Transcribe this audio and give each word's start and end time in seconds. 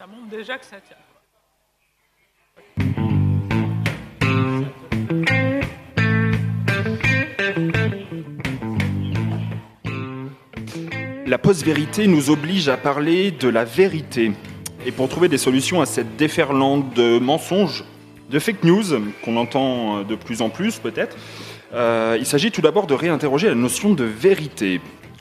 Ça 0.00 0.06
montre 0.06 0.28
déjà 0.30 0.56
que 0.56 0.64
ça 0.64 0.76
tient. 0.80 0.96
La 11.26 11.38
post-vérité 11.38 12.06
nous 12.06 12.30
oblige 12.30 12.68
à 12.68 12.76
parler 12.76 13.32
de 13.32 13.48
la 13.48 13.64
vérité. 13.64 14.30
Et 14.86 14.92
pour 14.92 15.08
trouver 15.08 15.26
des 15.26 15.36
solutions 15.36 15.80
à 15.80 15.86
cette 15.86 16.14
déferlante 16.14 16.94
de 16.94 17.18
mensonges, 17.18 17.84
de 18.30 18.38
fake 18.38 18.62
news, 18.62 18.84
qu'on 19.24 19.36
entend 19.36 20.04
de 20.04 20.14
plus 20.14 20.42
en 20.42 20.48
plus 20.48 20.78
peut-être, 20.78 21.16
euh, 21.74 22.16
il 22.20 22.24
s'agit 22.24 22.52
tout 22.52 22.60
d'abord 22.60 22.86
de 22.86 22.94
réinterroger 22.94 23.48
la 23.48 23.56
notion 23.56 23.94
de 23.94 24.04
vérité. 24.04 24.80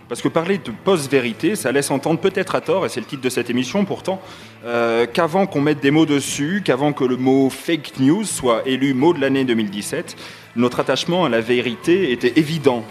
Parce 0.10 0.22
que 0.22 0.30
parler 0.30 0.58
de 0.58 0.72
post-vérité, 0.72 1.56
ça 1.56 1.72
laisse 1.72 1.92
entendre 1.92 2.20
peut-être 2.20 2.56
à 2.56 2.62
tort, 2.62 2.86
et 2.86 2.90
c'est 2.90 3.02
le 3.02 3.06
titre 3.06 3.22
de 3.22 3.30
cette 3.30 3.50
émission 3.50 3.84
pourtant, 3.84 4.22
euh, 4.66 5.06
qu'avant 5.06 5.48
qu'on 5.48 5.60
mette 5.60 5.82
des 5.82 5.92
mots 5.92 6.06
dessus, 6.06 6.62
qu'avant 6.64 6.94
que 6.94 7.04
le 7.04 7.18
mot 7.18 7.50
fake 7.50 8.00
news 8.00 8.24
soit 8.24 8.62
élu 8.66 8.94
mot 8.94 9.14
de 9.14 9.20
l'année 9.20 9.44
2017, 9.44 10.16
notre 10.56 10.80
attachement 10.80 11.26
à 11.26 11.30
la 11.30 11.42
vérité 11.42 12.12
était 12.14 12.34
évident. 12.38 12.84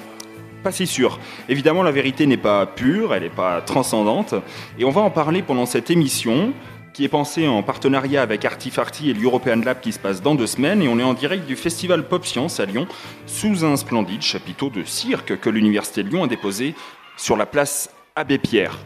Pas 0.62 0.72
si 0.72 0.86
sûr. 0.86 1.18
Évidemment, 1.48 1.82
la 1.82 1.90
vérité 1.90 2.26
n'est 2.26 2.36
pas 2.36 2.66
pure, 2.66 3.14
elle 3.14 3.22
n'est 3.22 3.30
pas 3.30 3.62
transcendante, 3.62 4.34
et 4.78 4.84
on 4.84 4.90
va 4.90 5.00
en 5.00 5.10
parler 5.10 5.40
pendant 5.40 5.64
cette 5.64 5.90
émission 5.90 6.52
qui 6.96 7.04
est 7.04 7.08
pensée 7.08 7.46
en 7.46 7.62
partenariat 7.62 8.22
avec 8.22 8.46
Artifarty 8.46 9.10
et 9.10 9.12
l'European 9.12 9.60
Lab 9.62 9.80
qui 9.80 9.92
se 9.92 9.98
passe 9.98 10.22
dans 10.22 10.34
deux 10.34 10.46
semaines. 10.46 10.80
Et 10.80 10.88
on 10.88 10.98
est 10.98 11.02
en 11.02 11.12
direct 11.12 11.46
du 11.46 11.54
Festival 11.54 12.08
Pop 12.08 12.24
Science 12.24 12.58
à 12.58 12.64
Lyon, 12.64 12.86
sous 13.26 13.66
un 13.66 13.76
splendide 13.76 14.22
chapiteau 14.22 14.70
de 14.70 14.82
cirque 14.82 15.38
que 15.38 15.50
l'Université 15.50 16.02
de 16.02 16.08
Lyon 16.08 16.24
a 16.24 16.26
déposé 16.26 16.74
sur 17.16 17.36
la 17.36 17.46
place 17.46 17.90
Abbé 18.14 18.38
Pierre. 18.38 18.78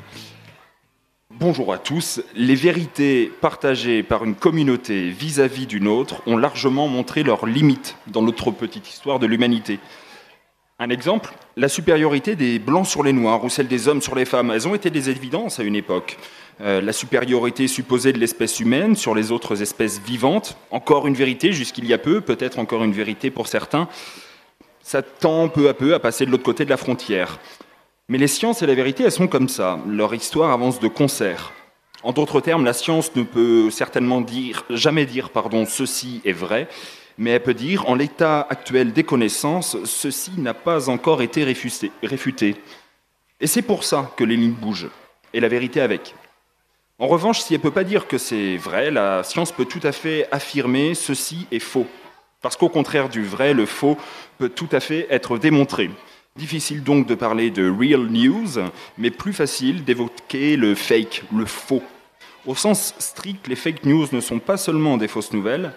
Bonjour 1.31 1.73
à 1.73 1.79
tous. 1.79 2.23
Les 2.35 2.55
vérités 2.55 3.31
partagées 3.41 4.03
par 4.03 4.25
une 4.25 4.35
communauté 4.35 5.11
vis-à-vis 5.11 5.67
d'une 5.67 5.89
autre 5.89 6.23
ont 6.27 6.37
largement 6.37 6.89
montré 6.89 7.23
leurs 7.23 7.47
limites 7.47 7.97
dans 8.07 8.23
notre 8.23 8.51
petite 8.51 8.89
histoire 8.89 9.19
de 9.19 9.27
l'humanité. 9.27 9.79
Un 10.79 10.91
exemple, 10.91 11.33
la 11.57 11.69
supériorité 11.69 12.37
des 12.37 12.59
blancs 12.59 12.87
sur 12.87 13.03
les 13.03 13.13
noirs 13.13 13.45
ou 13.45 13.49
celle 13.49 13.69
des 13.69 13.89
hommes 13.89 14.01
sur 14.01 14.15
les 14.15 14.25
femmes, 14.25 14.51
elles 14.51 14.67
ont 14.67 14.75
été 14.75 14.91
des 14.91 15.11
évidences 15.11 15.61
à 15.61 15.63
une 15.63 15.77
époque. 15.77 16.17
Euh, 16.63 16.81
la 16.81 16.93
supériorité 16.93 17.69
supposée 17.69 18.13
de 18.13 18.19
l'espèce 18.19 18.61
humaine 18.61 18.97
sur 18.97 19.15
les 19.15 19.31
autres 19.31 19.63
espèces 19.63 20.01
vivantes, 20.01 20.57
encore 20.71 21.07
une 21.07 21.15
vérité 21.15 21.53
jusqu'il 21.53 21.87
y 21.87 21.93
a 21.93 21.99
peu, 21.99 22.21
peut-être 22.21 22.59
encore 22.59 22.85
une 22.85 22.93
vérité 22.93 23.31
pour 23.31 23.47
certains, 23.47 23.89
ça 24.83 25.03
tend 25.03 25.49
peu 25.49 25.69
à 25.69 25.75
peu 25.75 25.95
à 25.95 26.01
passer 26.01 26.27
de 26.27 26.31
l'autre 26.31 26.43
côté 26.43 26.65
de 26.65 26.71
la 26.71 26.77
frontière. 26.77 27.39
Mais 28.11 28.19
les 28.19 28.27
sciences 28.27 28.61
et 28.61 28.67
la 28.67 28.75
vérité, 28.75 29.05
elles 29.05 29.13
sont 29.13 29.29
comme 29.29 29.49
ça, 29.49 29.79
leur 29.87 30.13
histoire 30.13 30.51
avance 30.51 30.81
de 30.81 30.89
concert. 30.89 31.53
En 32.03 32.11
d'autres 32.11 32.41
termes, 32.41 32.65
la 32.65 32.73
science 32.73 33.15
ne 33.15 33.23
peut 33.23 33.71
certainement 33.71 34.27
jamais 34.69 35.07
dire 35.07 35.31
pardon, 35.31 35.65
ceci 35.65 36.21
est 36.25 36.33
vrai, 36.33 36.67
mais 37.19 37.31
elle 37.31 37.43
peut 37.45 37.55
dire, 37.55 37.89
en 37.89 37.95
l'état 37.95 38.49
actuel 38.51 38.93
des 38.93 39.05
connaissances, 39.05 39.77
ceci 39.85 40.33
n'a 40.39 40.55
pas 40.55 40.89
encore 40.89 41.23
été 41.23 41.45
réfuté. 41.45 42.57
Et 43.41 43.47
c'est 43.47 43.63
pour 43.63 43.85
ça 43.85 44.11
que 44.17 44.25
les 44.25 44.37
lignes 44.37 44.55
bougent, 44.55 44.91
et 45.33 45.39
la 45.39 45.47
vérité 45.47 45.81
avec. 45.81 46.17
En 46.99 47.07
revanche, 47.07 47.39
si 47.39 47.55
elle 47.55 47.61
ne 47.61 47.63
peut 47.63 47.71
pas 47.71 47.85
dire 47.85 48.09
que 48.09 48.19
c'est 48.19 48.57
vrai, 48.57 48.91
la 48.91 49.23
science 49.23 49.53
peut 49.53 49.67
tout 49.67 49.85
à 49.85 49.93
fait 49.93 50.27
affirmer 50.33 50.97
ceci 50.97 51.47
est 51.53 51.61
faux. 51.61 51.87
Parce 52.43 52.57
qu'au 52.57 52.71
contraire 52.71 53.09
du 53.09 53.23
vrai, 53.23 53.55
le 53.55 53.67
faux 53.67 53.97
peut 54.37 54.49
tout 54.49 54.69
à 54.73 54.81
fait 54.81 55.07
être 55.11 55.39
démontré. 55.39 55.91
Difficile 56.37 56.85
donc 56.85 57.09
de 57.09 57.17
parler 57.17 57.51
de 57.51 57.69
real 57.69 58.07
news, 58.07 58.71
mais 58.97 59.11
plus 59.11 59.33
facile 59.33 59.85
d'évoquer 59.85 60.57
le 60.57 60.77
fake, 60.77 61.25
le 61.35 61.45
faux. 61.45 61.83
Au 62.47 62.55
sens 62.55 62.95
strict, 62.99 63.49
les 63.49 63.57
fake 63.57 63.85
news 63.85 64.07
ne 64.13 64.21
sont 64.21 64.39
pas 64.39 64.57
seulement 64.57 64.97
des 64.97 65.09
fausses 65.09 65.33
nouvelles, 65.33 65.75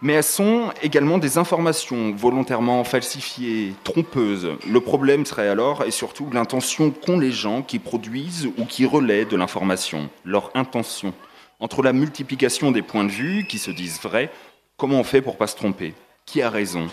mais 0.00 0.14
elles 0.14 0.24
sont 0.24 0.72
également 0.82 1.18
des 1.18 1.36
informations 1.36 2.12
volontairement 2.12 2.82
falsifiées, 2.82 3.74
trompeuses. 3.84 4.52
Le 4.66 4.80
problème 4.80 5.26
serait 5.26 5.48
alors, 5.48 5.84
et 5.84 5.90
surtout, 5.90 6.30
l'intention 6.32 6.90
qu'ont 6.90 7.18
les 7.18 7.30
gens 7.30 7.62
qui 7.62 7.78
produisent 7.78 8.48
ou 8.56 8.64
qui 8.64 8.86
relaient 8.86 9.26
de 9.26 9.36
l'information, 9.36 10.08
leur 10.24 10.50
intention. 10.54 11.12
Entre 11.60 11.82
la 11.82 11.92
multiplication 11.92 12.72
des 12.72 12.82
points 12.82 13.04
de 13.04 13.10
vue 13.10 13.46
qui 13.46 13.58
se 13.58 13.70
disent 13.70 14.00
vrais, 14.02 14.30
comment 14.78 15.00
on 15.00 15.04
fait 15.04 15.22
pour 15.22 15.36
pas 15.36 15.46
se 15.46 15.56
tromper? 15.56 15.94
Qui 16.24 16.40
a 16.40 16.48
raison? 16.48 16.88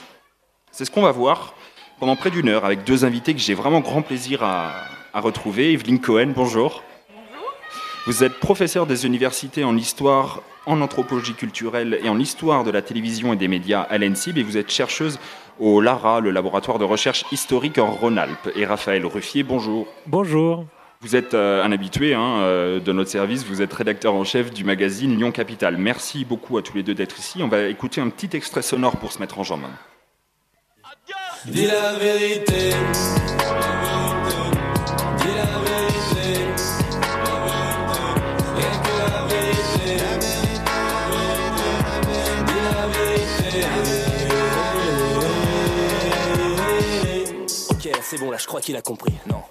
C'est 0.71 0.85
ce 0.85 0.91
qu'on 0.91 1.01
va 1.01 1.11
voir 1.11 1.55
pendant 2.01 2.15
près 2.15 2.31
d'une 2.31 2.49
heure 2.49 2.65
avec 2.65 2.83
deux 2.83 3.05
invités 3.05 3.35
que 3.35 3.39
j'ai 3.39 3.53
vraiment 3.53 3.79
grand 3.79 4.01
plaisir 4.01 4.41
à, 4.41 4.73
à 5.13 5.21
retrouver. 5.21 5.71
Evelyne 5.71 5.99
Cohen, 5.99 6.33
bonjour. 6.35 6.81
Vous 8.07 8.23
êtes 8.23 8.39
professeur 8.39 8.87
des 8.87 9.05
universités 9.05 9.63
en 9.63 9.77
histoire, 9.77 10.41
en 10.65 10.81
anthropologie 10.81 11.35
culturelle 11.35 11.99
et 12.03 12.09
en 12.09 12.17
histoire 12.17 12.63
de 12.63 12.71
la 12.71 12.81
télévision 12.81 13.33
et 13.33 13.35
des 13.35 13.47
médias 13.47 13.81
à 13.81 13.99
l'ENSIB 13.99 14.39
et 14.39 14.43
vous 14.43 14.57
êtes 14.57 14.71
chercheuse 14.71 15.19
au 15.59 15.79
LARA, 15.79 16.21
le 16.21 16.31
laboratoire 16.31 16.79
de 16.79 16.85
recherche 16.85 17.23
historique 17.31 17.77
en 17.77 17.91
Rhône-Alpes. 17.91 18.49
Et 18.55 18.65
Raphaël 18.65 19.05
Ruffier, 19.05 19.43
bonjour. 19.43 19.85
Bonjour. 20.07 20.65
Vous 21.01 21.15
êtes 21.15 21.35
euh, 21.35 21.63
un 21.63 21.71
habitué 21.71 22.15
hein, 22.15 22.39
euh, 22.39 22.79
de 22.79 22.91
notre 22.93 23.11
service, 23.11 23.45
vous 23.45 23.61
êtes 23.61 23.73
rédacteur 23.73 24.15
en 24.15 24.23
chef 24.23 24.51
du 24.51 24.63
magazine 24.63 25.15
Lyon 25.15 25.31
Capital. 25.31 25.77
Merci 25.77 26.25
beaucoup 26.25 26.57
à 26.57 26.63
tous 26.63 26.77
les 26.77 26.83
deux 26.83 26.95
d'être 26.95 27.19
ici. 27.19 27.43
On 27.43 27.47
va 27.47 27.67
écouter 27.67 28.01
un 28.01 28.09
petit 28.09 28.35
extrait 28.35 28.63
sonore 28.63 28.97
pour 28.97 29.11
se 29.11 29.19
mettre 29.19 29.37
en 29.37 29.43
jambe. 29.43 29.61
Dis 31.47 31.65
la 31.65 31.93
vérité. 31.93 32.69
Dis 35.17 35.33
la 35.35 35.57
vérité. 35.65 36.45
Rien 38.55 38.75
que 38.83 38.93
la 38.99 39.25
vérité. 39.25 39.97
Dis 42.45 42.59
la 42.71 42.85
vérité. 42.93 43.65
Ok, 47.71 47.85
c'est 48.03 48.19
bon, 48.19 48.29
là, 48.29 48.37
je 48.37 48.45
crois 48.45 48.61
qu'il 48.61 48.75
a 48.75 48.83
compris. 48.83 49.13
Non. 49.27 49.41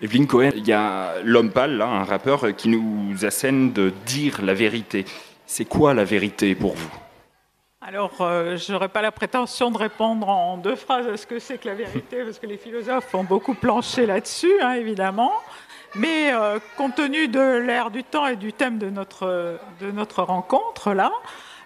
Evelyne 0.00 0.28
Cohen, 0.28 0.52
il 0.54 0.68
y 0.68 0.72
a 0.72 1.14
l'homme 1.24 1.50
pâle, 1.50 1.76
là, 1.76 1.86
un 1.86 2.04
rappeur, 2.04 2.54
qui 2.54 2.68
nous 2.68 3.24
assène 3.24 3.72
de 3.72 3.92
dire 4.06 4.40
la 4.42 4.54
vérité. 4.54 5.04
C'est 5.46 5.64
quoi 5.64 5.94
la 5.94 6.04
vérité 6.04 6.54
pour 6.54 6.74
vous? 6.74 7.01
Alors, 7.84 8.12
euh, 8.20 8.56
je 8.56 8.70
n'aurais 8.70 8.88
pas 8.88 9.02
la 9.02 9.10
prétention 9.10 9.72
de 9.72 9.76
répondre 9.76 10.28
en 10.28 10.56
deux 10.56 10.76
phrases 10.76 11.08
à 11.08 11.16
ce 11.16 11.26
que 11.26 11.40
c'est 11.40 11.58
que 11.58 11.66
la 11.68 11.74
vérité, 11.74 12.22
parce 12.22 12.38
que 12.38 12.46
les 12.46 12.56
philosophes 12.56 13.12
ont 13.12 13.24
beaucoup 13.24 13.54
planché 13.54 14.06
là-dessus, 14.06 14.52
hein, 14.60 14.74
évidemment. 14.74 15.32
Mais 15.96 16.32
euh, 16.32 16.60
compte 16.76 16.94
tenu 16.94 17.26
de 17.26 17.40
l'ère 17.40 17.90
du 17.90 18.04
temps 18.04 18.28
et 18.28 18.36
du 18.36 18.52
thème 18.52 18.78
de 18.78 18.88
notre, 18.88 19.58
de 19.80 19.90
notre 19.90 20.22
rencontre, 20.22 20.92
là, 20.92 21.10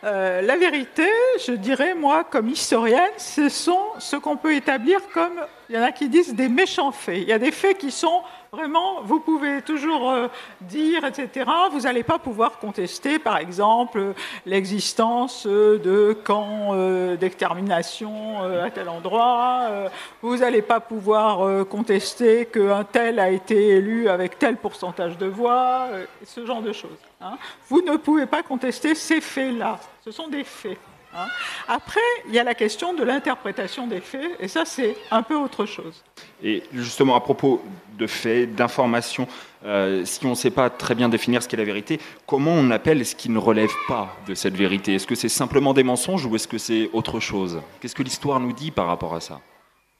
euh, 0.04 0.40
la 0.40 0.56
vérité, 0.56 1.06
je 1.44 1.52
dirais, 1.52 1.94
moi, 1.94 2.24
comme 2.24 2.48
historienne, 2.48 3.12
ce 3.18 3.48
sont 3.48 3.80
ce 3.98 4.16
qu'on 4.16 4.36
peut 4.36 4.54
établir 4.54 5.00
comme, 5.12 5.44
il 5.68 5.76
y 5.76 5.78
en 5.78 5.82
a 5.82 5.92
qui 5.92 6.08
disent 6.08 6.34
des 6.34 6.48
méchants 6.48 6.92
faits. 6.92 7.18
Il 7.18 7.28
y 7.28 7.32
a 7.32 7.38
des 7.38 7.50
faits 7.50 7.76
qui 7.76 7.90
sont 7.90 8.22
vraiment, 8.56 9.02
vous 9.02 9.20
pouvez 9.20 9.60
toujours 9.62 10.10
euh, 10.10 10.28
dire, 10.62 11.04
etc. 11.04 11.48
Vous 11.70 11.80
n'allez 11.80 12.02
pas 12.02 12.18
pouvoir 12.18 12.58
contester, 12.58 13.18
par 13.18 13.36
exemple, 13.36 14.14
l'existence 14.46 15.46
euh, 15.46 15.78
de 15.78 16.14
camps 16.24 16.70
euh, 16.72 17.16
d'extermination 17.16 18.42
euh, 18.42 18.64
à 18.64 18.70
tel 18.70 18.88
endroit. 18.88 19.60
Euh, 19.64 19.88
vous 20.22 20.38
n'allez 20.38 20.62
pas 20.62 20.80
pouvoir 20.80 21.42
euh, 21.46 21.64
contester 21.64 22.46
qu'un 22.46 22.84
tel 22.84 23.18
a 23.20 23.28
été 23.30 23.68
élu 23.76 24.08
avec 24.08 24.38
tel 24.38 24.56
pourcentage 24.56 25.18
de 25.18 25.26
voix, 25.26 25.88
euh, 25.92 26.06
ce 26.24 26.44
genre 26.46 26.62
de 26.62 26.72
choses. 26.72 26.98
hein. 27.20 27.36
Vous 27.68 27.82
ne 27.82 27.96
pouvez 27.96 28.26
pas 28.26 28.42
contester 28.42 28.94
ces 28.94 29.20
faits-là. 29.20 29.78
Ce 30.04 30.10
sont 30.10 30.28
des 30.28 30.44
faits. 30.44 30.78
Hein. 31.16 31.26
Après, 31.68 32.00
il 32.28 32.34
y 32.34 32.38
a 32.38 32.44
la 32.44 32.54
question 32.54 32.94
de 32.94 33.02
l'interprétation 33.02 33.86
des 33.86 34.00
faits, 34.00 34.36
et 34.40 34.48
ça, 34.48 34.64
c'est 34.64 34.96
un 35.10 35.22
peu 35.22 35.34
autre 35.34 35.66
chose. 35.66 36.02
Et 36.42 36.62
justement, 36.72 37.16
à 37.16 37.20
propos 37.20 37.62
de 37.98 38.06
faits, 38.06 38.54
d'informations, 38.54 39.26
euh, 39.64 40.04
si 40.04 40.24
on 40.26 40.30
ne 40.30 40.34
sait 40.34 40.50
pas 40.50 40.70
très 40.70 40.94
bien 40.94 41.08
définir 41.08 41.42
ce 41.42 41.48
qu'est 41.48 41.56
la 41.56 41.64
vérité, 41.64 42.00
comment 42.26 42.52
on 42.52 42.70
appelle 42.70 43.04
ce 43.04 43.14
qui 43.14 43.30
ne 43.30 43.38
relève 43.38 43.72
pas 43.88 44.14
de 44.26 44.34
cette 44.34 44.54
vérité? 44.54 44.94
Est-ce 44.94 45.06
que 45.06 45.14
c'est 45.14 45.28
simplement 45.28 45.74
des 45.74 45.82
mensonges 45.82 46.26
ou 46.26 46.36
est-ce 46.36 46.48
que 46.48 46.58
c'est 46.58 46.90
autre 46.92 47.20
chose? 47.20 47.60
Qu'est-ce 47.80 47.94
que 47.94 48.02
l'histoire 48.02 48.38
nous 48.38 48.52
dit 48.52 48.70
par 48.70 48.86
rapport 48.86 49.14
à 49.14 49.20
ça? 49.20 49.40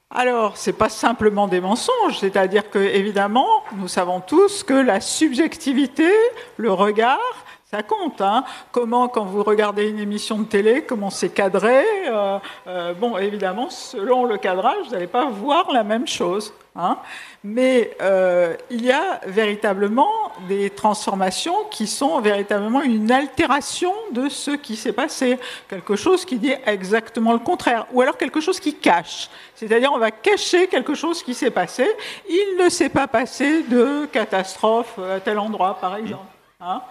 Alors, 0.09 0.55
ce 0.55 0.69
n'est 0.69 0.77
pas 0.77 0.87
simplement 0.87 1.49
des 1.49 1.59
mensonges, 1.59 2.19
c'est-à-dire 2.19 2.69
que, 2.69 2.79
évidemment, 2.79 3.63
nous 3.75 3.89
savons 3.89 4.21
tous 4.21 4.63
que 4.63 4.73
la 4.73 5.01
subjectivité, 5.01 6.09
le 6.55 6.71
regard, 6.71 7.19
ça 7.69 7.83
compte. 7.83 8.21
Hein. 8.21 8.45
Comment, 8.71 9.09
quand 9.09 9.25
vous 9.25 9.43
regardez 9.43 9.89
une 9.89 9.99
émission 9.99 10.39
de 10.39 10.45
télé, 10.45 10.83
comment 10.83 11.09
c'est 11.09 11.29
cadré 11.29 11.83
euh, 12.07 12.39
euh, 12.67 12.93
Bon, 12.93 13.17
évidemment, 13.17 13.69
selon 13.69 14.23
le 14.23 14.37
cadrage, 14.37 14.85
vous 14.85 14.91
n'allez 14.91 15.07
pas 15.07 15.25
voir 15.25 15.71
la 15.73 15.83
même 15.83 16.07
chose. 16.07 16.53
Hein. 16.77 16.97
Mais 17.43 17.97
euh, 18.01 18.55
il 18.69 18.85
y 18.85 18.91
a 18.91 19.19
véritablement 19.25 20.07
des 20.47 20.69
transformations 20.69 21.65
qui 21.69 21.87
sont 21.87 22.21
véritablement 22.21 22.81
une 22.81 23.11
altération 23.11 23.93
de 24.11 24.29
ce 24.29 24.51
qui 24.51 24.77
s'est 24.77 24.93
passé. 24.93 25.37
Quelque 25.67 25.97
chose 25.97 26.23
qui 26.23 26.37
dit 26.37 26.53
exactement 26.65 27.33
le 27.33 27.39
contraire. 27.39 27.85
Ou 27.91 28.01
alors 28.01 28.15
quelque 28.15 28.39
chose 28.39 28.61
qui 28.61 28.75
cache. 28.75 29.29
C'est-à-dire 29.55 29.91
on 29.91 29.99
va 29.99 30.11
cacher 30.11 30.67
quelque 30.67 30.93
chose 30.93 31.21
qui 31.21 31.33
s'est 31.33 31.51
passé. 31.51 31.85
Il 32.29 32.63
ne 32.63 32.69
s'est 32.69 32.89
pas 32.89 33.07
passé 33.07 33.63
de 33.63 34.05
catastrophe 34.05 34.97
à 34.99 35.19
tel 35.19 35.37
endroit, 35.37 35.77
par 35.81 35.97
exemple. 35.97 36.23
hein. 36.61 36.81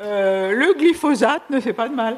Euh, 0.00 0.52
le 0.52 0.74
glyphosate 0.78 1.48
ne 1.50 1.60
fait 1.60 1.72
pas 1.72 1.88
de 1.88 1.94
mal. 1.94 2.16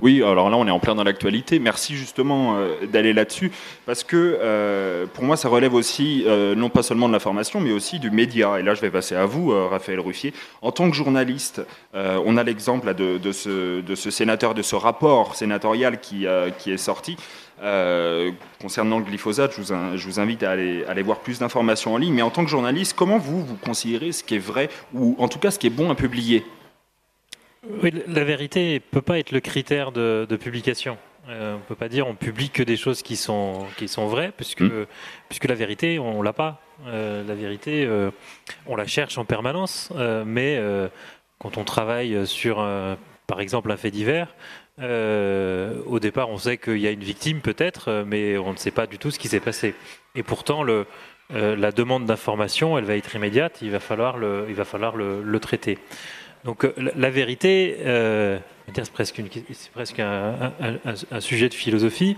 Oui, 0.00 0.20
alors 0.20 0.50
là, 0.50 0.56
on 0.56 0.66
est 0.66 0.70
en 0.70 0.80
plein 0.80 0.96
dans 0.96 1.04
l'actualité. 1.04 1.60
Merci 1.60 1.94
justement 1.94 2.56
euh, 2.56 2.86
d'aller 2.86 3.12
là-dessus, 3.12 3.52
parce 3.86 4.02
que 4.02 4.16
euh, 4.40 5.06
pour 5.06 5.22
moi, 5.22 5.36
ça 5.36 5.48
relève 5.48 5.74
aussi, 5.74 6.24
non 6.56 6.70
pas 6.70 6.82
seulement 6.82 7.06
de 7.06 7.12
l'information, 7.12 7.60
mais 7.60 7.72
aussi 7.72 8.00
du 8.00 8.10
média. 8.10 8.58
Et 8.58 8.62
là, 8.62 8.74
je 8.74 8.80
vais 8.80 8.90
passer 8.90 9.14
à 9.14 9.26
vous, 9.26 9.50
Raphaël 9.68 10.00
Ruffier. 10.00 10.34
En 10.60 10.72
tant 10.72 10.90
que 10.90 10.96
journaliste, 10.96 11.62
on 11.94 12.36
a 12.36 12.42
l'exemple 12.42 12.94
de, 12.94 13.32
ce, 13.32 14.10
sénateur, 14.10 14.54
de 14.54 14.62
ce 14.62 14.74
rapport 14.74 15.36
sénatorial 15.36 16.00
qui 16.00 16.26
est 16.26 16.76
sorti. 16.76 17.16
Euh, 17.62 18.32
concernant 18.60 18.98
le 18.98 19.04
glyphosate, 19.04 19.52
je 19.56 19.60
vous, 19.60 19.72
in- 19.72 19.96
je 19.96 20.04
vous 20.06 20.18
invite 20.18 20.42
à 20.42 20.50
aller, 20.50 20.84
aller 20.86 21.02
voir 21.02 21.20
plus 21.20 21.38
d'informations 21.38 21.94
en 21.94 21.96
ligne. 21.96 22.12
Mais 22.12 22.22
en 22.22 22.30
tant 22.30 22.44
que 22.44 22.50
journaliste, 22.50 22.94
comment 22.96 23.18
vous, 23.18 23.44
vous 23.44 23.56
considérez 23.56 24.10
ce 24.10 24.24
qui 24.24 24.34
est 24.34 24.38
vrai, 24.40 24.68
ou 24.92 25.14
en 25.18 25.28
tout 25.28 25.38
cas 25.38 25.50
ce 25.52 25.58
qui 25.60 25.68
est 25.68 25.70
bon 25.70 25.88
à 25.90 25.94
publier? 25.94 26.44
Oui, 27.82 27.92
la 28.08 28.24
vérité 28.24 28.74
ne 28.74 28.78
peut 28.80 29.00
pas 29.02 29.18
être 29.20 29.30
le 29.30 29.38
critère 29.38 29.92
de, 29.92 30.26
de 30.28 30.36
publication. 30.36 30.98
Euh, 31.28 31.54
on 31.54 31.58
ne 31.58 31.62
peut 31.62 31.76
pas 31.76 31.88
dire 31.88 32.08
on 32.08 32.16
publie 32.16 32.50
que 32.50 32.64
des 32.64 32.76
choses 32.76 33.00
qui 33.02 33.14
sont, 33.14 33.66
qui 33.76 33.86
sont 33.86 34.06
vraies, 34.08 34.32
puisque, 34.36 34.62
Mm. 34.62 34.86
puisque 35.28 35.44
la 35.44 35.54
vérité, 35.54 36.00
on 36.00 36.18
ne 36.18 36.24
l'a 36.24 36.32
pas. 36.32 36.60
Euh, 36.88 37.22
la 37.24 37.34
vérité, 37.34 37.88
on 38.66 38.74
la 38.74 38.86
cherche 38.88 39.18
en 39.18 39.24
permanence, 39.24 39.92
mais 40.26 40.60
quand 41.38 41.58
on 41.58 41.62
travaille 41.64 42.26
sur, 42.26 42.56
par 43.28 43.40
exemple, 43.40 43.70
un 43.70 43.76
fait 43.76 43.92
divers, 43.92 44.34
euh, 44.80 45.82
au 45.86 45.98
départ, 46.00 46.30
on 46.30 46.38
sait 46.38 46.56
qu'il 46.56 46.78
y 46.78 46.86
a 46.86 46.90
une 46.90 47.04
victime 47.04 47.40
peut-être, 47.40 47.88
euh, 47.88 48.04
mais 48.06 48.38
on 48.38 48.52
ne 48.52 48.56
sait 48.56 48.70
pas 48.70 48.86
du 48.86 48.98
tout 48.98 49.10
ce 49.10 49.18
qui 49.18 49.28
s'est 49.28 49.40
passé. 49.40 49.74
Et 50.14 50.22
pourtant, 50.22 50.64
euh, 50.66 50.84
la 51.30 51.72
demande 51.72 52.06
d'information, 52.06 52.78
elle 52.78 52.84
va 52.84 52.96
être 52.96 53.14
immédiate, 53.14 53.58
il 53.62 53.70
va 53.70 53.80
falloir 53.80 54.16
le, 54.16 54.46
il 54.48 54.54
va 54.54 54.64
falloir 54.64 54.96
le, 54.96 55.40
traiter. 55.40 55.78
Donc 56.44 56.66
la, 56.76 57.10
vérité, 57.10 57.76
c'est 58.74 58.92
presque, 58.92 60.00
un, 60.00 61.20
sujet 61.20 61.48
de 61.48 61.54
philosophie, 61.54 62.16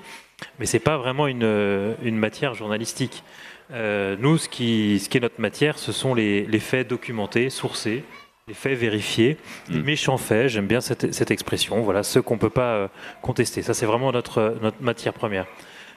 mais 0.59 0.67
c'est 0.67 0.81
pas 0.81 0.97
vraiment 0.97 1.27
une, 1.27 2.17
matière 2.17 2.55
journalistique. 2.55 3.23
Nous, 3.71 4.39
ce 4.39 4.49
qui, 4.49 4.99
ce 4.99 5.09
qui 5.09 5.19
est 5.19 5.21
notre 5.21 5.41
matière, 5.41 5.79
ce 5.79 5.93
sont 5.93 6.15
les 6.15 6.61
faits 6.61 6.89
documentés, 6.89 7.51
sourcés, 7.51 8.03
les 8.47 8.55
faits 8.55 8.79
vérifiés, 8.79 9.39
les 9.71 9.79
Mm. 9.79 9.85
méchants 9.85 10.19
faits. 10.19 10.49
J'aime 10.49 10.67
bien 10.67 10.81
cette, 10.83 11.15
cette 11.15 11.31
expression. 11.31 11.81
Voilà, 11.81 12.03
ceux 12.03 12.21
qu'on 12.21 12.37
peut 12.37 12.51
pas 12.51 12.75
euh, 12.75 12.89
contester. 13.23 13.63
Ça, 13.63 13.73
c'est 13.73 13.87
vraiment 13.87 14.13
notre, 14.13 14.57
notre 14.61 14.83
matière 14.83 15.15
première. 15.15 15.47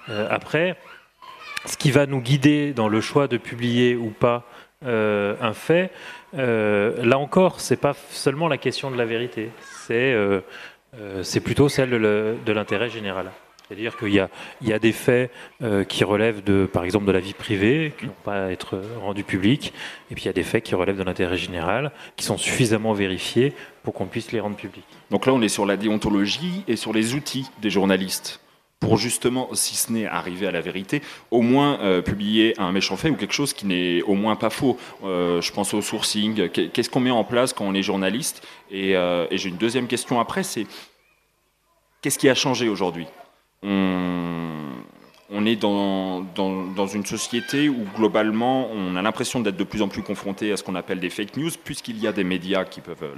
Euh, 0.09 0.27
après, 0.29 0.77
ce 1.65 1.75
qui 1.75 1.91
va 1.91 2.05
nous 2.05 2.21
guider 2.21 2.71
dans 2.71 2.87
le 2.87 3.01
choix 3.01 3.27
de 3.27 3.35
publier 3.37 3.95
ou 3.97 4.11
pas 4.11 4.45
euh, 4.85 5.35
un 5.41 5.51
fait, 5.53 5.91
euh, 6.37 7.03
là 7.03 7.17
encore, 7.17 7.59
c'est 7.59 7.81
pas 7.81 7.95
seulement 8.11 8.47
la 8.47 8.57
question 8.57 8.91
de 8.91 8.97
la 8.97 9.05
vérité, 9.05 9.49
c'est 9.85 10.13
euh, 10.13 10.39
euh, 11.01 11.23
plutôt 11.43 11.67
celle 11.67 11.89
de 11.89 11.97
le- 11.97 12.37
de 12.45 12.51
l'intérêt 12.53 12.89
général. 12.89 13.31
C'est-à-dire 13.67 13.97
qu'il 13.97 14.13
y 14.13 14.19
a, 14.71 14.79
des 14.79 14.91
faits 14.93 15.29
euh, 15.61 15.83
qui 15.83 16.03
relèvent 16.03 16.43
de, 16.43 16.65
par 16.71 16.83
exemple, 16.85 17.05
de 17.05 17.11
la 17.11 17.19
vie 17.19 17.33
privée, 17.33 17.93
qui 17.99 18.05
n'ont 18.05 18.13
pas 18.23 18.45
à 18.45 18.49
être 18.51 18.81
rendus 19.01 19.25
publics, 19.25 19.73
et 20.09 20.15
puis 20.15 20.23
il 20.23 20.27
y 20.27 20.29
a 20.29 20.33
des 20.33 20.43
faits 20.43 20.63
qui 20.63 20.73
relèvent 20.75 20.97
de 20.97 21.03
l'intérêt 21.03 21.37
général, 21.37 21.91
qui 22.15 22.23
sont 22.23 22.37
suffisamment 22.37 22.93
vérifiés 22.93 23.53
pour 23.83 23.93
qu'on 23.93 24.05
puisse 24.05 24.31
les 24.31 24.39
rendre 24.39 24.55
publics. 24.55 24.85
Donc 25.11 25.25
là, 25.25 25.33
on 25.33 25.41
est 25.41 25.49
sur 25.49 25.65
la 25.65 25.75
déontologie 25.75 26.63
et 26.67 26.77
sur 26.77 26.93
les 26.93 27.13
outils 27.13 27.45
des 27.61 27.69
journalistes 27.69 28.39
pour 28.79 28.97
justement, 28.97 29.49
si 29.53 29.75
ce 29.75 29.91
n'est 29.91 30.05
arriver 30.05 30.45
à 30.45 30.51
la 30.51 30.61
vérité, 30.61 31.01
au 31.31 31.41
moins 31.41 31.79
euh, 31.81 32.03
publier 32.03 32.53
un 32.59 32.71
méchant 32.71 32.95
fait 32.95 33.09
ou 33.09 33.15
quelque 33.15 33.33
chose 33.33 33.51
qui 33.51 33.65
n'est 33.65 34.03
au 34.03 34.13
moins 34.13 34.35
pas 34.35 34.51
faux. 34.51 34.77
Euh, 35.03 35.41
je 35.41 35.51
pense 35.51 35.73
au 35.73 35.81
sourcing. 35.81 36.47
Qu'est- 36.49 36.69
Qu'est-ce 36.69 36.89
qu'on 36.89 36.99
met 36.99 37.09
en 37.09 37.23
place 37.23 37.53
quand 37.53 37.65
on 37.65 37.73
est 37.73 37.81
journaliste? 37.81 38.47
Et 38.69 38.93
j'ai 39.31 39.49
une 39.49 39.57
deuxième 39.57 39.87
question 39.87 40.19
après, 40.19 40.43
c'est 40.43 40.67
qu'est-ce 42.01 42.19
qui 42.19 42.29
a 42.29 42.35
changé 42.35 42.69
aujourd'hui? 42.69 43.07
On, 43.63 45.45
est 45.45 45.55
dans, 45.55 46.21
dans, 46.21 46.87
une 46.87 47.05
société 47.05 47.69
où 47.69 47.85
globalement 47.95 48.69
on 48.71 48.95
a 48.95 49.01
l'impression 49.01 49.39
d'être 49.39 49.57
de 49.57 49.63
plus 49.63 49.81
en 49.81 49.87
plus 49.87 50.03
confronté 50.03 50.51
à 50.51 50.57
ce 50.57 50.63
qu'on 50.63 50.75
appelle 50.75 50.99
des 50.99 51.09
fake 51.09 51.37
news, 51.37 51.51
puisqu'il 51.63 51.99
y 51.99 52.07
a 52.07 52.11
des 52.11 52.23
médias 52.23 52.65
qui 52.65 52.81
peuvent 52.81 53.15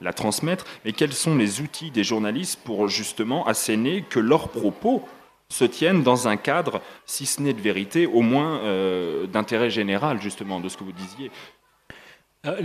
la, 0.00 0.12
transmettre. 0.12 0.64
Mais 0.84 0.92
quels 0.92 1.12
sont 1.12 1.36
les 1.36 1.60
outils 1.60 1.90
des 1.90 2.04
journalistes 2.04 2.60
pour 2.64 2.88
justement 2.88 3.46
asséner 3.46 4.04
que 4.08 4.20
leurs 4.20 4.48
propos 4.48 5.02
se 5.48 5.64
tiennent 5.64 6.02
dans 6.02 6.28
un 6.28 6.36
cadre, 6.36 6.80
si 7.06 7.26
ce 7.26 7.42
n'est 7.42 7.52
de 7.52 7.60
vérité, 7.60 8.06
au 8.06 8.22
moins 8.22 8.60
euh, 8.60 9.26
d'intérêt 9.26 9.68
général, 9.68 10.20
justement, 10.22 10.60
de 10.60 10.68
ce 10.68 10.76
que 10.76 10.84
vous 10.84 10.92
disiez? 10.92 11.30
Euh, 12.46 12.60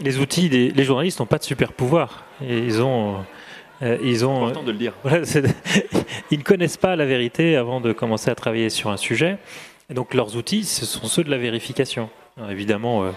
Les, 0.00 0.18
outils, 0.20 0.48
des, 0.48 0.84
journalistes 0.84 1.18
n'ont 1.20 1.26
pas 1.26 1.38
de 1.38 1.44
super 1.44 1.72
pouvoir. 1.72 2.24
Ils 2.40 2.80
ont, 2.82 3.24
euh, 3.82 3.98
ils 4.02 4.24
ont, 4.24 4.44
Important 4.46 4.62
de 4.62 4.72
le 4.72 4.78
dire. 4.78 4.92
Voilà, 5.02 5.24
c'est- 5.24 5.44
ils 6.30 6.38
ne 6.38 6.44
connaissent 6.44 6.76
pas 6.76 6.96
la 6.96 7.04
vérité 7.06 7.56
avant 7.56 7.80
de 7.80 7.92
commencer 7.92 8.30
à 8.30 8.34
travailler 8.34 8.70
sur 8.70 8.90
un 8.90 8.96
sujet. 8.96 9.38
Et 9.90 9.94
donc 9.94 10.14
leurs 10.14 10.36
outils, 10.36 10.64
ce 10.64 10.84
sont 10.86 11.06
ceux 11.06 11.24
de 11.24 11.30
la 11.30 11.38
vérification. 11.38 12.10
Alors, 12.36 12.50
évidemment, 12.50 13.04
euh, 13.04 13.10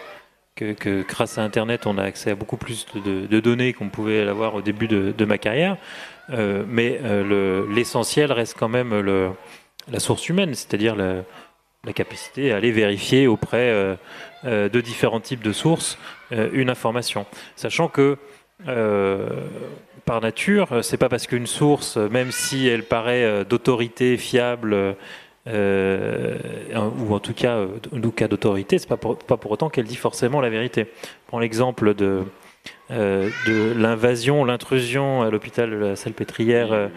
que, 0.55 0.73
que 0.73 1.03
grâce 1.07 1.37
à 1.37 1.43
Internet, 1.43 1.87
on 1.87 1.97
a 1.97 2.03
accès 2.03 2.31
à 2.31 2.35
beaucoup 2.35 2.57
plus 2.57 2.85
de, 2.93 3.39
données 3.39 3.73
qu'on 3.73 3.89
pouvait 3.89 4.23
l'avoir 4.25 4.55
au 4.55 4.61
début 4.61 4.87
de, 4.87 5.13
de 5.17 5.25
ma 5.25 5.37
carrière. 5.37 5.77
Euh, 6.31 6.63
mais 6.67 6.99
euh, 7.03 7.23
le- 7.23 7.73
l'essentiel 7.73 8.31
reste 8.31 8.55
quand 8.59 8.69
même 8.69 8.99
le, 8.99 9.29
la 9.91 9.99
source 9.99 10.29
humaine, 10.29 10.53
c'est-à-dire 10.53 10.95
la, 10.95 11.23
la 11.85 11.93
capacité 11.93 12.51
à 12.51 12.57
aller 12.57 12.71
vérifier 12.71 13.25
auprès 13.25 13.69
euh, 13.71 13.95
euh, 14.45 14.69
de 14.69 14.79
différents 14.81 15.21
types 15.21 15.41
de 15.41 15.53
sources 15.53 15.97
euh, 16.33 16.49
une 16.53 16.69
information. 16.69 17.25
Sachant 17.55 17.87
que 17.87 18.01
euh, 18.01 18.15
par 20.09 20.21
nature, 20.21 20.71
euh, 20.71 20.81
c'est 20.81 20.97
pas 20.97 21.07
parce 21.07 21.27
qu'une 21.27 21.45
source, 21.45 21.97
euh, 21.97 22.09
même 22.09 22.31
si 22.31 22.67
elle 22.67 22.83
paraît 22.83 23.23
euh, 23.23 23.43
d'autorité 23.43 24.17
fiable, 24.17 24.95
euh, 25.47 26.37
ou 26.99 27.13
en 27.13 27.19
tout 27.19 27.35
cas, 27.35 27.57
euh, 27.57 28.27
d'autorité, 28.27 28.79
c'est 28.79 28.89
pas 28.89 28.97
pour, 28.97 29.19
pas 29.19 29.37
pour 29.37 29.51
autant 29.51 29.69
qu'elle 29.69 29.85
dit 29.85 29.95
forcément 29.95 30.41
la 30.41 30.49
vérité. 30.49 30.87
Prends 31.27 31.37
l'exemple 31.37 31.93
de, 31.93 32.23
euh, 32.89 33.29
de 33.45 33.73
l'invasion, 33.77 34.45
l'intrusion 34.45 35.21
à 35.21 35.29
l'hôpital 35.29 35.69
de 35.69 35.75
la 35.75 35.95
Salpêtrière 35.95 36.73
euh, 36.73 36.87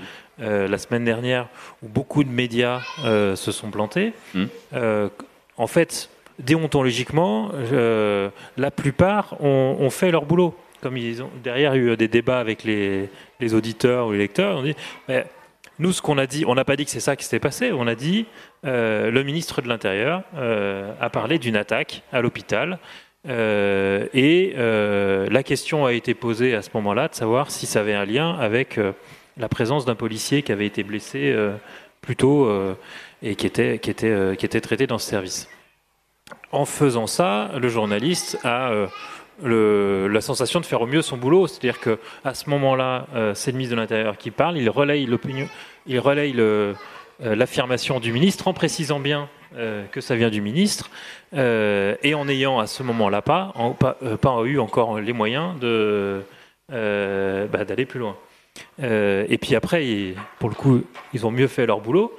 euh, 0.41 0.67
la 0.67 0.79
semaine 0.79 1.05
dernière, 1.05 1.49
où 1.83 1.89
beaucoup 1.89 2.25
de 2.25 2.31
médias 2.31 2.81
euh, 3.05 3.37
se 3.37 3.53
sont 3.53 3.71
plantés. 3.71 4.15
Mm. 4.35 4.45
Euh, 4.73 5.09
en 5.59 5.67
fait, 5.67 6.09
déontologiquement, 6.39 7.51
euh, 7.55 8.31
la 8.57 8.71
plupart 8.71 9.37
ont, 9.41 9.77
ont 9.79 9.91
fait 9.91 10.11
leur 10.11 10.25
boulot. 10.25 10.55
Comme 10.83 10.97
ils 10.97 11.23
ont 11.23 11.31
derrière 11.43 11.75
eu 11.75 11.97
des 11.97 12.09
débats 12.09 12.41
avec 12.41 12.65
les, 12.65 13.09
les 13.41 13.55
auditeurs 13.55 14.09
ou 14.09 14.13
les 14.13 14.19
lecteurs, 14.19 14.59
on 14.59 14.63
dit 14.63 14.75
mais 15.09 15.25
nous, 15.79 15.93
ce 15.93 16.03
qu'on 16.03 16.19
a 16.19 16.27
dit, 16.27 16.45
on 16.47 16.55
n'a 16.55 16.65
pas 16.65 16.77
dit 16.77 16.85
que 16.85 16.91
c'est 16.91 17.01
ça 17.01 17.17
qui 17.17 17.25
s'était 17.25 17.41
passé. 17.41 17.73
On 17.73 17.87
a 17.87 17.95
dit 17.95 18.27
euh, 18.65 19.11
le 19.11 19.23
ministre 19.25 19.63
de 19.63 19.69
l'Intérieur 19.69 20.23
euh, 20.37 20.93
a 21.01 21.11
parlé 21.11 21.39
d'une 21.39 21.57
attaque 21.57 22.03
à 22.13 22.21
l'hôpital. 22.21 22.79
Euh, 23.29 24.07
et 24.13 24.55
la 24.57 25.43
question 25.43 25.87
a 25.87 25.93
été 25.93 26.15
posée 26.15 26.55
à 26.55 26.63
ce 26.63 26.71
moment-là 26.75 27.09
de 27.09 27.15
savoir 27.15 27.51
si 27.51 27.67
ça 27.67 27.81
avait 27.81 27.95
un 27.95 28.05
lien 28.05 28.37
avec 28.39 28.79
la 29.37 29.49
présence 29.49 29.85
d'un 29.85 29.95
policier 29.95 30.43
qui 30.43 30.53
avait 30.53 30.67
été 30.67 30.83
blessé 30.83 31.35
plus 32.01 32.17
tôt 32.17 32.49
et 33.23 33.35
qui 33.35 33.47
était, 33.47 33.79
qui, 33.79 33.91
était, 33.91 34.37
qui 34.37 34.47
était 34.47 34.61
traité 34.61 34.87
dans 34.87 34.99
ce 34.99 35.09
service. 35.09 35.49
En 36.51 36.65
faisant 36.65 37.07
ça, 37.07 37.51
le 37.59 37.69
journaliste 37.69 38.39
a 38.45 38.89
la 39.43 40.21
sensation 40.21 40.61
de 40.61 40.67
faire 40.67 40.81
au 40.81 40.87
mieux 40.87 41.03
son 41.03 41.17
boulot, 41.17 41.47
c'est-à-dire 41.47 41.81
que 41.81 41.99
à 42.25 42.35
ce 42.35 42.49
moment-là, 42.51 43.07
euh, 43.15 43.35
c'est 43.35 43.51
le 43.51 43.57
ministre 43.57 43.77
de 43.77 43.81
l'Intérieur 43.81 44.17
qui 44.17 44.31
parle, 44.31 44.59
il 44.59 44.69
relaye 44.71 45.07
l'opinion, 45.07 45.49
il 45.87 45.99
relaye 45.99 46.35
euh, 46.39 46.75
l'affirmation 47.21 48.01
du 48.01 48.13
ministre 48.13 48.49
en 48.49 48.53
précisant 48.53 49.01
bien 49.01 49.29
euh, 49.57 49.85
que 49.87 50.01
ça 50.01 50.17
vient 50.17 50.31
du 50.31 50.41
ministre 50.41 50.91
et 51.35 52.15
en 52.15 52.29
ayant 52.29 52.59
à 52.59 52.67
ce 52.67 52.83
moment-là 52.83 53.23
pas, 53.23 53.53
pas, 54.21 54.43
eu 54.45 54.59
encore 54.59 55.01
les 55.01 55.13
moyens 55.13 55.59
de 55.59 56.23
bah, 56.69 57.65
d'aller 57.65 57.87
plus 57.87 58.01
loin. 58.01 58.17
Et 58.83 59.39
puis 59.41 59.55
après, 59.55 60.15
pour 60.39 60.51
le 60.51 60.55
coup, 60.55 60.83
ils 61.15 61.25
ont 61.25 61.31
mieux 61.31 61.47
fait 61.47 61.65
leur 61.65 61.81
boulot, 61.81 62.15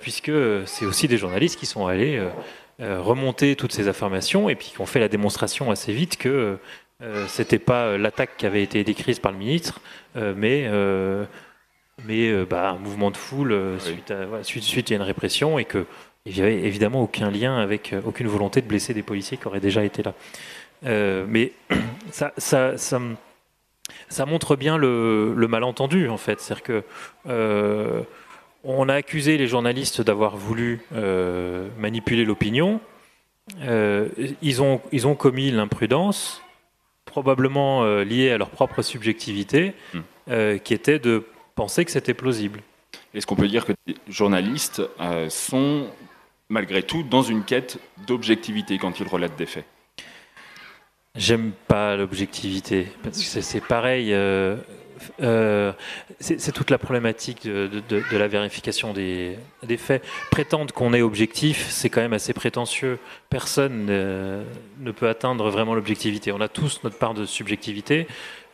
puisque 0.00 0.32
c'est 0.66 0.84
aussi 0.84 1.08
des 1.08 1.16
journalistes 1.16 1.58
qui 1.58 1.64
sont 1.64 1.86
allés 1.86 2.22
euh, 2.80 3.00
remonter 3.00 3.56
toutes 3.56 3.72
ces 3.72 3.88
informations 3.88 4.48
et 4.48 4.54
puis 4.54 4.68
qui 4.68 4.80
ont 4.80 4.86
fait 4.86 5.00
la 5.00 5.08
démonstration 5.08 5.70
assez 5.70 5.92
vite 5.92 6.16
que 6.16 6.58
euh, 7.02 7.26
c'était 7.28 7.58
pas 7.58 7.86
euh, 7.86 7.98
l'attaque 7.98 8.36
qui 8.36 8.46
avait 8.46 8.62
été 8.62 8.84
décrite 8.84 9.20
par 9.22 9.32
le 9.32 9.38
ministre, 9.38 9.80
euh, 10.16 10.34
mais 10.36 10.66
euh, 10.66 11.24
mais 12.06 12.32
bah, 12.46 12.70
un 12.70 12.78
mouvement 12.78 13.10
de 13.10 13.16
foule 13.16 13.52
Oui. 13.52 13.80
suite, 13.80 14.10
à, 14.10 14.24
voilà, 14.24 14.44
suite, 14.44 14.62
suite 14.64 14.90
à 14.90 14.94
une 14.94 15.02
répression 15.02 15.58
et 15.58 15.64
que 15.64 15.86
il 16.26 16.34
n'y 16.34 16.40
avait 16.40 16.60
évidemment 16.60 17.02
aucun 17.02 17.30
lien 17.30 17.58
avec 17.58 17.94
aucune 18.06 18.26
volonté 18.26 18.60
de 18.60 18.66
blesser 18.66 18.94
des 18.94 19.02
policiers 19.02 19.36
qui 19.36 19.46
auraient 19.46 19.60
déjà 19.60 19.84
été 19.84 20.02
là. 20.02 20.14
Mais 20.82 21.52
ça, 22.10 22.32
ça, 22.36 22.76
ça, 22.78 24.26
montre 24.26 24.56
bien 24.56 24.76
le, 24.78 25.34
le 25.34 25.48
malentendu 25.48 26.08
en 26.08 26.18
fait, 26.18 26.40
c'est-à-dire 26.40 26.62
que 26.62 28.04
on 28.64 28.88
a 28.88 28.94
accusé 28.94 29.38
les 29.38 29.46
journalistes 29.46 30.00
d'avoir 30.00 30.36
voulu 30.36 30.80
euh, 30.94 31.68
manipuler 31.78 32.24
l'opinion. 32.24 32.80
Euh, 33.62 34.08
ils, 34.42 34.62
ont, 34.62 34.80
ils 34.92 35.06
ont 35.06 35.14
commis 35.14 35.50
l'imprudence 35.50 36.42
probablement 37.04 37.82
euh, 37.82 38.04
liées 38.04 38.30
à 38.30 38.38
leur 38.38 38.50
propre 38.50 38.82
subjectivité, 38.82 39.74
Hmm. 39.92 40.58
qui 40.62 40.74
était 40.74 41.00
de 41.00 41.26
penser 41.56 41.84
que 41.84 41.90
c'était 41.90 42.14
plausible. 42.14 42.60
Est-ce 43.14 43.26
qu'on 43.26 43.34
peut 43.34 43.48
dire 43.48 43.64
que 43.64 43.72
les 43.88 43.96
journalistes 44.08 44.80
sont 45.28 45.88
malgré 46.48 46.84
tout 46.84 47.02
dans 47.02 47.22
une 47.22 47.42
quête 47.42 47.78
d'objectivité 48.06 48.78
quand 48.78 49.00
ils 49.00 49.08
relatent 49.08 49.36
des 49.36 49.46
faits? 49.46 49.64
J'aime 51.16 51.50
pas 51.66 51.96
l'objectivité, 51.96 52.86
parce 53.02 53.18
que 53.18 53.40
c'est 53.40 53.60
pareil. 53.60 54.14
Euh, 55.22 55.72
c'est 56.20 56.52
toute 56.52 56.70
la 56.70 56.78
problématique 56.78 57.46
de, 57.46 58.16
la 58.16 58.28
vérification 58.28 58.92
des, 58.92 59.36
faits. 59.78 60.04
Prétendre 60.30 60.72
qu'on 60.74 60.92
est 60.92 61.02
objectif, 61.02 61.68
c'est 61.70 61.88
quand 61.88 62.00
même 62.00 62.12
assez 62.12 62.32
prétentieux. 62.32 62.98
Personne 63.28 63.86
ne 63.86 64.90
peut 64.92 65.08
atteindre 65.08 65.48
vraiment 65.50 65.74
l'objectivité. 65.74 66.32
On 66.32 66.40
a 66.40 66.48
tous 66.48 66.80
notre 66.84 66.98
part 66.98 67.14
de 67.14 67.24
subjectivité. 67.24 68.06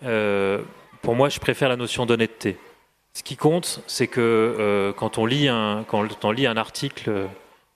Euh, 0.04 0.60
pour 1.02 1.14
moi, 1.14 1.28
je 1.28 1.40
préfère 1.40 1.68
la 1.68 1.76
notion 1.76 2.06
d'honnêteté. 2.06 2.56
Ce 3.14 3.22
qui 3.22 3.36
compte, 3.36 3.82
c'est 3.86 4.08
que 4.08 4.20
euh, 4.20 4.92
quand, 4.92 5.18
on 5.18 5.24
lit 5.24 5.48
un, 5.48 5.84
article, 6.56 7.10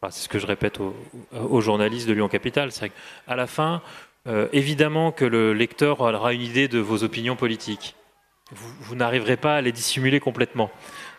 enfin, 0.00 0.10
c'est 0.10 0.24
ce 0.24 0.28
que 0.28 0.38
je 0.38 0.46
répète 0.46 0.78
aux, 0.80 1.60
journalistes 1.60 2.08
de 2.08 2.12
Lyon 2.12 2.28
Capital, 2.28 2.72
c'est 2.72 2.90
qu'à 2.90 3.36
la 3.36 3.46
fin, 3.46 3.82
évidemment 4.52 5.12
que 5.12 5.24
le 5.24 5.54
lecteur 5.54 6.00
aura 6.00 6.34
une 6.34 6.42
idée 6.42 6.68
de 6.68 6.78
vos 6.78 7.02
opinions 7.02 7.36
politiques. 7.36 7.96
Vous, 8.52 8.73
vous 8.80 8.95
n'arriverez 8.95 9.37
pas 9.37 9.57
à 9.57 9.61
les 9.61 9.73
dissimuler 9.73 10.21
complètement. 10.21 10.71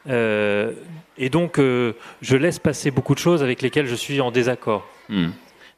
Euh, 0.09 0.73
et 1.17 1.29
donc, 1.29 1.59
euh, 1.59 1.93
je 2.21 2.35
laisse 2.35 2.59
passer 2.59 2.91
beaucoup 2.91 3.13
de 3.13 3.19
choses 3.19 3.43
avec 3.43 3.61
lesquelles 3.61 3.87
je 3.87 3.95
suis 3.95 4.21
en 4.21 4.31
désaccord. 4.31 4.87
Hmm. 5.09 5.29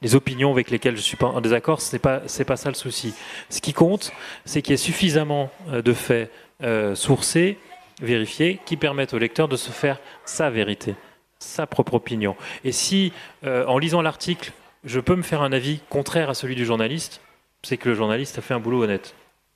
Les 0.01 0.15
opinions 0.15 0.51
avec 0.51 0.69
lesquelles 0.69 0.97
je 0.97 1.01
suis 1.01 1.17
pas 1.17 1.27
en 1.27 1.41
désaccord, 1.41 1.81
ce 1.81 1.95
n'est 1.95 1.99
pas, 1.99 2.21
c'est 2.27 2.45
pas 2.45 2.57
ça 2.57 2.69
le 2.69 2.75
souci. 2.75 3.13
Ce 3.49 3.61
qui 3.61 3.73
compte, 3.73 4.11
c'est 4.45 4.61
qu'il 4.61 4.71
y 4.71 4.75
ait 4.75 4.77
suffisamment 4.77 5.49
euh, 5.69 5.81
de 5.81 5.93
faits 5.93 6.31
euh, 6.61 6.95
sourcés, 6.95 7.57
vérifiés, 8.01 8.59
qui 8.65 8.77
permettent 8.77 9.13
au 9.13 9.17
lecteur 9.17 9.47
de 9.47 9.55
se 9.55 9.71
faire 9.71 9.99
sa 10.25 10.49
vérité, 10.49 10.95
sa 11.39 11.67
propre 11.67 11.95
opinion. 11.95 12.35
Et 12.63 12.71
si, 12.71 13.13
en 13.45 13.77
lisant 13.77 14.01
l'article, 14.01 14.51
je 14.83 14.99
peux 14.99 15.15
me 15.15 15.21
faire 15.21 15.41
un 15.41 15.53
avis 15.53 15.79
contraire 15.89 16.29
à 16.29 16.33
celui 16.33 16.55
du 16.55 16.65
journaliste, 16.65 17.21
c'est 17.61 17.77
que 17.77 17.89
le 17.89 17.95
journaliste 17.95 18.37
a 18.39 18.41
fait 18.41 18.55
un 18.55 18.59
boulot 18.59 18.83
honnête. 18.83 19.13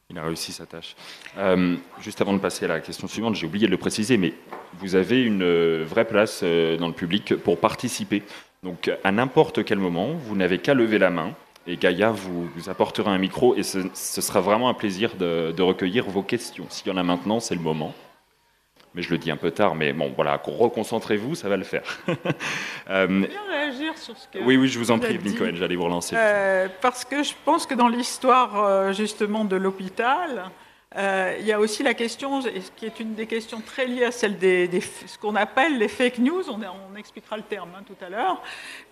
Il 0.10 0.18
a 0.18 0.24
réussi 0.24 0.54
sa 0.54 0.66
tâche. 0.66 0.96
Euh, 1.38 1.76
juste 2.00 2.22
avant 2.22 2.32
de 2.32 2.38
passer 2.38 2.64
à 2.64 2.70
la 2.70 2.80
question 2.80 3.10
suivante, 3.10 3.36
j'ai 3.36 3.46
oublié 3.46 3.66
de 3.66 3.72
le 3.72 3.78
préciser, 3.78 4.16
mais 4.16 4.34
vous 4.80 4.96
avez 4.96 5.22
une 5.22 5.42
euh, 5.44 5.84
vraie 5.86 6.06
place 6.06 6.40
euh, 6.44 6.78
dans 6.78 6.88
le 6.88 6.94
public 6.94 7.36
pour 7.36 7.60
participer. 7.60 8.24
Donc, 8.64 8.90
à 9.04 9.12
n'importe 9.12 9.66
quel 9.66 9.80
moment, 9.80 10.14
vous 10.14 10.38
n'avez 10.38 10.60
qu'à 10.60 10.74
lever 10.74 10.98
la 10.98 11.10
main 11.10 11.36
et 11.68 11.76
Gaïa 11.76 12.12
vous, 12.12 12.50
apportera 12.70 13.12
un 13.12 13.18
micro 13.18 13.54
et 13.56 13.64
ce, 13.64 13.82
sera 13.94 14.40
vraiment 14.40 14.70
un 14.70 14.74
plaisir 14.74 15.16
de 15.18 15.62
recueillir 15.62 16.06
vos 16.06 16.24
questions. 16.24 16.68
S'il 16.70 16.88
y 16.88 16.92
en 16.92 16.98
a 16.98 17.04
maintenant, 17.04 17.42
c'est 17.42 17.56
le 17.56 17.62
moment. 17.62 17.94
Mais 18.94 19.02
je 19.04 19.10
le 19.12 19.18
dis 19.18 19.30
un 19.30 19.38
peu 19.38 19.52
tard, 19.52 19.76
mais 19.76 19.94
bon, 19.94 20.12
voilà, 20.16 20.42
reconcentrez-vous, 20.44 21.36
ça 21.36 21.50
va 21.50 21.58
le 21.58 21.64
faire. 21.64 21.84
Euh, 22.90 23.06
bien 23.06 23.28
réagir 23.52 23.98
sur 23.98 24.16
ce 24.18 24.28
que. 24.30 24.40
oui, 24.40 24.56
oui, 24.56 24.70
je 24.70 24.80
vous 24.80 24.92
en 24.92 24.98
prie. 25.00 25.18
Cohen, 25.36 25.52
j'allais 25.56 25.76
vous 25.76 25.84
relancer. 25.84 26.16
Euh, 26.18 26.70
parce 26.82 27.04
que 27.04 27.22
je 27.22 27.34
pense 27.44 27.66
que 27.66 27.74
dans 27.74 27.90
l'histoire 27.90 28.64
euh, 28.64 28.94
justement 28.94 29.44
de 29.44 29.58
l'hôpital, 29.58 30.50
euh, 30.96 31.36
il 31.40 31.46
y 31.46 31.52
a 31.52 31.60
aussi 31.60 31.84
la 31.84 31.94
question, 31.94 32.40
qui 32.78 32.86
est 32.86 33.00
une 33.02 33.14
des 33.14 33.28
questions 33.28 33.60
très 33.60 33.86
liées 33.86 34.06
à 34.06 34.12
celle 34.12 34.38
des, 34.38 34.70
des- 34.70 34.80
ce 34.80 35.18
qu'on 35.18 35.36
appelle 35.36 35.78
les 35.78 35.90
fake 35.90 36.20
news. 36.20 36.44
On, 36.50 36.60
on 36.94 36.96
expliquera 36.96 37.36
le 37.36 37.44
terme 37.44 37.72
hein, 37.78 37.84
tout 37.86 37.98
à 38.06 38.08
l'heure. 38.08 38.42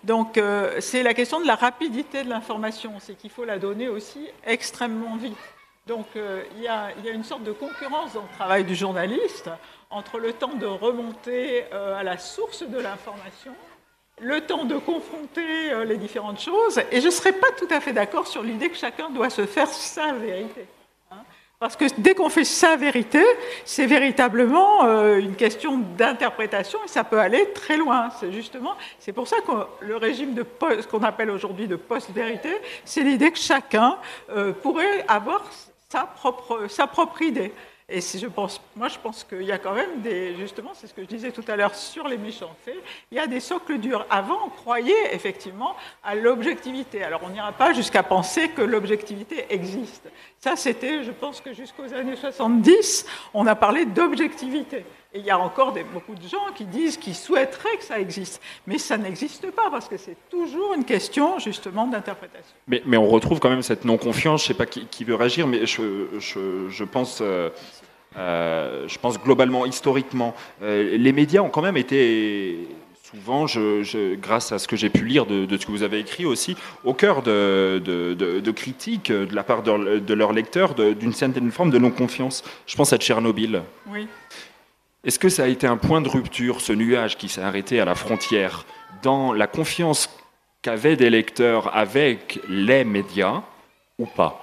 Donc, 0.04 0.36
euh, 0.36 0.76
c'est 0.80 1.02
la 1.02 1.14
question 1.14 1.40
de 1.40 1.46
la 1.46 1.54
rapidité 1.56 2.22
de 2.22 2.28
l'information. 2.28 2.92
C'est 2.98 3.16
qu'il 3.16 3.30
faut 3.30 3.46
la 3.46 3.58
donner 3.58 3.88
aussi 3.88 4.28
extrêmement 4.46 5.16
vite. 5.16 5.38
Donc, 5.86 6.06
euh, 6.16 6.42
il 6.58 6.64
y, 6.64 6.68
a, 6.68 6.88
il 6.98 7.04
y 7.06 7.08
a 7.08 7.12
une 7.12 7.24
sorte 7.24 7.44
de 7.44 7.52
concurrence 7.52 8.12
dans 8.12 8.22
le 8.22 8.36
travail 8.36 8.64
du 8.64 8.74
journaliste 8.74 9.48
entre 9.90 10.18
le 10.18 10.32
temps 10.32 10.54
de 10.54 10.66
remonter 10.66 11.64
euh, 11.72 11.98
à 11.98 12.02
la 12.02 12.18
source 12.18 12.62
de 12.62 12.78
l'information 12.78 13.52
le 14.20 14.40
temps 14.40 14.64
de 14.64 14.78
confronter 14.78 15.72
euh, 15.72 15.84
les 15.84 15.98
différentes 15.98 16.40
choses. 16.40 16.80
Et 16.90 17.02
je 17.02 17.06
ne 17.06 17.10
serais 17.10 17.32
pas 17.32 17.50
tout 17.58 17.68
à 17.70 17.80
fait 17.80 17.92
d'accord 17.92 18.26
sur 18.26 18.42
l'idée 18.42 18.70
que 18.70 18.76
chacun 18.76 19.10
doit 19.10 19.28
se 19.28 19.44
faire 19.44 19.68
sa 19.68 20.14
vérité. 20.14 20.66
hein. 21.10 21.18
Parce 21.58 21.76
que 21.76 21.84
dès 21.98 22.14
qu'on 22.14 22.30
fait 22.30 22.44
sa 22.44 22.76
vérité, 22.76 23.22
c'est 23.66 23.84
véritablement 23.86 24.84
euh, 24.84 25.18
une 25.18 25.36
question 25.36 25.76
d'interprétation 25.98 26.78
et 26.84 26.88
ça 26.88 27.04
peut 27.04 27.18
aller 27.18 27.52
très 27.52 27.76
loin. 27.76 28.08
C'est 28.18 28.32
justement, 28.32 28.74
c'est 28.98 29.12
pour 29.12 29.28
ça 29.28 29.36
que 29.46 29.84
le 29.84 29.96
régime 29.98 30.32
de 30.32 30.42
post- 30.42 30.88
qu'on 30.88 31.02
appelle 31.02 31.30
aujourd'hui 31.30 31.68
de 31.68 31.76
post-vérité, 31.76 32.56
c'est 32.86 33.02
l'idée 33.02 33.30
que 33.30 33.38
chacun 33.38 33.98
pourrait 34.62 35.04
avoir 35.08 35.44
sa 35.90 36.04
propre, 36.04 36.68
sa 36.68 36.86
propre 36.86 37.20
idée. 37.22 37.52
Et 37.88 38.00
si 38.00 38.18
je 38.18 38.26
pense, 38.26 38.60
moi 38.74 38.88
je 38.88 38.98
pense 38.98 39.22
qu'il 39.22 39.44
y 39.44 39.52
a 39.52 39.58
quand 39.58 39.72
même 39.72 40.00
des, 40.02 40.34
justement, 40.34 40.72
c'est 40.74 40.88
ce 40.88 40.94
que 40.94 41.02
je 41.02 41.06
disais 41.06 41.30
tout 41.30 41.44
à 41.46 41.54
l'heure 41.54 41.76
sur 41.76 42.08
les 42.08 42.18
méchants 42.18 42.54
faits, 42.64 42.82
il 43.12 43.16
y 43.16 43.20
a 43.20 43.28
des 43.28 43.38
socles 43.38 43.78
durs. 43.78 44.04
Avant, 44.10 44.38
on 44.44 44.48
croyait 44.48 45.14
effectivement 45.14 45.76
à 46.02 46.16
l'objectivité. 46.16 47.04
Alors 47.04 47.20
on 47.22 47.28
n'ira 47.28 47.52
pas 47.52 47.72
jusqu'à 47.72 48.02
penser 48.02 48.48
que 48.48 48.62
l'objectivité 48.62 49.46
existe. 49.50 50.08
Ça, 50.40 50.56
c'était, 50.56 51.04
je 51.04 51.12
pense 51.12 51.40
que 51.40 51.54
jusqu'aux 51.54 51.94
années 51.94 52.16
70, 52.16 53.06
on 53.34 53.46
a 53.46 53.54
parlé 53.54 53.84
d'objectivité. 53.84 54.84
Et 55.16 55.20
il 55.20 55.24
y 55.24 55.30
a 55.30 55.38
encore 55.38 55.72
des- 55.72 55.82
beaucoup 55.82 56.14
de 56.14 56.28
gens 56.28 56.52
qui 56.54 56.64
disent, 56.66 56.98
qui 56.98 57.14
souhaiteraient 57.14 57.78
que 57.78 57.84
ça 57.84 57.98
existe. 57.98 58.38
Mais 58.66 58.76
ça 58.76 58.98
n'existe 58.98 59.50
pas 59.50 59.70
parce 59.70 59.88
que 59.88 59.96
c'est 59.96 60.16
toujours 60.28 60.74
une 60.74 60.84
question 60.84 61.38
justement 61.38 61.86
d'interprétation. 61.86 62.54
Mais, 62.68 62.82
mais 62.84 62.98
on 62.98 63.06
retrouve 63.08 63.40
quand 63.40 63.48
même 63.48 63.62
cette 63.62 63.86
non-confiance. 63.86 64.42
Je 64.42 64.44
ne 64.44 64.48
sais 64.48 64.58
pas 64.58 64.66
qui, 64.66 64.84
qui 64.90 65.04
veut 65.04 65.14
réagir, 65.14 65.46
mais 65.46 65.64
je, 65.64 66.06
je- 66.18 66.68
je 66.68 66.84
pense, 66.84 67.20
euh, 67.22 67.48
euh, 68.18 68.86
je 68.88 68.98
pense 68.98 69.18
globalement, 69.18 69.64
historiquement, 69.64 70.34
euh, 70.62 70.98
les 70.98 71.12
médias 71.12 71.40
ont 71.40 71.48
quand 71.48 71.62
même 71.62 71.78
été 71.78 72.68
souvent, 73.02 73.46
je- 73.46 73.82
je- 73.84 74.16
grâce 74.16 74.52
à 74.52 74.58
ce 74.58 74.68
que 74.68 74.76
j'ai 74.76 74.90
pu 74.90 75.06
lire 75.06 75.24
de, 75.24 75.46
de 75.46 75.56
ce 75.56 75.64
que 75.64 75.70
vous 75.70 75.82
avez 75.82 75.98
écrit 76.00 76.26
aussi, 76.26 76.56
au 76.84 76.92
cœur 76.92 77.22
de, 77.22 77.80
de, 77.82 78.50
critiques 78.50 79.10
de 79.10 79.34
la 79.34 79.44
part 79.44 79.62
de, 79.62 80.12
leurs 80.14 80.34
lecteurs 80.34 80.74
d'une 80.74 81.14
certaine 81.14 81.50
forme 81.52 81.70
de 81.70 81.78
non-confiance. 81.78 82.44
Je 82.66 82.76
pense 82.76 82.92
à 82.92 82.98
Tchernobyl. 82.98 83.62
Oui. 83.88 84.08
Est-ce 85.06 85.18
que 85.18 85.28
ça 85.28 85.44
a 85.44 85.46
été 85.46 85.66
un 85.66 85.76
point 85.76 86.00
de 86.00 86.08
rupture, 86.08 86.60
ce 86.60 86.72
nuage 86.72 87.16
qui 87.16 87.28
s'est 87.28 87.40
arrêté 87.42 87.80
à 87.80 87.84
la 87.84 87.94
frontière, 87.94 88.64
dans 89.02 89.32
la 89.32 89.46
confiance 89.46 90.10
qu'avaient 90.62 90.96
des 90.96 91.10
lecteurs 91.10 91.74
avec 91.76 92.40
les 92.48 92.84
médias, 92.84 93.42
ou 94.00 94.06
pas 94.06 94.40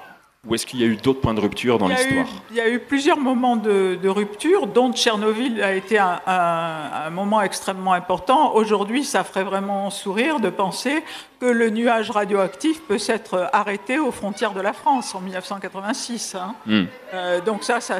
Ou 0.47 0.55
est-ce 0.55 0.65
qu'il 0.65 0.79
y 0.79 0.83
a 0.83 0.87
eu 0.87 0.95
d'autres 0.95 1.19
points 1.19 1.33
de 1.33 1.41
rupture 1.41 1.77
dans 1.79 1.89
l'histoire 1.89 2.25
il 2.51 2.55
y 2.55 2.61
a 2.61 2.69
eu 2.69 2.79
plusieurs 2.79 3.17
moments 3.17 3.57
de, 3.57 3.99
de 4.01 4.07
rupture, 4.09 4.67
dont 4.67 4.93
Tchernobyl 4.93 5.61
a 5.61 5.73
été 5.73 5.99
un, 5.99 6.21
un- 6.25 6.91
un 7.07 7.09
moment 7.09 7.41
extrêmement 7.41 7.91
important. 7.93 8.53
Aujourd'hui, 8.55 9.03
ça 9.03 9.25
ferait 9.25 9.43
vraiment 9.43 9.89
sourire 9.89 10.39
de 10.39 10.49
penser 10.49 11.03
que 11.41 11.45
le 11.45 11.69
nuage 11.71 12.09
radioactif 12.09 12.81
peut 12.83 12.97
s'être 12.99 13.49
arrêté 13.51 13.99
aux 13.99 14.11
frontières 14.11 14.53
de 14.53 14.61
la 14.61 14.71
France 14.71 15.13
en 15.13 15.19
1986. 15.19 16.35
hein. 16.35 16.55
Hmm. 16.65 16.83
Euh, 17.13 17.41
donc 17.41 17.63
ça, 17.65 17.81
ça... 17.81 17.99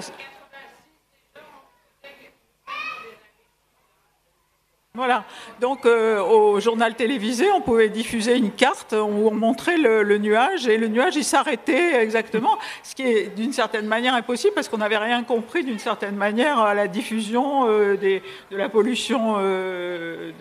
Voilà. 4.95 5.23
Donc 5.59 5.88
euh, 5.88 6.21
au 6.21 6.59
journal 6.59 6.93
télévisé, 6.93 7.50
on 7.50 7.62
pouvait 7.62 7.89
diffuser 7.89 8.38
une 8.38 8.51
carte 8.51 8.93
où 8.93 9.27
on 9.27 9.33
montrait 9.33 9.79
le, 9.79 10.19
nuage 10.19 10.67
et 10.67 10.77
le 10.77 10.88
nuage 10.88 11.15
il 11.15 11.23
s'arrêtait 11.23 11.95
exactement, 12.03 12.59
ce 12.83 12.93
qui 12.93 13.01
est 13.01 13.35
d'une 13.35 13.53
certaine 13.53 13.88
manière 13.88 14.13
impossible 14.13 14.53
parce 14.53 14.69
qu'on 14.69 14.77
n'avait 14.77 15.00
rien 15.00 15.23
compris 15.23 15.63
d'une 15.63 15.79
certaine 15.79 16.15
manière 16.15 16.59
à 16.59 16.75
la 16.75 16.88
diffusion 16.88 17.67
euh, 17.67 17.97
de 17.97 18.55
la 18.55 18.69
pollution. 18.69 19.38
euh, 19.39 20.31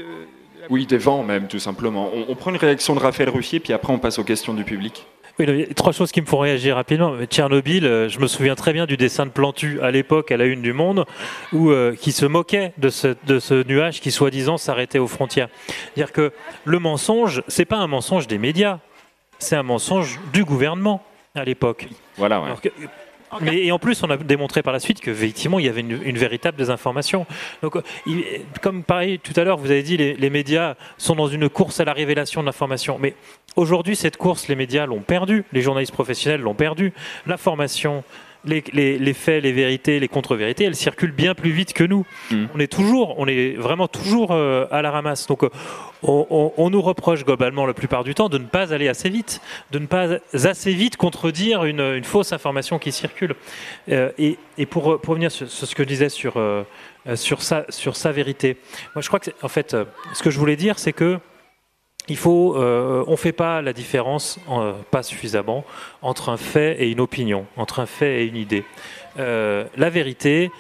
Oui, 0.69 0.85
des 0.85 0.99
vents 0.99 1.23
même, 1.23 1.49
tout 1.49 1.59
simplement. 1.59 2.11
On, 2.13 2.27
on 2.29 2.35
prend 2.35 2.51
une 2.51 2.59
réaction 2.59 2.95
de 2.95 3.01
Raphaël 3.01 3.31
Ruffier, 3.31 3.59
puis 3.59 3.73
après 3.73 3.91
on 3.91 3.99
passe 3.99 4.19
aux 4.19 4.25
questions 4.25 4.53
du 4.53 4.65
public. 4.65 5.07
Oui, 5.39 5.47
il 5.49 5.61
y 5.61 5.63
a 5.63 5.75
trois 5.75 5.93
choses 5.93 6.13
qui 6.13 6.21
me 6.21 6.27
font 6.27 6.39
réagir 6.39 6.77
rapidement. 6.77 7.15
Tchernobyl, 7.25 7.87
euh, 7.87 8.09
je 8.09 8.19
me 8.21 8.27
souviens 8.27 8.55
très 8.55 8.73
bien 8.75 8.85
du 8.85 8.97
dessin 8.99 9.25
de 9.25 9.31
Plantu 9.31 9.81
à 9.81 9.91
l'époque 9.91 10.31
à 10.31 10.37
la 10.37 10.45
une 10.45 10.61
du 10.61 10.73
Monde, 10.75 11.07
où 11.53 11.71
euh, 11.71 11.95
qui 11.99 12.13
se 12.13 12.27
moquait 12.27 12.73
de 12.77 12.91
ce, 12.91 13.15
de 13.27 13.39
ce 13.39 13.67
nuage 13.67 14.01
qui 14.01 14.11
soi-disant 14.11 14.59
s'arrêtait 14.59 14.99
aux 14.99 15.09
frontières. 15.09 15.49
C'est-à-dire 15.95 16.13
que 16.13 16.33
le 16.65 16.79
mensonge, 16.79 17.43
c'est 17.49 17.65
pas 17.65 17.79
un 17.79 17.87
mensonge 17.87 18.27
des 18.27 18.37
médias, 18.39 18.79
c'est 19.39 19.57
un 19.57 19.63
mensonge 19.63 20.21
du 20.35 20.45
gouvernement 20.45 21.03
à 21.35 21.45
l'époque. 21.45 21.89
Voilà, 22.19 22.39
ouais. 22.41 22.47
Alors 22.47 22.61
que- 22.61 22.69
mais 23.41 23.65
et 23.65 23.73
en 23.73 23.79
plus, 23.79 24.03
on 24.03 24.11
a 24.11 24.17
démontré 24.17 24.63
par 24.63 24.73
la 24.73 24.81
suite 24.81 25.01
qu'effectivement, 25.01 25.59
il 25.59 25.67
y 25.67 25.69
avait 25.69 25.81
une, 25.81 26.19
véritable 26.19 26.57
désinformation. 26.57 27.27
Donc, 27.63 27.77
comme 28.61 28.83
pareil, 28.83 29.19
tout 29.19 29.33
à 29.37 29.45
l'heure, 29.45 29.59
vous 29.59 29.71
avez 29.71 29.83
dit, 29.83 29.97
les, 29.97 30.15
les 30.15 30.31
médias 30.31 30.75
sont 30.99 31.15
dans 31.15 31.29
une 31.29 31.49
course 31.49 31.81
à 31.81 31.85
la 31.85 31.93
révélation 31.93 32.41
de 32.41 32.47
l'information. 32.47 32.99
Mais 33.01 33.15
aujourd'hui, 33.57 33.97
cette 33.97 34.17
course, 34.17 34.49
les 34.49 34.57
médias 34.57 34.87
l'ont 34.87 35.01
perdue, 35.01 35.45
les 35.53 35.63
journalistes 35.63 35.93
professionnels 35.93 36.41
l'ont 36.41 36.55
perdue. 36.55 36.93
L'information 37.27 38.05
les, 38.45 38.63
les- 38.73 38.99
les 38.99 39.15
faits, 39.15 39.43
les 39.43 39.53
vérités, 39.53 40.01
les 40.01 40.09
contre-vérités, 40.09 40.65
elles 40.65 40.75
circulent 40.77 41.13
bien 41.13 41.35
plus 41.35 41.51
vite 41.51 41.73
que 41.73 41.85
nous. 41.85 42.05
Mm. 42.31 42.47
On 42.55 42.59
est 42.61 42.67
toujours, 42.73 43.15
on 43.19 43.27
est 43.27 43.55
vraiment 43.57 43.89
toujours 43.89 44.33
euh, 44.33 44.67
à 44.71 44.83
la 44.83 44.91
ramasse. 44.91 45.27
Donc, 45.27 45.45
euh, 45.45 45.51
on, 46.03 46.27
on- 46.31 46.53
on 46.57 46.71
nous 46.71 46.83
reproche 46.83 47.25
globalement 47.25 47.67
la 47.67 47.75
plupart 47.75 48.03
du 48.05 48.15
temps 48.15 48.29
de 48.29 48.39
ne 48.39 48.47
pas 48.47 48.73
aller 48.75 48.89
assez 48.89 49.09
vite, 49.09 49.41
de 49.71 49.79
ne 49.79 49.87
pas 49.87 50.19
assez 50.45 50.73
vite 50.73 50.97
contredire 50.97 51.65
une, 51.65 51.81
une 51.81 52.05
fausse 52.05 52.33
information 52.33 52.79
qui 52.79 52.91
circule. 52.93 53.35
Euh, 53.91 54.11
et, 54.19 54.39
et 54.59 54.67
pour, 54.67 55.01
pour 55.01 55.11
revenir 55.13 55.31
sur, 55.31 55.49
sur 55.51 55.67
ce 55.69 55.75
que 55.75 55.83
je 55.85 55.89
disais 55.89 56.09
sur, 56.09 56.37
euh, 56.37 56.65
sur, 57.15 57.43
sa, 57.43 57.65
sur 57.69 57.97
sa 57.97 58.13
vérité, 58.13 58.57
moi 58.95 59.03
je 59.03 59.09
crois 59.09 59.21
que, 59.21 59.31
en 59.43 59.49
fait, 59.49 59.77
ce 60.15 60.23
que 60.23 60.31
je 60.31 60.39
voulais 60.39 60.57
dire, 60.57 60.79
c'est 60.79 60.93
que 60.93 61.19
il 62.09 62.17
faut, 62.17 62.57
euh, 62.57 63.05
on 63.07 63.17
fait 63.17 63.33
pas 63.33 63.63
la 63.63 63.73
différence, 63.73 64.39
euh, 64.51 64.73
pas 64.91 65.03
suffisamment, 65.03 65.65
entre 66.03 66.31
un 66.31 66.37
fait 66.37 66.83
et 66.83 66.91
une 66.91 67.01
opinion, 67.01 67.47
entre 67.57 67.81
un 67.81 67.87
fait 67.87 68.23
et 68.23 68.27
une 68.27 68.37
idée. 68.37 68.65
Euh, 69.19 69.65
la 69.77 69.91
vérité, 69.91 70.51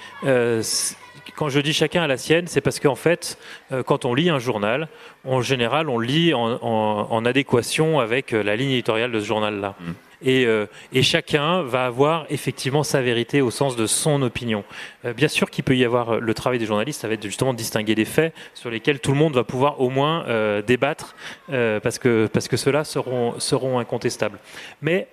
quand 1.36 1.48
je 1.48 1.60
dis 1.60 1.72
chacun 1.72 2.02
a 2.02 2.06
la 2.06 2.16
sienne, 2.16 2.46
c'est 2.46 2.60
parce 2.60 2.78
qu'en 2.78 2.94
fait, 2.94 3.38
quand 3.86 4.04
on 4.04 4.14
lit 4.14 4.30
un 4.30 4.38
journal, 4.38 4.88
en 5.24 5.40
général, 5.40 5.88
on 5.88 5.98
lit 5.98 6.32
en, 6.34 7.24
adéquation 7.24 8.00
avec 8.00 8.32
la 8.32 8.54
ligne 8.54 8.72
éditoriale 8.72 9.10
de 9.10 9.20
ce 9.20 9.24
journal-là. 9.24 9.74
Mm. 9.80 9.92
Et, 10.24 10.46
euh, 10.46 10.66
et 10.92 11.02
chacun 11.02 11.62
va 11.62 11.86
avoir 11.86 12.26
effectivement 12.30 12.82
sa 12.82 13.02
vérité 13.02 13.40
au 13.40 13.50
sens 13.50 13.76
de 13.76 13.86
son 13.86 14.22
opinion. 14.22 14.64
Euh, 15.04 15.12
bien 15.12 15.28
sûr 15.28 15.50
qu'il 15.50 15.64
peut 15.64 15.76
y 15.76 15.84
avoir 15.84 16.10
euh, 16.10 16.20
le 16.20 16.34
travail 16.34 16.58
des 16.58 16.66
journalistes, 16.66 17.00
ça 17.00 17.08
va 17.08 17.14
être 17.14 17.24
justement 17.24 17.52
de 17.52 17.58
distinguer 17.58 17.94
des 17.94 18.04
faits 18.04 18.34
sur 18.54 18.70
lesquels 18.70 19.00
tout 19.00 19.12
le 19.12 19.18
monde 19.18 19.34
va 19.34 19.44
pouvoir 19.44 19.80
au 19.80 19.90
moins 19.90 20.24
débattre 20.66 21.14
parce 21.48 21.98
que 21.98 22.28
parce 22.32 22.48
que 22.48 22.56
ceux-là 22.56 22.84
seront 22.84 23.38
seront 23.38 23.78
incontestables. 23.78 24.38
Mais 24.80 25.08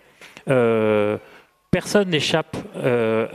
personne 1.72 2.10
n'échappe 2.10 2.58
euh, 2.78 3.28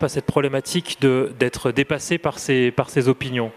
à 0.00 0.08
cette 0.08 0.26
problématique 0.26 0.98
de 1.00 1.32
d'être 1.38 1.72
dépassé 1.72 2.18
par 2.18 2.38
ses 2.38 2.70
par 2.70 2.90
ses 2.90 3.08
opinions. 3.08 3.52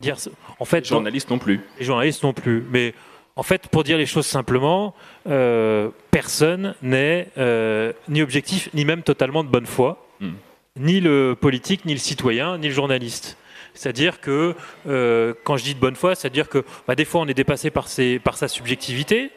Dire 0.00 0.16
en 0.58 0.64
fait 0.64 0.80
Les 0.80 0.84
journalistes 0.84 1.30
non 1.30 1.38
plus. 1.38 1.60
les 1.78 1.84
journalistes 1.84 2.22
non 2.22 2.32
plus. 2.32 2.64
Mais 2.70 2.94
en 3.36 3.42
fait, 3.42 3.68
pour 3.68 3.84
dire 3.84 3.96
les 3.98 4.06
choses 4.06 4.26
simplement, 4.26 4.94
euh, 5.28 5.88
personne 6.10 6.74
n'est 6.82 7.28
euh, 7.38 7.92
ni 8.08 8.22
objectif, 8.22 8.68
ni 8.74 8.84
même 8.84 9.02
totalement 9.02 9.42
de 9.44 9.48
bonne 9.48 9.66
foi, 9.66 9.98
Hmm. 10.22 10.34
ni 10.76 11.00
le 11.00 11.34
politique, 11.38 11.84
ni 11.84 11.94
le 11.94 11.98
citoyen, 11.98 12.56
ni 12.56 12.68
le 12.68 12.72
journaliste. 12.72 13.36
C'est-à-dire 13.74 14.20
que, 14.20 14.54
euh, 14.86 15.34
quand 15.42 15.56
je 15.56 15.64
dis 15.64 15.74
de 15.74 15.80
bonne 15.80 15.96
foi, 15.96 16.14
c'est-à-dire 16.14 16.48
que 16.48 16.64
bah, 16.86 16.94
des 16.94 17.04
fois 17.04 17.22
on 17.22 17.26
est 17.26 17.34
dépassé 17.34 17.70
par, 17.70 17.88
ses, 17.88 18.20
par 18.20 18.36
sa 18.36 18.46
subjectivité, 18.46 19.32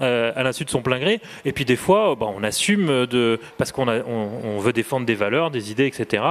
euh, 0.00 0.30
à 0.36 0.44
l'insu 0.44 0.64
de 0.64 0.70
son 0.70 0.80
plein 0.80 1.00
gré, 1.00 1.20
et 1.44 1.50
puis 1.50 1.64
des 1.64 1.74
fois 1.74 2.14
bah, 2.14 2.26
on 2.32 2.44
assume, 2.44 3.08
parce 3.56 3.72
qu'on 3.72 4.58
veut 4.60 4.72
défendre 4.72 5.04
des 5.06 5.16
valeurs, 5.16 5.50
des 5.50 5.72
idées, 5.72 5.86
etc., 5.86 6.22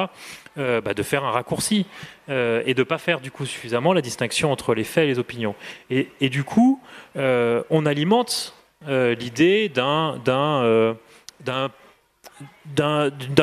euh, 0.57 0.79
bah, 0.79 0.93
de 0.93 1.03
faire 1.03 1.25
un 1.25 1.31
raccourci 1.31 1.86
euh, 2.29 2.63
et 2.65 2.74
de 2.74 2.83
pas 2.83 2.97
faire 2.97 3.19
du 3.19 3.29
coup 3.29 3.45
suffisamment 3.45 3.91
la 3.91 4.00
distinction 4.00 4.53
entre 4.53 4.74
les 4.74 4.86
faits 4.86 5.03
et 5.03 5.07
les 5.07 5.19
opinions. 5.19 5.53
Et, 5.89 6.07
du 6.29 6.45
coup, 6.45 6.79
on 7.15 7.86
alimente 7.86 8.55
l'idée 8.88 9.67
d'un 9.67 10.17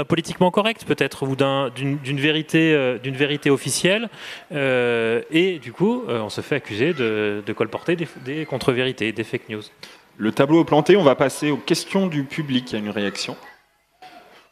politiquement 0.09 0.51
correct 0.51 0.87
peut-être 0.87 1.27
ou 1.27 1.37
d'un- 1.37 1.69
d'une 1.69 2.17
vérité 2.17 3.51
officielle 3.51 4.09
et 4.51 5.59
du 5.61 5.73
coup 5.73 6.05
on 6.09 6.31
se 6.31 6.41
fait 6.41 6.57
accuser 6.57 6.95
de, 6.95 7.43
colporter 7.55 7.95
des 7.97 8.47
contre-vérités 8.47 9.13
des 9.13 9.25
fake 9.25 9.51
news 9.51 9.63
Le 10.17 10.31
tableau 10.31 10.63
est 10.63 10.65
planté, 10.65 10.97
on 10.97 11.03
va 11.03 11.17
passer 11.17 11.51
aux 11.51 11.57
questions 11.57 12.07
du 12.07 12.23
public. 12.23 12.71
Il 12.71 12.75
y 12.75 12.77
a 12.77 12.79
une 12.79 12.91
réaction. 12.91 13.37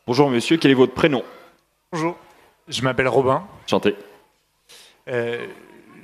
Bonjour 0.08 0.28
monsieur, 0.28 0.56
quel 0.56 0.72
est 0.72 0.74
votre 0.74 0.92
prénom? 0.92 1.22
Bonjour, 1.92 2.16
je 2.66 2.82
m'appelle 2.82 3.06
Robin. 3.06 3.46
Chantez. 3.68 3.94
Euh, 5.06 5.46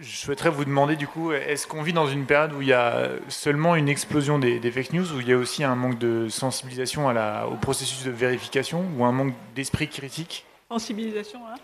je 0.00 0.16
souhaiterais 0.16 0.50
vous 0.50 0.64
demander 0.64 0.94
du 0.94 1.08
coup, 1.08 1.32
est-ce 1.32 1.66
qu'on 1.66 1.82
vit 1.82 1.92
dans 1.92 2.06
une 2.06 2.24
période 2.24 2.52
où 2.52 2.62
il 2.62 2.68
y 2.68 2.72
a 2.72 3.08
seulement 3.28 3.74
une 3.74 3.88
explosion 3.88 4.38
des, 4.38 4.60
des 4.60 4.70
fake 4.70 4.92
news, 4.92 5.12
où 5.12 5.20
il 5.20 5.28
y 5.28 5.32
a 5.32 5.36
aussi 5.36 5.64
un 5.64 5.74
manque 5.74 5.98
de 5.98 6.28
sensibilisation 6.28 7.08
à 7.08 7.12
la, 7.12 7.48
au 7.48 7.56
processus 7.56 8.04
de 8.04 8.12
vérification, 8.12 8.84
ou 8.96 9.04
un 9.04 9.12
manque 9.12 9.34
d'esprit 9.56 9.88
critique? 9.88 10.44
Sensibilisation, 10.70 11.40
hein 11.48 11.56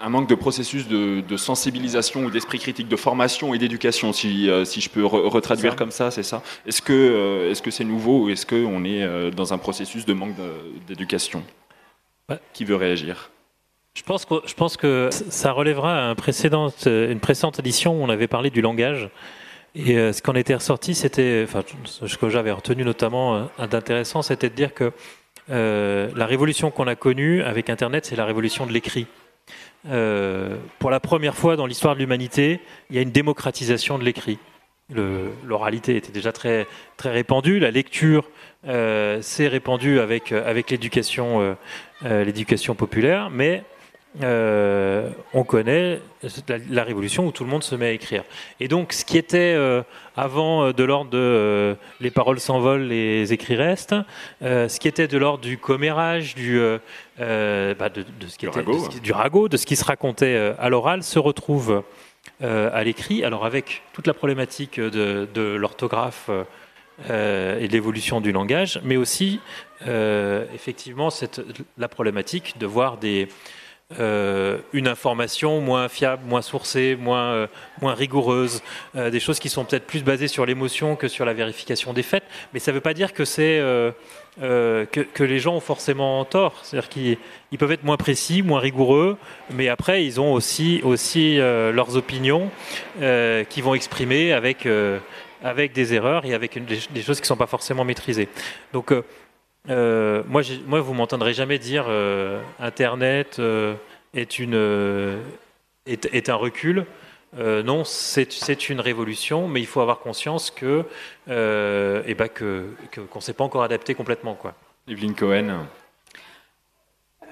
Un 0.00 0.08
manque 0.08 0.28
de 0.28 0.34
processus 0.34 0.88
de, 0.88 1.20
de 1.20 1.36
sensibilisation 1.36 2.24
ou 2.24 2.30
d'esprit 2.30 2.58
critique, 2.58 2.88
de 2.88 2.96
formation 2.96 3.54
et 3.54 3.58
d'éducation, 3.58 4.12
si, 4.12 4.50
euh, 4.50 4.64
si 4.64 4.80
je 4.80 4.90
peux 4.90 5.02
re- 5.02 5.28
retraduire 5.28 5.72
Ça. 5.72 5.78
comme 5.78 5.90
ça, 5.92 6.10
c'est 6.10 6.22
ça 6.24 6.42
Est-ce 6.66 6.82
que 6.82 6.92
euh, 6.92 7.50
est-ce 7.50 7.62
que 7.62 7.70
c'est 7.70 7.84
nouveau 7.84 8.24
ou 8.24 8.28
est-ce 8.30 8.44
qu'on 8.46 8.84
est 8.84 9.02
euh, 9.02 9.30
dans 9.30 9.52
un 9.52 9.58
processus 9.58 10.04
de 10.04 10.12
manque 10.12 10.34
d'éducation 10.88 11.42
Ouais. 12.28 12.38
Qui 12.52 12.64
veut 12.64 12.76
réagir 12.76 13.30
je 13.94 14.02
pense 14.04 14.24
que 14.24 14.36
je 14.46 14.54
pense 14.54 14.78
que 14.78 15.10
ça 15.10 15.52
relèvera 15.52 15.94
à 15.98 16.02
un 16.04 16.14
précédent, 16.14 16.72
une 16.86 17.20
précédente 17.20 17.58
édition 17.58 17.92
où 18.00 18.02
on 18.02 18.08
avait 18.08 18.26
parlé 18.26 18.48
du 18.48 18.62
langage 18.62 19.10
et 19.74 19.98
euh, 19.98 20.14
ce 20.14 20.22
qu'on 20.22 20.34
était 20.34 20.54
ressorti 20.54 20.94
c'était 20.94 21.42
enfin 21.46 21.60
ce 21.84 22.16
que 22.16 22.30
j'avais 22.30 22.52
retenu 22.52 22.84
notamment 22.84 23.50
euh, 23.58 23.66
d'intéressant 23.66 24.22
c'était 24.22 24.48
de 24.48 24.54
dire 24.54 24.72
que 24.72 24.92
euh, 25.50 26.08
la 26.16 26.24
révolution 26.24 26.70
qu'on 26.70 26.86
a 26.86 26.94
connue 26.94 27.42
avec 27.42 27.68
internet 27.68 28.06
c'est 28.06 28.16
la 28.16 28.24
révolution 28.24 28.64
de 28.64 28.72
l'écrit 28.72 29.06
Euh, 29.88 30.56
pour 30.78 30.90
la 30.90 31.00
première 31.00 31.34
fois 31.34 31.56
dans 31.56 31.66
l'histoire 31.66 31.94
de 31.94 32.00
l'humanité, 32.00 32.60
il 32.90 32.96
y 32.96 32.98
a 32.98 33.02
une 33.02 33.10
démocratisation 33.10 33.98
de 33.98 34.04
l'écrit. 34.04 34.38
L'oralité 34.94 35.96
était 35.96 36.12
déjà 36.12 36.32
très, 36.32 36.66
très 36.96 37.10
répandue, 37.10 37.58
la 37.58 37.70
lecture 37.70 38.28
euh, 38.66 39.22
s'est 39.22 39.48
répandue 39.48 40.00
avec, 40.00 40.32
euh, 40.32 40.48
avec 40.48 40.70
l'éducation 40.70 41.56
euh, 42.04 42.74
populaire, 42.74 43.30
mais 43.30 43.64
euh, 44.22 45.08
on 45.32 45.42
connaît 45.44 46.00
la, 46.48 46.56
la 46.70 46.84
révolution 46.84 47.26
où 47.26 47.32
tout 47.32 47.44
le 47.44 47.50
monde 47.50 47.62
se 47.62 47.74
met 47.74 47.86
à 47.86 47.90
écrire. 47.92 48.24
Et 48.60 48.68
donc, 48.68 48.92
ce 48.92 49.04
qui 49.04 49.16
était 49.16 49.54
euh, 49.56 49.82
avant 50.16 50.64
euh, 50.66 50.72
de 50.72 50.84
l'ordre 50.84 51.10
de 51.10 51.18
euh, 51.18 51.74
les 52.00 52.10
paroles 52.10 52.38
s'envolent, 52.40 52.82
les 52.82 53.32
écrits 53.32 53.56
restent, 53.56 53.94
ce 54.42 54.78
qui 54.78 54.88
était 54.88 55.08
de 55.08 55.16
l'ordre 55.16 55.42
du 55.42 55.56
commérage, 55.56 56.34
du, 56.34 56.60
bah, 57.18 57.88
de, 57.88 58.02
de 58.20 58.26
ce 58.28 58.36
qui 58.36 58.46
était, 58.46 58.58
ragot, 58.60 58.74
de 58.74 58.78
ce 58.84 58.88
qui- 58.90 59.00
du 59.00 59.12
ragot, 59.12 59.48
de 59.48 59.56
ce 59.56 59.64
qui 59.66 59.76
se 59.76 59.84
racontait 59.84 60.52
à 60.58 60.68
l'oral, 60.68 61.02
se 61.02 61.18
retrouve 61.18 61.82
à 62.42 62.84
l'écrit. 62.84 63.24
Alors, 63.24 63.46
avec 63.46 63.82
toute 63.94 64.06
la 64.06 64.14
problématique 64.14 64.78
de, 64.78 65.26
de 65.32 65.42
l'orthographe. 65.54 66.28
euh, 67.10 67.58
et 67.58 67.66
de 67.68 67.72
l'évolution 67.72 68.20
du 68.20 68.30
langage, 68.32 68.78
mais 68.84 68.96
aussi 68.96 69.40
euh, 69.88 70.44
effectivement 70.54 71.08
cette, 71.10 71.40
la 71.78 71.88
problématique 71.88 72.54
de 72.58 72.66
voir 72.66 72.98
des, 72.98 73.28
euh, 73.98 74.58
une 74.72 74.88
information 74.88 75.60
moins 75.60 75.88
fiable, 75.88 76.22
moins 76.26 76.42
sourcée, 76.42 76.96
moins, 76.98 77.32
euh, 77.32 77.46
moins 77.80 77.94
rigoureuse, 77.94 78.62
euh, 78.96 79.10
des 79.10 79.20
choses 79.20 79.38
qui 79.38 79.48
sont 79.48 79.64
peut-être 79.64 79.86
plus 79.86 80.02
basées 80.02 80.28
sur 80.28 80.46
l'émotion 80.46 80.96
que 80.96 81.08
sur 81.08 81.24
la 81.24 81.34
vérification 81.34 81.92
des 81.92 82.02
faits. 82.02 82.24
Mais 82.52 82.60
ça 82.60 82.70
ne 82.70 82.76
veut 82.76 82.80
pas 82.80 82.94
dire 82.94 83.12
que 83.12 83.22
que, 84.40 85.22
les 85.24 85.38
gens 85.38 85.56
ont 85.56 85.60
forcément 85.60 86.24
tort. 86.24 86.54
C'est-à-dire 86.62 86.88
qu'ils 86.88 87.18
ils 87.50 87.58
peuvent 87.58 87.72
être 87.72 87.84
moins 87.84 87.96
précis, 87.96 88.42
moins 88.42 88.60
rigoureux, 88.60 89.18
mais 89.50 89.68
après 89.68 90.04
ils 90.04 90.20
ont 90.20 90.32
aussi 90.32 90.80
aussi 90.84 91.36
leurs 91.36 91.96
opinions 91.96 92.50
euh, 93.00 93.44
qui 93.44 93.60
vont 93.60 93.74
exprimer 93.74 94.32
avec 94.32 94.66
avec 95.44 95.72
des 95.72 95.92
erreurs 95.92 96.24
et 96.24 96.34
avec 96.34 96.64
des, 96.64 96.78
des 96.90 97.02
choses 97.02 97.18
qui 97.18 97.24
ne 97.24 97.26
sont 97.26 97.36
pas 97.36 97.46
forcément 97.46 97.84
maîtrisées. 97.84 98.28
Donc 98.72 98.92
euh, 99.70 100.22
moi, 100.26 100.42
moi, 100.66 100.80
vous 100.80 100.94
m'entendrez 100.94 101.34
jamais 101.34 101.58
dire 101.58 101.86
euh, 101.88 102.40
Internet 102.58 103.36
euh, 103.38 103.74
est, 104.14 104.38
une, 104.38 104.54
euh, 104.54 105.20
est, 105.86 106.06
est 106.12 106.28
un 106.28 106.34
recul. 106.34 106.86
Euh, 107.38 107.62
non, 107.62 107.84
c'est 107.84 108.30
c'est 108.30 108.68
une 108.68 108.80
révolution, 108.80 109.48
mais 109.48 109.60
il 109.60 109.66
faut 109.66 109.80
avoir 109.80 110.00
conscience 110.00 110.50
que 110.50 110.84
euh, 111.30 112.02
eh 112.06 112.14
ben 112.14 112.28
que 112.28 112.66
que- 112.90 113.00
qu'on 113.00 113.20
ne 113.20 113.22
s'est 113.22 113.32
pas 113.32 113.44
encore 113.44 113.62
adapté 113.62 113.94
complètement, 113.94 114.34
quoi. 114.34 114.52
Evelyn 114.86 115.14
Cohen. 115.14 115.66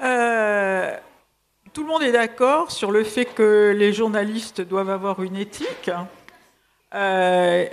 Euh, 0.03 0.97
tout 1.75 1.83
le 1.83 1.88
monde 1.88 2.03
est 2.03 2.12
d'accord 2.12 2.71
sur 2.71 2.90
le 2.90 3.05
fait 3.05 3.27
que 3.27 3.75
les 3.77 3.93
journalistes 3.93 4.61
doivent 4.62 4.88
avoir 4.90 5.23
une 5.23 5.37
éthique. 5.37 5.90
Euh, 6.94 7.66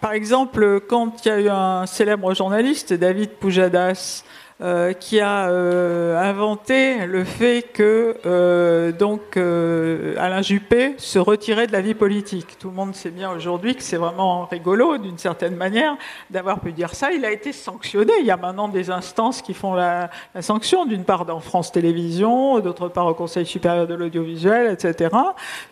par 0.00 0.12
exemple, 0.12 0.80
quand 0.88 1.24
il 1.24 1.28
y 1.28 1.30
a 1.30 1.40
eu 1.40 1.48
un 1.48 1.86
célèbre 1.86 2.34
journaliste, 2.34 2.92
David 2.94 3.30
Pujadas, 3.30 4.24
euh, 4.62 4.92
qui 4.92 5.18
a 5.18 5.48
euh, 5.48 6.16
inventé 6.16 7.06
le 7.06 7.24
fait 7.24 7.62
que 7.72 8.16
euh, 8.26 8.92
donc 8.92 9.36
euh, 9.36 10.14
Alain 10.18 10.40
Juppé 10.40 10.94
se 10.98 11.18
retirait 11.18 11.66
de 11.66 11.72
la 11.72 11.80
vie 11.80 11.94
politique. 11.94 12.58
Tout 12.60 12.68
le 12.68 12.74
monde 12.74 12.94
sait 12.94 13.10
bien 13.10 13.32
aujourd'hui 13.32 13.74
que 13.74 13.82
c'est 13.82 13.96
vraiment 13.96 14.44
rigolo, 14.44 14.98
d'une 14.98 15.18
certaine 15.18 15.56
manière, 15.56 15.96
d'avoir 16.30 16.60
pu 16.60 16.70
dire 16.70 16.94
ça. 16.94 17.10
Il 17.10 17.24
a 17.24 17.32
été 17.32 17.52
sanctionné. 17.52 18.12
Il 18.20 18.26
y 18.26 18.30
a 18.30 18.36
maintenant 18.36 18.68
des 18.68 18.90
instances 18.90 19.42
qui 19.42 19.52
font 19.52 19.74
la 19.74 20.10
sanction, 20.40 20.86
d'une 20.86 21.04
part 21.04 21.24
dans 21.24 21.40
France 21.40 21.72
Télévisions, 21.72 22.60
d'autre 22.60 22.88
part 22.88 23.06
au 23.06 23.14
Conseil 23.14 23.46
supérieur 23.46 23.88
de 23.88 23.94
l'audiovisuel, 23.94 24.70
etc. 24.70 25.10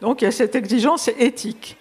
Donc 0.00 0.22
il 0.22 0.24
y 0.24 0.28
a 0.28 0.32
cette 0.32 0.56
exigence 0.56 1.08
éthique. 1.16 1.76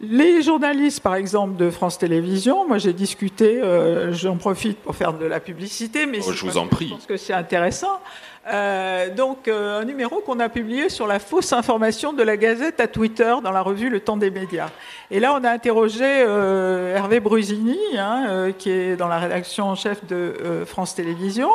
Les 0.00 0.42
journalistes, 0.42 1.00
par 1.00 1.14
exemple, 1.14 1.56
de 1.56 1.70
France 1.70 1.98
Télévisions, 1.98 2.66
moi 2.66 2.78
j'ai 2.78 2.92
discuté, 2.92 3.60
euh, 3.62 4.12
j'en 4.12 4.36
profite 4.36 4.78
pour 4.78 4.94
faire 4.94 5.12
de 5.14 5.24
la 5.24 5.40
publicité, 5.40 6.04
mais 6.06 6.18
Oh, 6.26 6.32
je 6.32 6.44
vous 6.44 6.58
en 6.58 6.66
prie. 6.66 6.88
Je 6.88 6.94
pense 6.94 7.06
que 7.06 7.16
c'est 7.16 7.32
intéressant. 7.32 8.00
Euh, 8.46 9.08
donc, 9.14 9.48
euh, 9.48 9.80
un 9.80 9.84
numéro 9.84 10.20
qu'on 10.20 10.38
a 10.40 10.48
publié 10.48 10.88
sur 10.88 11.06
la 11.06 11.18
fausse 11.18 11.52
information 11.52 12.12
de 12.12 12.22
la 12.22 12.36
Gazette 12.36 12.78
à 12.80 12.88
Twitter 12.88 13.34
dans 13.42 13.50
la 13.50 13.62
revue 13.62 13.88
Le 13.88 14.00
Temps 14.00 14.16
des 14.16 14.30
médias. 14.30 14.68
Et 15.10 15.20
là, 15.20 15.34
on 15.38 15.44
a 15.44 15.50
interrogé 15.50 16.04
euh, 16.04 16.96
Hervé 16.96 17.20
Brusini, 17.20 17.78
hein, 17.96 18.26
euh, 18.28 18.52
qui 18.52 18.70
est 18.70 18.96
dans 18.96 19.08
la 19.08 19.18
rédaction 19.18 19.66
en 19.66 19.74
chef 19.74 20.04
de 20.06 20.16
euh, 20.16 20.66
France 20.66 20.94
Télévisions. 20.94 21.52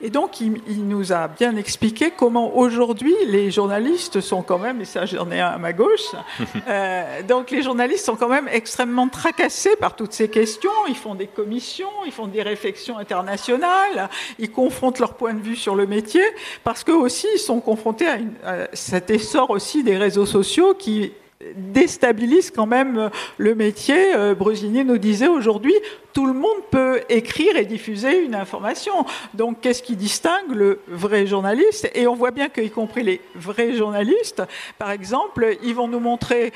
Et 0.00 0.10
donc, 0.10 0.40
il, 0.40 0.60
il 0.68 0.88
nous 0.88 1.12
a 1.12 1.28
bien 1.28 1.56
expliqué 1.56 2.10
comment 2.10 2.56
aujourd'hui 2.56 3.14
les 3.26 3.50
journalistes 3.50 4.20
sont 4.20 4.42
quand 4.42 4.58
même, 4.58 4.80
et 4.80 4.84
ça 4.84 5.06
j'en 5.06 5.30
ai 5.30 5.40
un 5.40 5.48
à 5.48 5.58
ma 5.58 5.72
gauche, 5.72 6.06
euh, 6.68 7.22
donc 7.22 7.50
les 7.50 7.62
journalistes 7.62 8.06
sont 8.06 8.16
quand 8.16 8.28
même 8.28 8.48
extrêmement 8.50 9.08
tracassés 9.08 9.76
par 9.76 9.94
toutes 9.94 10.12
ces 10.12 10.28
questions. 10.28 10.70
Ils 10.88 10.96
font 10.96 11.14
des 11.14 11.26
commissions, 11.26 11.90
ils 12.06 12.12
font 12.12 12.26
des 12.26 12.42
réflexions 12.42 12.98
internationales, 12.98 14.08
ils 14.38 14.50
confrontent 14.50 14.98
leur 14.98 15.14
point 15.14 15.34
de 15.34 15.40
vue 15.40 15.56
sur 15.56 15.74
le 15.74 15.86
métier, 15.86 16.22
parce 16.64 16.84
qu'eux 16.84 16.96
aussi 16.96 17.26
ils 17.34 17.38
sont 17.38 17.60
confrontés 17.60 18.06
à 18.44 18.68
cet 18.72 19.10
essor 19.10 19.50
aussi 19.50 19.82
des 19.82 19.96
réseaux 19.96 20.26
sociaux 20.26 20.74
qui 20.74 21.12
déstabilisent 21.54 22.50
quand 22.50 22.66
même 22.66 22.98
euh, 22.98 23.08
le 23.36 23.54
métier. 23.54 24.14
Euh, 24.14 24.34
Brusini 24.34 24.84
nous 24.84 24.98
disait 24.98 25.28
aujourd'hui, 25.28 25.74
tout 26.12 26.26
le 26.26 26.32
monde 26.32 26.62
peut 26.70 27.02
écrire 27.10 27.56
et 27.56 27.66
diffuser 27.66 28.24
une 28.24 28.34
information. 28.34 29.04
Donc, 29.34 29.60
qu'est-ce 29.60 29.82
qui 29.82 29.96
distingue 29.96 30.50
le 30.50 30.80
vrai 30.88 31.26
journaliste? 31.26 31.90
Et 31.94 32.06
on 32.06 32.14
voit 32.14 32.30
bien 32.30 32.48
qu'y 32.48 32.70
compris 32.70 33.02
les 33.02 33.20
vrais 33.34 33.74
journalistes, 33.74 34.42
par 34.78 34.90
exemple, 34.90 35.56
ils 35.62 35.74
vont 35.74 35.88
nous 35.88 36.00
montrer, 36.00 36.54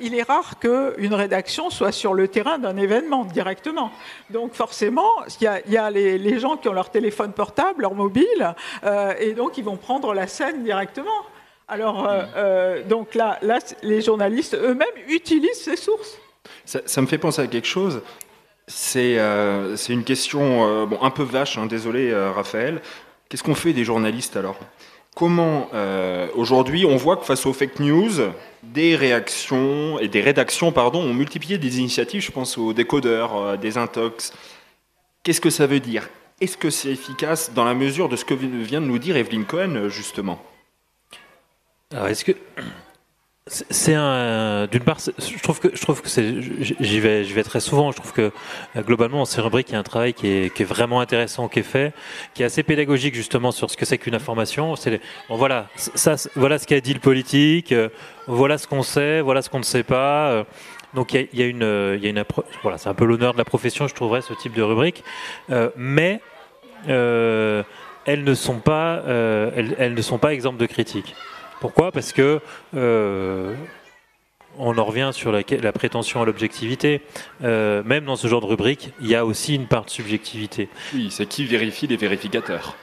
il 0.00 0.14
est 0.14 0.22
rare 0.22 0.58
qu'une 0.58 1.14
rédaction 1.14 1.70
soit 1.70 1.92
sur 1.92 2.12
le 2.12 2.28
terrain 2.28 2.58
d'un 2.58 2.76
événement 2.76 3.24
directement. 3.24 3.90
Donc, 4.28 4.52
forcément, 4.52 5.10
il 5.40 5.72
y 5.72 5.76
a, 5.76 5.90
les 5.90 6.38
gens 6.38 6.58
qui 6.58 6.68
ont 6.68 6.74
leur 6.74 6.90
téléphone 6.90 7.32
portable, 7.32 7.82
leur 7.82 7.94
mobile, 7.94 8.54
euh, 8.84 9.14
et 9.18 9.32
donc 9.32 9.56
ils 9.56 9.64
vont 9.64 9.76
prendre 9.76 10.12
la 10.12 10.26
scène 10.26 10.62
directement. 10.62 11.24
Alors, 11.70 12.08
euh, 12.08 12.22
euh, 12.36 12.82
donc 12.82 13.14
là, 13.14 13.38
là, 13.42 13.58
les 13.82 14.00
journalistes 14.00 14.54
eux-mêmes 14.54 14.88
utilisent 15.06 15.60
ces 15.60 15.76
sources. 15.76 16.18
Ça, 16.64 16.80
ça 16.86 17.02
me 17.02 17.06
fait 17.06 17.18
penser 17.18 17.42
à 17.42 17.46
quelque 17.46 17.66
chose. 17.66 18.00
C'est 18.66 19.18
euh, 19.18 19.76
une 19.88 20.04
question 20.04 20.66
euh, 20.66 20.86
bon, 20.86 20.98
un 21.02 21.10
peu 21.10 21.24
vache, 21.24 21.58
hein, 21.58 21.66
désolé 21.66 22.14
Raphaël. 22.14 22.80
Qu'est-ce 23.28 23.42
qu'on 23.42 23.54
fait 23.54 23.74
des 23.74 23.84
journalistes 23.84 24.36
alors? 24.36 24.56
Comment 25.14 25.68
aujourd'hui 26.36 26.84
on 26.86 26.96
voit 26.96 27.16
que 27.16 27.24
face 27.24 27.44
aux 27.44 27.52
fake 27.52 27.80
news, 27.80 28.12
des 28.62 28.94
réactions 28.94 29.98
et 29.98 30.06
des 30.06 30.20
rédactions 30.20 30.70
pardon, 30.70 31.00
ont 31.00 31.12
multiplié 31.12 31.58
des 31.58 31.80
initiatives, 31.80 32.22
je 32.22 32.30
pense 32.30 32.56
aux 32.56 32.72
décodeurs, 32.72 33.58
des 33.58 33.78
intox. 33.78 34.32
Qu'est-ce 35.24 35.40
que 35.40 35.50
ça 35.50 35.66
veut 35.66 35.80
dire? 35.80 36.08
Est-ce 36.40 36.56
que 36.56 36.70
c'est 36.70 36.90
efficace 36.90 37.52
dans 37.52 37.64
la 37.64 37.74
mesure 37.74 38.08
de 38.08 38.14
ce 38.14 38.24
que 38.24 38.34
vient 38.34 38.80
de 38.80 38.86
nous 38.86 39.00
dire 39.00 39.16
Evelyn 39.16 39.42
Cohen 39.42 39.88
justement? 39.88 40.40
Alors, 41.90 42.08
est-ce 42.08 42.22
que 42.22 42.32
c'est 43.46 43.94
un 43.94 44.66
d'une 44.66 44.84
part, 44.84 44.98
je 44.98 45.42
trouve 45.42 45.58
que 45.58 45.74
je 45.74 45.80
trouve 45.80 46.02
que 46.02 46.08
j'y 46.10 47.00
vais 47.00 47.42
très 47.44 47.60
souvent. 47.60 47.92
Je 47.92 47.96
trouve 47.96 48.12
que 48.12 48.30
euh, 48.76 48.82
globalement, 48.82 49.20
dans 49.20 49.24
ces 49.24 49.40
rubriques, 49.40 49.70
il 49.70 49.72
y 49.72 49.76
a 49.76 49.78
un 49.78 49.84
travail 49.84 50.12
qui 50.12 50.26
est, 50.26 50.64
vraiment 50.64 51.00
intéressant, 51.00 51.48
qui 51.48 51.60
est 51.60 51.62
fait, 51.62 51.94
qui 52.34 52.42
est 52.42 52.44
assez 52.44 52.62
pédagogique 52.62 53.14
justement 53.14 53.50
sur 53.50 53.70
ce 53.70 53.78
que 53.78 53.86
c'est 53.86 53.96
qu'une 53.96 54.14
information. 54.14 54.76
C'est 54.76 55.00
bon, 55.30 55.36
voilà, 55.36 55.68
ça, 55.76 56.16
voilà 56.36 56.58
ce 56.58 56.66
qu'a 56.66 56.80
dit 56.82 56.92
le 56.92 57.00
politique, 57.00 57.72
euh, 57.72 57.88
voilà 58.26 58.58
ce 58.58 58.66
qu'on 58.66 58.82
sait, 58.82 59.22
voilà 59.22 59.40
ce 59.40 59.48
qu'on 59.48 59.60
ne 59.60 59.64
sait 59.64 59.82
pas. 59.82 60.28
euh, 60.28 60.44
Donc 60.92 61.14
il 61.14 61.28
y 61.32 61.42
a, 61.42 61.46
une, 61.46 61.98
il 62.02 62.24
voilà, 62.62 62.76
c'est 62.76 62.90
un 62.90 62.94
peu 62.94 63.06
l'honneur 63.06 63.32
de 63.32 63.38
la 63.38 63.46
profession, 63.46 63.88
je 63.88 63.94
trouverais, 63.94 64.20
ce 64.20 64.34
type 64.34 64.52
de 64.52 64.62
rubrique. 64.62 65.02
Mais 65.74 66.20
elles 68.08 68.24
ne 68.24 68.34
sont 68.34 68.58
pas, 68.58 69.02
euh, 69.06 69.50
elles, 69.78 69.94
ne 69.94 70.02
sont 70.02 70.18
pas 70.18 70.34
de 70.34 70.66
critique. 70.66 71.14
Pourquoi 71.60 71.92
Parce 71.92 72.12
que 72.12 72.40
euh, 72.74 73.54
on 74.58 74.76
en 74.78 74.84
revient 74.84 75.10
sur 75.12 75.32
la, 75.32 75.40
la 75.62 75.72
prétention 75.72 76.22
à 76.22 76.24
l'objectivité. 76.24 77.00
Euh, 77.44 77.82
même 77.84 78.04
dans 78.04 78.16
ce 78.16 78.26
genre 78.28 78.40
de 78.40 78.46
rubrique, 78.46 78.90
il 79.00 79.08
y 79.08 79.14
a 79.14 79.24
aussi 79.24 79.54
une 79.54 79.66
part 79.66 79.84
de 79.84 79.90
subjectivité. 79.90 80.68
Oui, 80.94 81.08
c'est 81.10 81.26
qui 81.26 81.44
vérifie 81.44 81.86
les 81.86 81.96
vérificateurs 81.96 82.76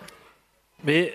Mais 0.83 1.13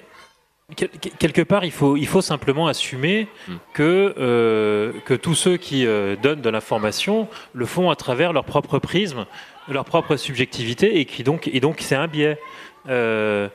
quel- 0.77 0.89
quelque 1.19 1.43
part, 1.43 1.65
il 1.65 1.73
faut, 1.73 1.97
il 1.97 2.07
faut 2.07 2.21
simplement 2.23 2.67
assumer 2.67 3.27
Mm. 3.49 3.55
que, 3.75 4.15
euh, 4.19 4.93
que 5.05 5.15
tous 5.15 5.35
ceux 5.35 5.57
qui 5.57 5.87
euh, 5.87 6.17
donnent 6.17 6.43
de 6.43 6.51
l'information 6.51 7.29
le 7.55 7.67
font 7.67 7.91
à 7.91 7.97
travers 7.97 8.33
leur 8.33 8.45
propre 8.45 8.79
prisme, 8.79 9.27
leur 9.69 9.85
propre 9.85 10.17
subjectivité, 10.17 10.99
et 11.01 11.05
qui 11.05 11.23
donc, 11.25 11.49
et 11.53 11.61
donc 11.61 11.77
c'est 11.81 11.95
un 11.97 12.07
biais. 12.09 12.39
Euh, 12.89 13.49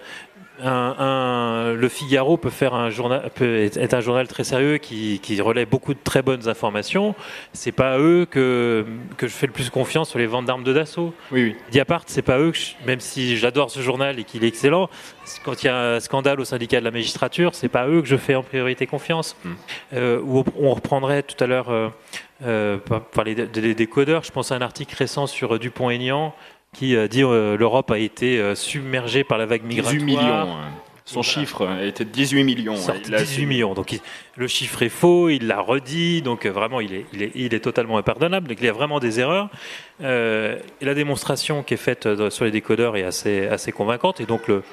un, 0.63 0.95
un- 0.99 1.73
le 1.73 1.89
Figaro 1.89 2.37
peut 2.37 2.49
faire 2.49 2.73
un 2.73 2.89
journal, 2.89 3.29
peut 3.35 3.69
être 3.75 3.93
un 3.93 3.99
journal 4.01 4.27
très 4.27 4.43
sérieux 4.43 4.77
qui, 4.77 5.19
qui 5.21 5.39
relaie 5.41 5.65
beaucoup 5.65 5.93
de 5.93 5.99
très 6.03 6.21
bonnes 6.21 6.47
informations. 6.47 7.15
C'est 7.53 7.71
pas 7.71 7.93
à 7.93 7.99
eux 7.99 8.25
que, 8.29 8.85
que 9.17 9.27
je 9.27 9.33
fais 9.33 9.47
le 9.47 9.53
plus 9.53 9.69
confiance 9.69 10.09
sur 10.09 10.19
les 10.19 10.27
ventes 10.27 10.45
d'armes 10.45 10.63
de 10.63 10.73
Dassault. 10.73 11.13
Oui, 11.31 11.43
oui. 11.43 11.55
Mediapart, 11.67 12.03
c'est 12.07 12.21
pas 12.21 12.39
eux, 12.39 12.51
que 12.51 12.57
je- 12.57 12.73
même 12.85 12.99
si 12.99 13.37
j'adore 13.37 13.69
ce 13.71 13.79
journal 13.81 14.19
et 14.19 14.23
qu'il 14.23 14.43
est 14.43 14.47
excellent, 14.47 14.89
quand 15.43 15.63
il 15.63 15.65
y 15.67 15.69
a 15.69 15.95
un 15.95 15.99
scandale 15.99 16.39
au 16.39 16.45
syndicat 16.45 16.79
de 16.79 16.85
la 16.85 16.91
magistrature, 16.91 17.55
c'est 17.55 17.69
pas 17.69 17.87
eux 17.87 18.01
que 18.01 18.07
je 18.07 18.17
fais 18.17 18.35
en 18.35 18.43
priorité 18.43 18.85
confiance. 18.87 19.35
Mm. 19.43 19.49
Euh, 19.93 20.19
où 20.23 20.43
on 20.59 20.73
reprendrait 20.73 21.23
tout 21.23 21.41
à 21.43 21.47
l'heure 21.47 21.69
euh, 21.69 21.89
euh, 22.43 22.77
par- 22.77 23.01
parler 23.01 23.33
des, 23.35 23.73
décodeurs. 23.75 24.23
Je 24.23 24.31
pense 24.31 24.51
à 24.51 24.55
un 24.55 24.61
article 24.61 24.95
récent 24.95 25.27
sur 25.27 25.57
Dupont-Aignan 25.59 26.33
qui 26.75 26.95
euh, 26.95 27.07
dit 27.07 27.23
euh, 27.23 27.57
l'Europe 27.57 27.89
a 27.91 27.97
été 27.97 28.39
euh, 28.39 28.53
submergée 28.55 29.23
par 29.23 29.37
la 29.37 29.45
vague 29.45 29.63
migratoire. 29.63 29.93
18 29.93 30.05
millions. 30.05 30.21
hein. 30.55 30.57
Son 31.07 31.21
Voilà. 31.21 31.29
chiffre 31.29 31.67
était 31.83 32.03
de 32.03 32.09
18 32.09 32.43
millions. 32.43 32.75
Sorti 32.75 33.01
Il 33.09 33.15
a- 33.15 33.19
18 33.19 33.45
millions. 33.45 33.73
Donc 33.75 33.91
il- 33.91 33.99
le 34.37 34.47
chiffre 34.47 34.81
est 34.81 34.89
faux, 34.89 35.29
il 35.29 35.45
l'a 35.45 35.59
redit, 35.61 36.23
donc 36.23 36.47
vraiment 36.47 36.81
il 36.81 36.93
est, 36.95 37.05
il 37.13 37.21
est, 37.21 37.31
il 37.35 37.53
est 37.53 37.59
totalement 37.59 37.97
impardonnable. 37.99 38.47
Donc 38.47 38.57
il 38.59 38.65
y 38.65 38.69
a 38.69 38.73
vraiment 38.73 38.99
des 38.99 39.19
erreurs. 39.19 39.49
Euh, 40.01 40.57
et 40.81 40.85
la 40.85 40.95
démonstration 40.95 41.61
qui 41.61 41.75
est 41.75 41.77
faite 41.77 42.07
sur 42.31 42.43
les 42.45 42.51
décodeurs 42.51 42.97
est 42.97 43.03
assez, 43.03 43.45
assez 43.47 43.71
convaincante. 43.71 44.19
Et 44.19 44.25
donc 44.25 44.47
le, 44.47 44.63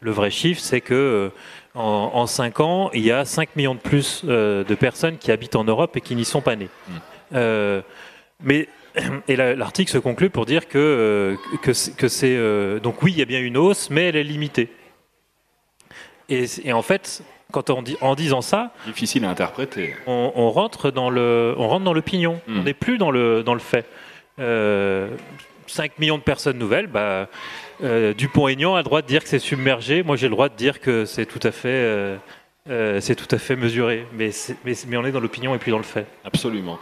le 0.00 0.10
vrai 0.10 0.30
chiffre, 0.30 0.62
c'est 0.62 0.80
que 0.80 1.30
en, 1.74 1.82
en 2.14 2.26
5 2.26 2.60
ans, 2.60 2.90
il 2.94 3.02
y 3.04 3.12
a 3.12 3.26
5 3.26 3.54
millions 3.56 3.74
de 3.74 3.80
plus 3.80 4.24
de 4.24 4.74
personnes 4.74 5.18
qui 5.18 5.30
habitent 5.30 5.56
en 5.56 5.64
Europe 5.64 5.94
et 5.96 6.00
qui 6.00 6.16
n'y 6.16 6.24
sont 6.24 6.40
pas 6.40 6.56
nées. 6.56 6.70
Mm. 6.88 6.92
Euh, 7.34 7.82
mais 8.42 8.66
et 9.28 9.36
la- 9.36 9.54
l'article 9.54 9.90
se 9.90 9.98
conclut 9.98 10.30
pour 10.30 10.46
dire 10.46 10.68
que, 10.68 10.78
euh, 10.78 11.36
que 11.62 11.72
c'est 11.72 11.96
que 11.96 12.08
c'est, 12.08 12.36
euh, 12.36 12.78
donc 12.80 13.02
oui, 13.02 13.12
il 13.12 13.18
y 13.18 13.22
a 13.22 13.26
bien 13.26 13.40
une 13.40 13.56
hausse, 13.56 13.90
mais 13.90 14.04
elle 14.04 14.16
est 14.16 14.24
limitée. 14.24 14.68
Et, 16.28 16.44
et 16.64 16.72
en 16.72 16.82
fait, 16.82 17.22
quand 17.50 17.68
on 17.70 17.82
dit, 17.82 17.96
en 18.00 18.14
disant 18.14 18.40
ça, 18.40 18.72
Difficile 18.86 19.24
à 19.24 19.30
interpréter. 19.30 19.94
on, 20.06 20.32
on 20.34 20.50
rentre 20.50 20.90
dans 20.90 21.10
le, 21.10 21.54
on 21.58 21.68
rentre 21.68 21.84
dans 21.84 21.92
l'opinion. 21.92 22.40
Mm. 22.46 22.60
On 22.60 22.62
n'est 22.62 22.74
plus 22.74 22.98
dans 22.98 23.10
le, 23.10 23.42
dans 23.42 23.54
le 23.54 23.60
fait. 23.60 23.86
Euh, 24.38 25.10
5 25.66 25.98
millions 25.98 26.18
de 26.18 26.22
personnes 26.22 26.58
nouvelles, 26.58 26.86
bah, 26.86 27.28
euh, 27.82 28.12
Dupont-Aignan 28.14 28.74
a 28.74 28.78
le 28.78 28.84
droit 28.84 29.02
de 29.02 29.06
dire 29.06 29.22
que 29.22 29.28
c'est 29.28 29.38
submergé. 29.38 30.02
Moi, 30.02 30.16
j'ai 30.16 30.26
le 30.28 30.32
droit 30.32 30.48
de 30.48 30.56
dire 30.56 30.80
que 30.80 31.04
c'est 31.04 31.26
tout 31.26 31.40
à 31.42 31.50
fait, 31.52 32.16
euh, 32.68 33.00
c'est 33.00 33.14
tout 33.14 33.32
à 33.34 33.38
fait 33.38 33.56
mesuré. 33.56 34.06
Mais, 34.14 34.30
mais, 34.64 34.72
mais 34.88 34.96
on 34.96 35.04
est 35.04 35.12
dans 35.12 35.20
l'opinion 35.20 35.54
et 35.54 35.58
plus 35.58 35.70
dans 35.70 35.78
le 35.78 35.82
fait. 35.84 36.06
Absolument. 36.24 36.78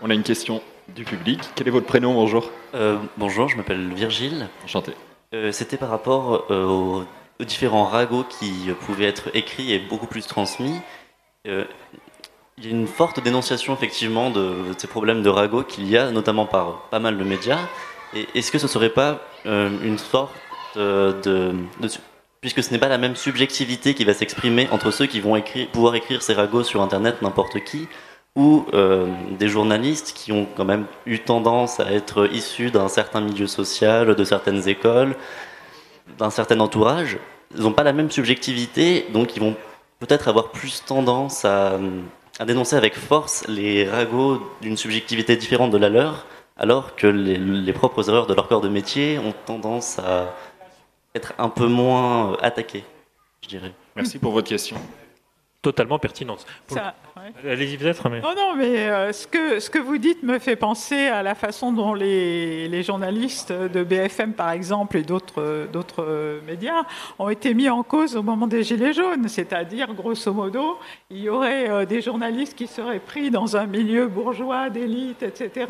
On 0.00 0.10
a 0.10 0.14
une 0.14 0.22
question 0.22 0.62
du 0.94 1.04
public. 1.04 1.40
Quel 1.54 1.68
est 1.68 1.70
votre 1.70 1.86
prénom 1.86 2.14
Bonjour. 2.14 2.50
Euh, 2.74 2.96
bonjour, 3.16 3.48
je 3.48 3.56
m'appelle 3.56 3.92
Virgile. 3.92 4.48
Enchanté. 4.64 4.92
Euh, 5.34 5.52
C'était 5.52 5.76
par 5.76 5.90
rapport 5.90 6.46
euh, 6.50 6.64
aux, 6.64 7.04
aux 7.40 7.44
différents 7.44 7.84
ragots 7.84 8.24
qui 8.24 8.70
pouvaient 8.80 9.06
être 9.06 9.30
écrits 9.34 9.72
et 9.72 9.78
beaucoup 9.78 10.06
plus 10.06 10.26
transmis. 10.26 10.80
Il 11.44 12.64
y 12.64 12.66
a 12.66 12.70
une 12.70 12.88
forte 12.88 13.22
dénonciation 13.22 13.72
effectivement 13.72 14.30
de, 14.30 14.56
ces 14.76 14.86
problèmes 14.86 15.22
de 15.22 15.30
ragots 15.30 15.62
qu'il 15.62 15.88
y 15.88 15.96
a, 15.96 16.10
notamment 16.10 16.44
par 16.44 16.82
pas 16.90 16.98
mal 16.98 17.16
de 17.16 17.24
médias. 17.24 17.60
Et 18.14 18.26
est-ce 18.34 18.50
que 18.50 18.58
ce 18.58 18.68
serait 18.68 18.90
pas 18.90 19.20
une 19.46 19.96
sorte 19.96 20.34
de, 20.76 21.14
de 21.22 21.88
puisque 22.40 22.62
ce 22.62 22.70
n'est 22.70 22.78
pas 22.78 22.88
la 22.88 22.98
même 22.98 23.16
subjectivité 23.16 23.94
qui 23.94 24.04
va 24.04 24.14
s'exprimer 24.14 24.68
entre 24.70 24.90
ceux 24.90 25.06
qui 25.06 25.20
vont 25.20 25.36
écrire, 25.36 25.68
pouvoir 25.68 25.94
écrire 25.94 26.22
ces 26.22 26.34
ragots 26.34 26.62
sur 26.62 26.82
Internet, 26.82 27.22
n'importe 27.22 27.64
qui, 27.64 27.88
ou 28.38 28.64
euh, 28.72 29.06
des 29.38 29.48
journalistes 29.48 30.12
qui 30.14 30.30
ont 30.32 30.46
quand 30.56 30.64
même 30.64 30.86
eu 31.06 31.18
tendance 31.18 31.80
à 31.80 31.90
être 31.92 32.32
issus 32.32 32.70
d'un 32.70 32.88
certain 32.88 33.20
milieu 33.20 33.48
social, 33.48 34.14
de 34.14 34.24
certaines 34.24 34.68
écoles, 34.68 35.16
d'un 36.18 36.30
certain 36.30 36.60
entourage, 36.60 37.18
ils 37.56 37.62
n'ont 37.62 37.72
pas 37.72 37.82
la 37.82 37.92
même 37.92 38.10
subjectivité, 38.10 39.06
donc 39.12 39.36
ils 39.36 39.40
vont 39.42 39.56
peut-être 39.98 40.28
avoir 40.28 40.50
plus 40.52 40.84
tendance 40.86 41.44
à, 41.44 41.78
à 42.38 42.44
dénoncer 42.44 42.76
avec 42.76 42.94
force 42.96 43.44
les 43.48 43.88
ragots 43.88 44.40
d'une 44.62 44.76
subjectivité 44.76 45.36
différente 45.36 45.72
de 45.72 45.78
la 45.78 45.88
leur, 45.88 46.24
alors 46.56 46.94
que 46.94 47.08
les, 47.08 47.36
les 47.38 47.72
propres 47.72 48.08
erreurs 48.08 48.26
de 48.28 48.34
leur 48.34 48.46
corps 48.46 48.60
de 48.60 48.68
métier 48.68 49.18
ont 49.18 49.34
tendance 49.46 49.98
à 49.98 50.32
être 51.14 51.32
un 51.38 51.48
peu 51.48 51.66
moins 51.66 52.36
attaquées, 52.40 52.84
je 53.42 53.48
dirais. 53.48 53.72
Merci 53.96 54.18
pour 54.18 54.30
votre 54.32 54.48
question. 54.48 54.76
totalement. 55.62 55.98
Pour 55.98 56.76
Ça- 56.76 56.94
Allez-y 57.46 57.76
peut-être, 57.76 58.08
mais... 58.08 58.20
Non, 58.20 58.34
non, 58.36 58.54
mais 58.56 58.88
euh, 58.88 59.12
ce, 59.12 59.26
que, 59.26 59.60
ce 59.60 59.70
que 59.70 59.78
vous 59.78 59.98
dites 59.98 60.22
me 60.22 60.38
fait 60.38 60.56
penser 60.56 61.06
à 61.06 61.22
la 61.22 61.34
façon 61.34 61.72
dont 61.72 61.94
les, 61.94 62.68
les 62.68 62.82
journalistes 62.82 63.52
de 63.52 63.82
BFM, 63.84 64.32
par 64.32 64.50
exemple, 64.50 64.96
et 64.96 65.02
d'autres 65.02 65.66
d'autres, 65.72 66.40
médias 66.46 66.82
ont 67.18 67.28
été 67.28 67.54
mis 67.54 67.68
en 67.68 67.82
cause 67.82 68.16
au 68.16 68.22
moment 68.22 68.46
des 68.46 68.62
Gilets 68.62 68.92
jaunes. 68.92 69.28
C'est-à-dire, 69.28 69.92
grosso 69.94 70.32
modo, 70.32 70.78
il 71.10 71.18
y 71.18 71.28
aurait 71.28 71.68
euh, 71.70 71.84
des 71.86 72.00
journalistes 72.00 72.56
qui 72.56 72.66
seraient 72.66 72.98
pris 73.00 73.30
dans 73.30 73.56
un 73.56 73.66
milieu 73.66 74.06
bourgeois, 74.06 74.70
d'élite, 74.70 75.22
etc. 75.22 75.66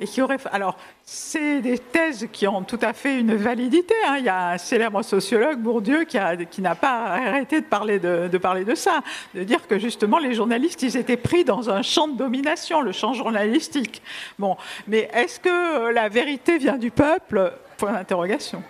Et 0.00 0.06
qui 0.06 0.20
auraient. 0.22 0.38
Alors, 0.52 0.76
c'est 1.04 1.60
des 1.60 1.78
thèses 1.78 2.28
qui 2.32 2.46
ont 2.46 2.62
tout 2.62 2.78
à 2.80 2.92
fait 2.92 3.18
une 3.18 3.34
validité. 3.34 3.94
hein. 4.08 4.16
Il 4.18 4.24
y 4.24 4.28
a 4.28 4.50
un 4.50 4.58
célèbre 4.58 5.02
sociologue, 5.02 5.58
Bourdieu, 5.58 6.04
qui 6.04 6.16
a- 6.18 6.36
qui 6.36 6.60
n'a 6.62 6.74
pas 6.74 7.04
arrêté 7.06 7.60
de 7.60 7.66
parler 7.66 7.98
de, 7.98 8.28
de 8.28 8.38
parler 8.38 8.64
de 8.64 8.74
ça, 8.74 9.00
de 9.34 9.42
dire 9.42 9.66
que 9.66 9.78
justement 9.78 10.18
les 10.18 10.34
journalistes, 10.34 10.81
ils 10.82 10.96
étaient 10.96 11.16
pris 11.16 11.44
dans 11.44 11.70
un 11.70 11.82
champ 11.82 12.08
de 12.08 12.16
domination, 12.16 12.80
le 12.80 12.92
champ 12.92 13.14
journalistique. 13.14 14.02
Bon, 14.38 14.56
mais 14.86 15.08
est-ce 15.14 15.40
que 15.40 15.48
euh, 15.88 15.92
la 15.92 16.08
vérité 16.08 16.58
vient 16.58 16.76
du 16.78 16.90
peuple? 16.90 17.52
Point 17.78 17.92
d'interrogation. 17.92 18.62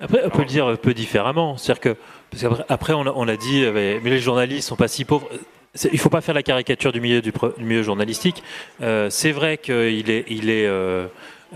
Après, 0.00 0.22
on 0.24 0.30
peut 0.30 0.40
le 0.40 0.44
dire 0.46 0.66
un 0.66 0.76
peu 0.76 0.94
différemment. 0.94 1.56
C'est-à-dire 1.56 1.80
que, 1.80 1.96
parce 2.30 2.44
après, 2.68 2.92
on, 2.94 3.02
a, 3.06 3.12
on 3.14 3.28
a 3.28 3.36
dit, 3.36 3.64
euh, 3.64 4.00
mais 4.02 4.10
les 4.10 4.18
journalistes 4.20 4.68
sont 4.68 4.76
pas 4.76 4.88
si 4.88 5.04
pauvres. 5.04 5.28
C'est- 5.74 5.90
Il 5.92 5.98
faut 5.98 6.08
pas 6.08 6.20
faire 6.20 6.34
la 6.34 6.42
caricature 6.42 6.92
du 6.92 7.00
milieu, 7.00 7.20
du, 7.20 7.32
du 7.32 7.64
milieu 7.64 7.82
journalistique. 7.82 8.42
Euh, 8.80 9.10
c'est 9.10 9.32
vrai 9.32 9.58
qu'il 9.58 10.04
euh, 10.08 11.06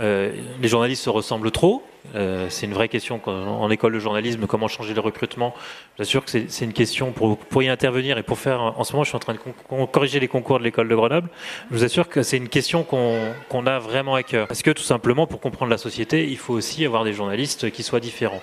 euh, 0.00 0.32
les 0.60 0.68
journalistes 0.68 1.04
se 1.04 1.10
ressemblent 1.10 1.50
trop. 1.50 1.82
Euh, 2.14 2.46
c'est 2.48 2.66
une 2.66 2.74
vraie 2.74 2.88
question 2.88 3.20
en 3.26 3.70
école 3.70 3.92
de 3.92 3.98
journalisme, 3.98 4.46
comment 4.46 4.68
changer 4.68 4.94
le 4.94 5.00
recrutement. 5.00 5.54
J'assure 5.98 6.24
que 6.24 6.30
c'est 6.48 6.64
une 6.64 6.72
question 6.72 7.12
pour, 7.12 7.38
pour 7.38 7.62
y 7.62 7.68
intervenir 7.68 8.18
et 8.18 8.22
pour 8.22 8.38
faire. 8.38 8.60
En 8.60 8.84
ce 8.84 8.92
moment, 8.92 9.04
je 9.04 9.10
suis 9.10 9.16
en 9.16 9.20
train 9.20 9.34
de 9.34 9.86
corriger 9.86 10.20
les 10.20 10.28
concours 10.28 10.58
de 10.58 10.64
l'école 10.64 10.88
de 10.88 10.94
Grenoble. 10.94 11.28
Je 11.70 11.76
vous 11.76 11.84
assure 11.84 12.08
que 12.08 12.22
c'est 12.22 12.36
une 12.36 12.48
question 12.48 12.82
qu'on 12.82 13.18
qu'on 13.48 13.66
a 13.66 13.78
vraiment 13.78 14.14
à 14.14 14.22
cœur. 14.22 14.46
Parce 14.48 14.62
que 14.62 14.70
tout 14.70 14.82
simplement, 14.82 15.26
pour 15.26 15.40
comprendre 15.40 15.70
la 15.70 15.78
société, 15.78 16.26
il 16.28 16.38
faut 16.38 16.54
aussi 16.54 16.84
avoir 16.84 17.04
des 17.04 17.12
journalistes 17.12 17.70
qui 17.70 17.82
soient 17.82 18.00
différents. 18.00 18.42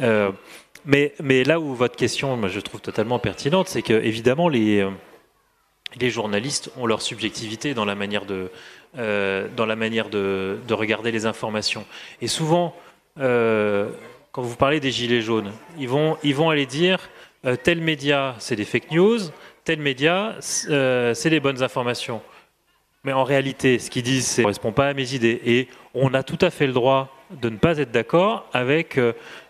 Euh, 0.00 0.30
mais, 0.84 1.14
mais 1.22 1.44
là 1.44 1.60
où 1.60 1.74
votre 1.74 1.96
question, 1.96 2.40
je 2.48 2.60
trouve 2.60 2.80
totalement 2.80 3.18
pertinente, 3.18 3.68
c'est 3.68 3.82
que 3.82 3.92
évidemment 3.92 4.48
les, 4.48 4.84
les 6.00 6.10
journalistes 6.10 6.70
ont 6.76 6.86
leur 6.86 7.02
subjectivité 7.02 7.74
dans 7.74 7.84
la 7.84 7.94
manière 7.94 8.24
de, 8.26 8.50
euh, 8.98 9.48
dans 9.56 9.66
la 9.66 9.76
manière 9.76 10.08
de, 10.08 10.58
de 10.66 10.74
regarder 10.74 11.12
les 11.12 11.26
informations. 11.26 11.84
Et 12.20 12.26
souvent, 12.26 12.74
euh, 13.20 13.90
quand 14.32 14.42
vous 14.42 14.56
parlez 14.56 14.80
des 14.80 14.90
gilets 14.90 15.20
jaunes, 15.20 15.52
ils 15.78 15.88
vont, 15.88 16.16
ils 16.22 16.34
vont 16.34 16.50
aller 16.50 16.66
dire 16.66 16.98
euh, 17.44 17.56
tel 17.62 17.80
média, 17.80 18.34
c'est 18.38 18.56
des 18.56 18.64
fake 18.64 18.90
news, 18.90 19.18
tel 19.64 19.78
média, 19.78 20.36
euh, 20.70 21.14
c'est 21.14 21.30
des 21.30 21.40
bonnes 21.40 21.62
informations. 21.62 22.22
Mais 23.04 23.12
en 23.12 23.24
réalité, 23.24 23.78
ce 23.78 23.90
qu'ils 23.90 24.04
disent, 24.04 24.26
ça 24.26 24.42
ne 24.42 24.44
correspond 24.44 24.72
pas 24.72 24.88
à 24.88 24.94
mes 24.94 25.14
idées. 25.14 25.40
Et 25.44 25.68
on 25.92 26.14
a 26.14 26.22
tout 26.22 26.38
à 26.40 26.50
fait 26.50 26.68
le 26.68 26.72
droit 26.72 27.14
de 27.32 27.48
ne 27.48 27.56
pas 27.56 27.78
être 27.78 27.90
d'accord 27.90 28.46
avec, 28.52 28.96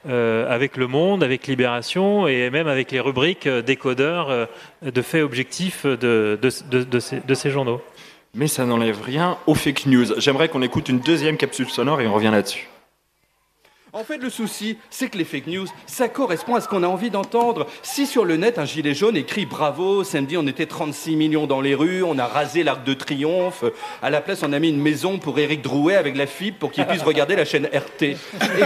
avec 0.06 0.76
Le 0.78 0.86
Monde, 0.86 1.22
avec 1.22 1.46
Libération 1.48 2.26
et 2.26 2.48
même 2.48 2.66
avec 2.66 2.90
les 2.92 3.00
rubriques 3.00 3.46
décodeurs 3.46 4.48
de 4.80 5.02
faits 5.02 5.22
objectifs 5.22 5.84
de, 5.84 6.38
de 6.40 7.34
ces 7.34 7.50
journaux. 7.50 7.82
Mais 8.34 8.48
ça 8.48 8.64
n'enlève 8.64 9.02
rien 9.02 9.36
aux 9.46 9.54
fake 9.54 9.84
news. 9.84 10.18
J'aimerais 10.18 10.48
qu'on 10.48 10.62
écoute 10.62 10.88
une 10.88 11.00
deuxième 11.00 11.36
capsule 11.36 11.68
sonore 11.68 12.00
et 12.00 12.06
on 12.06 12.14
revient 12.14 12.30
là-dessus. 12.32 12.71
En 13.94 14.04
fait, 14.04 14.16
le 14.16 14.30
souci, 14.30 14.78
c'est 14.88 15.10
que 15.10 15.18
les 15.18 15.24
fake 15.24 15.48
news, 15.48 15.66
ça 15.86 16.08
correspond 16.08 16.54
à 16.54 16.62
ce 16.62 16.66
qu'on 16.66 16.82
a 16.82 16.86
envie 16.86 17.10
d'entendre. 17.10 17.66
Si 17.82 18.06
sur 18.06 18.24
le 18.24 18.38
net, 18.38 18.58
un 18.58 18.64
gilet 18.64 18.94
jaune 18.94 19.18
écrit 19.18 19.44
Bravo, 19.44 20.02
samedi 20.02 20.38
on 20.38 20.46
était 20.46 20.64
36 20.64 21.14
millions 21.14 21.46
dans 21.46 21.60
les 21.60 21.74
rues, 21.74 22.02
on 22.02 22.18
a 22.18 22.24
rasé 22.24 22.62
l'Arc 22.62 22.84
de 22.84 22.94
Triomphe, 22.94 23.64
à 24.00 24.08
la 24.08 24.22
place 24.22 24.42
on 24.44 24.54
a 24.54 24.58
mis 24.58 24.70
une 24.70 24.80
maison 24.80 25.18
pour 25.18 25.38
Éric 25.38 25.60
Drouet 25.60 25.96
avec 25.96 26.16
la 26.16 26.26
fibre 26.26 26.56
pour 26.56 26.72
qu'il 26.72 26.86
puisse 26.86 27.02
regarder 27.02 27.36
la 27.36 27.44
chaîne 27.44 27.66
RT. 27.66 28.02
Et 28.02 28.16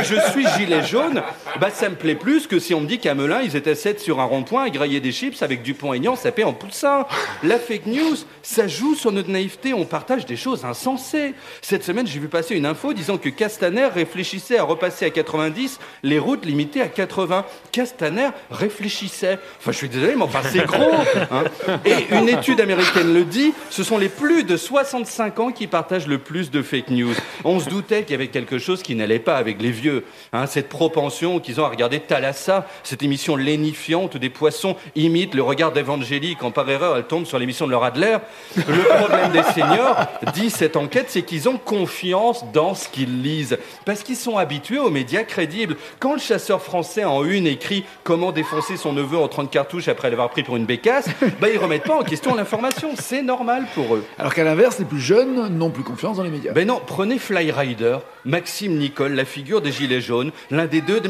je 0.05 0.15
suis 0.31 0.47
gilet 0.59 0.85
jaune, 0.85 1.21
bah 1.61 1.71
ça 1.71 1.89
me 1.89 1.97
plaît 1.97 2.15
plus 2.15 2.47
que 2.47 2.61
si 2.61 2.73
on 2.73 2.81
me 2.81 2.87
dit 2.87 3.01
qu'à 3.01 3.17
Melun, 3.17 3.43
ils 3.43 3.57
étaient 3.57 3.75
7 3.75 3.99
sur 3.99 4.21
un 4.21 4.25
rond-point 4.27 4.67
à 4.67 4.71
grailler 4.71 5.01
des 5.01 5.11
chips 5.11 5.43
avec 5.43 5.63
Dupont-Aignan 5.63 6.15
sapé 6.15 6.45
en 6.45 6.53
poussin. 6.53 7.05
La 7.43 7.59
fake 7.59 7.87
news, 7.87 8.15
ça 8.45 8.69
joue 8.69 8.95
sur 8.95 9.11
notre 9.11 9.31
naïveté, 9.31 9.75
on 9.75 9.87
partage 9.87 10.25
des 10.25 10.37
choses 10.37 10.65
insensées. 10.65 11.35
Cette 11.63 11.83
semaine, 11.83 12.07
j'ai 12.07 12.21
vu 12.21 12.29
passer 12.29 12.55
une 12.55 12.65
info 12.65 12.93
disant 12.93 13.19
que 13.19 13.29
Castaner 13.29 13.87
réfléchissait 13.87 14.59
à 14.59 14.63
repasser 14.63 15.05
à 15.05 15.16
90 15.17 15.79
les 16.03 16.19
routes 16.19 16.45
limitées 16.45 16.83
à 16.83 16.89
80. 16.89 17.45
Castaner 17.73 18.29
réfléchissait. 18.51 19.39
Enfin, 19.59 19.73
je 19.73 19.77
suis 19.79 19.89
désolé, 19.89 20.15
mais 20.17 20.23
enfin, 20.23 20.41
c'est 20.43 20.65
gros. 20.65 20.91
hein. 21.31 21.45
Et 21.85 22.15
une 22.15 22.29
étude 22.29 22.61
américaine 22.61 23.13
le 23.15 23.25
dit, 23.25 23.53
ce 23.71 23.83
sont 23.83 23.99
les 23.99 24.09
plus 24.09 24.45
de 24.45 24.57
65 24.57 25.39
ans 25.41 25.51
qui 25.53 25.67
partagent 25.67 26.07
le 26.07 26.19
plus 26.19 26.51
de 26.51 26.63
fake 26.63 26.91
news. 26.91 27.15
On 27.45 27.61
se 27.61 27.69
doutait 27.69 28.03
qu'il 28.03 28.13
y 28.13 28.15
avait 28.15 28.29
quelque 28.29 28.59
chose 28.59 28.83
qui 28.83 28.95
n'allait 28.95 29.19
pas 29.19 29.37
avec 29.37 29.61
les 29.63 29.71
vieux. 29.71 30.05
hein, 30.33 30.47
cette 30.47 30.69
propension 30.69 31.41
qu'ils 31.41 31.61
ont 31.61 31.65
à 31.65 31.69
regarder 31.69 32.01
Thalassa, 32.01 32.67
cette 32.83 33.03
émission 33.03 33.37
lénifiante 33.37 34.15
où 34.15 34.19
des 34.19 34.31
poissons 34.31 34.77
imitent 34.95 35.35
le 35.35 35.43
regard 35.43 35.73
d'Evangélie 35.73 36.37
quand 36.39 36.51
par 36.51 36.69
erreur 36.69 36.97
elle 36.97 37.05
tombe 37.05 37.25
sur 37.27 37.39
l'émission 37.39 37.67
de 37.67 37.73
Laura 37.73 37.87
Adler. 37.89 38.19
Le 38.57 38.97
problème 38.99 39.31
des 39.33 39.43
seniors, 39.55 39.97
dit 40.35 40.51
cette 40.51 40.77
enquête, 40.77 41.07
c'est 41.09 41.23
qu'ils 41.23 41.49
ont 41.49 41.57
confiance 41.59 42.45
dans 42.53 42.75
ce 42.75 42.89
qu'ils 42.89 43.23
lisent. 43.23 43.59
Parce 43.85 44.03
qu'ils 44.03 44.17
sont 44.17 44.37
habitués 44.37 44.79
aux 44.79 44.91
médias 44.91 45.06
crédibles. 45.25 45.77
Quand 45.99 46.15
le 46.15 46.21
chasseur 46.21 46.63
français 46.63 47.05
en 47.05 47.25
une 47.25 47.47
écrit 47.47 47.85
comment 48.05 48.33
défoncer 48.33 48.77
son 48.77 48.93
neveu 48.93 49.19
en 49.19 49.29
30 49.29 49.51
cartouches 49.51 49.89
après 49.89 50.11
l'avoir 50.11 50.31
pris 50.31 50.43
pour 50.43 50.57
une 50.57 50.67
bécasse, 50.67 51.09
bah 51.41 51.49
ils 51.53 51.59
remettent 51.59 51.85
pas 51.85 51.99
en 51.99 52.03
question 52.03 52.35
l'information. 52.35 52.91
C'est 52.99 53.23
normal 53.23 53.67
pour 53.75 53.95
eux. 53.95 54.05
Alors 54.19 54.35
qu'à 54.35 54.45
l'inverse, 54.45 54.79
les 54.79 54.85
plus 54.85 55.01
jeunes 55.01 55.49
n'ont 55.57 55.71
plus 55.71 55.85
confiance 55.85 56.17
dans 56.17 56.23
les 56.23 56.31
médias. 56.31 56.53
Ben 56.53 56.67
non, 56.67 56.81
prenez 56.85 57.19
Fly 57.19 57.51
Rider, 57.51 57.99
Maxime 58.25 58.77
Nicole, 58.77 59.15
la 59.15 59.25
figure 59.25 59.61
des 59.61 59.73
Gilets 59.73 60.01
jaunes, 60.01 60.33
l'un 60.51 60.67
des 60.67 60.81
deux, 60.81 61.01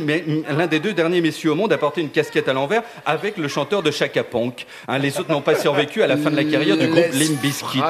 l'un 0.48 0.66
des 0.66 0.80
deux 0.80 0.92
derniers 0.92 1.20
messieurs 1.20 1.52
au 1.52 1.54
monde 1.54 1.72
à 1.72 1.78
porter 1.78 2.00
une 2.00 2.10
casquette 2.10 2.48
à 2.48 2.52
l'envers 2.52 2.82
avec 3.04 3.36
le 3.36 3.48
chanteur 3.48 3.82
de 3.82 3.90
Chaka 3.90 4.24
Ponk. 4.24 4.66
Hein, 4.88 4.98
les 4.98 5.18
autres 5.18 5.30
n'ont 5.30 5.40
pas 5.40 5.54
survécu 5.54 6.02
à 6.02 6.06
la 6.06 6.16
fin 6.16 6.30
de 6.30 6.36
la 6.36 6.44
carrière 6.44 6.76
du 6.76 6.88
groupe 6.88 7.12
Limp 7.12 7.40
Bizkit. 7.40 7.80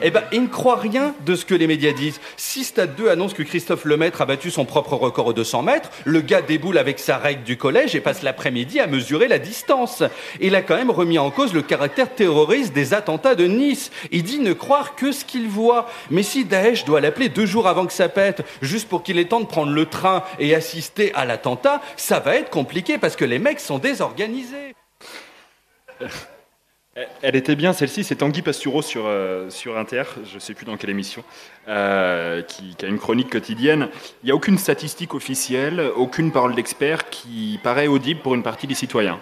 Eh 0.00 0.10
ben, 0.10 0.22
il 0.32 0.42
ne 0.42 0.48
croit 0.48 0.76
rien 0.76 1.14
de 1.24 1.34
ce 1.34 1.44
que 1.44 1.54
les 1.54 1.66
médias 1.66 1.92
disent. 1.92 2.20
Si 2.36 2.64
Stade 2.64 2.94
2 2.96 3.08
annonce 3.08 3.34
que 3.34 3.42
Christophe 3.42 3.84
Lemaître 3.84 4.22
a 4.22 4.26
battu 4.26 4.50
son 4.50 4.64
propre 4.64 4.94
record 4.94 5.26
aux 5.26 5.32
200 5.42 5.62
mètres, 5.62 5.90
le 6.04 6.20
gars 6.20 6.40
déboule 6.40 6.78
avec 6.78 7.00
sa 7.00 7.18
règle 7.18 7.42
du 7.42 7.56
collège 7.56 7.96
et 7.96 8.00
passe 8.00 8.22
l'après-midi 8.22 8.78
à 8.78 8.86
mesurer 8.86 9.26
la 9.26 9.40
distance. 9.40 10.04
Il 10.40 10.54
a 10.54 10.62
quand 10.62 10.76
même 10.76 10.92
remis 10.92 11.18
en 11.18 11.32
cause 11.32 11.52
le 11.52 11.62
caractère 11.62 12.14
terroriste 12.14 12.72
des 12.72 12.94
attentats 12.94 13.34
de 13.34 13.46
Nice. 13.46 13.90
Il 14.12 14.22
dit 14.22 14.38
ne 14.38 14.52
croire 14.52 14.94
que 14.94 15.10
ce 15.10 15.24
qu'il 15.24 15.48
voit. 15.48 15.88
Mais 16.10 16.22
si 16.22 16.44
Daesh 16.44 16.84
doit 16.84 17.00
l'appeler 17.00 17.28
deux 17.28 17.46
jours 17.46 17.66
avant 17.66 17.86
que 17.86 17.92
ça 17.92 18.08
pète, 18.08 18.44
juste 18.60 18.88
pour 18.88 19.02
qu'il 19.02 19.18
ait 19.18 19.24
temps 19.24 19.40
de 19.40 19.46
prendre 19.46 19.72
le 19.72 19.86
train 19.86 20.22
et 20.38 20.54
assister 20.54 21.12
à 21.14 21.24
l'attentat, 21.24 21.82
ça 21.96 22.20
va 22.20 22.36
être 22.36 22.50
compliqué 22.50 22.98
parce 22.98 23.16
que 23.16 23.24
les 23.24 23.40
mecs 23.40 23.58
sont 23.58 23.78
désorganisés. 23.78 24.76
Elle 27.22 27.36
était 27.36 27.56
bien 27.56 27.72
celle-ci, 27.72 28.04
c'est 28.04 28.16
Tanguy 28.16 28.42
Pastureau 28.42 28.82
sur, 28.82 29.04
euh, 29.06 29.48
sur 29.48 29.78
Inter, 29.78 30.02
je 30.28 30.34
ne 30.34 30.40
sais 30.40 30.52
plus 30.52 30.66
dans 30.66 30.76
quelle 30.76 30.90
émission, 30.90 31.24
euh, 31.66 32.42
qui, 32.42 32.76
a 32.82 32.86
une 32.86 32.98
chronique 32.98 33.30
quotidienne. 33.30 33.88
Il 34.22 34.26
n'y 34.26 34.30
a 34.30 34.34
aucune 34.34 34.58
statistique 34.58 35.14
officielle, 35.14 35.90
aucune 35.96 36.32
parole 36.32 36.54
d'expert 36.54 37.08
qui 37.08 37.58
paraît 37.62 37.86
audible 37.86 38.20
pour 38.20 38.34
une 38.34 38.42
partie 38.42 38.66
des 38.66 38.74
citoyens. 38.74 39.18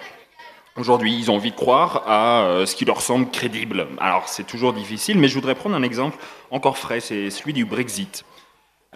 Aujourd'hui, 0.76 1.16
ils 1.16 1.30
ont 1.30 1.36
envie 1.36 1.52
de 1.52 1.56
croire 1.56 2.02
à 2.08 2.42
euh, 2.42 2.66
ce 2.66 2.74
qui 2.74 2.84
leur 2.84 3.02
semble 3.02 3.30
crédible. 3.30 3.86
Alors 3.98 4.28
c'est 4.28 4.46
toujours 4.46 4.72
difficile, 4.72 5.18
mais 5.18 5.28
je 5.28 5.34
voudrais 5.34 5.54
prendre 5.54 5.76
un 5.76 5.82
exemple 5.84 6.18
encore 6.50 6.76
frais, 6.76 6.98
c'est 6.98 7.30
celui 7.30 7.52
du 7.52 7.64
Brexit. 7.64 8.24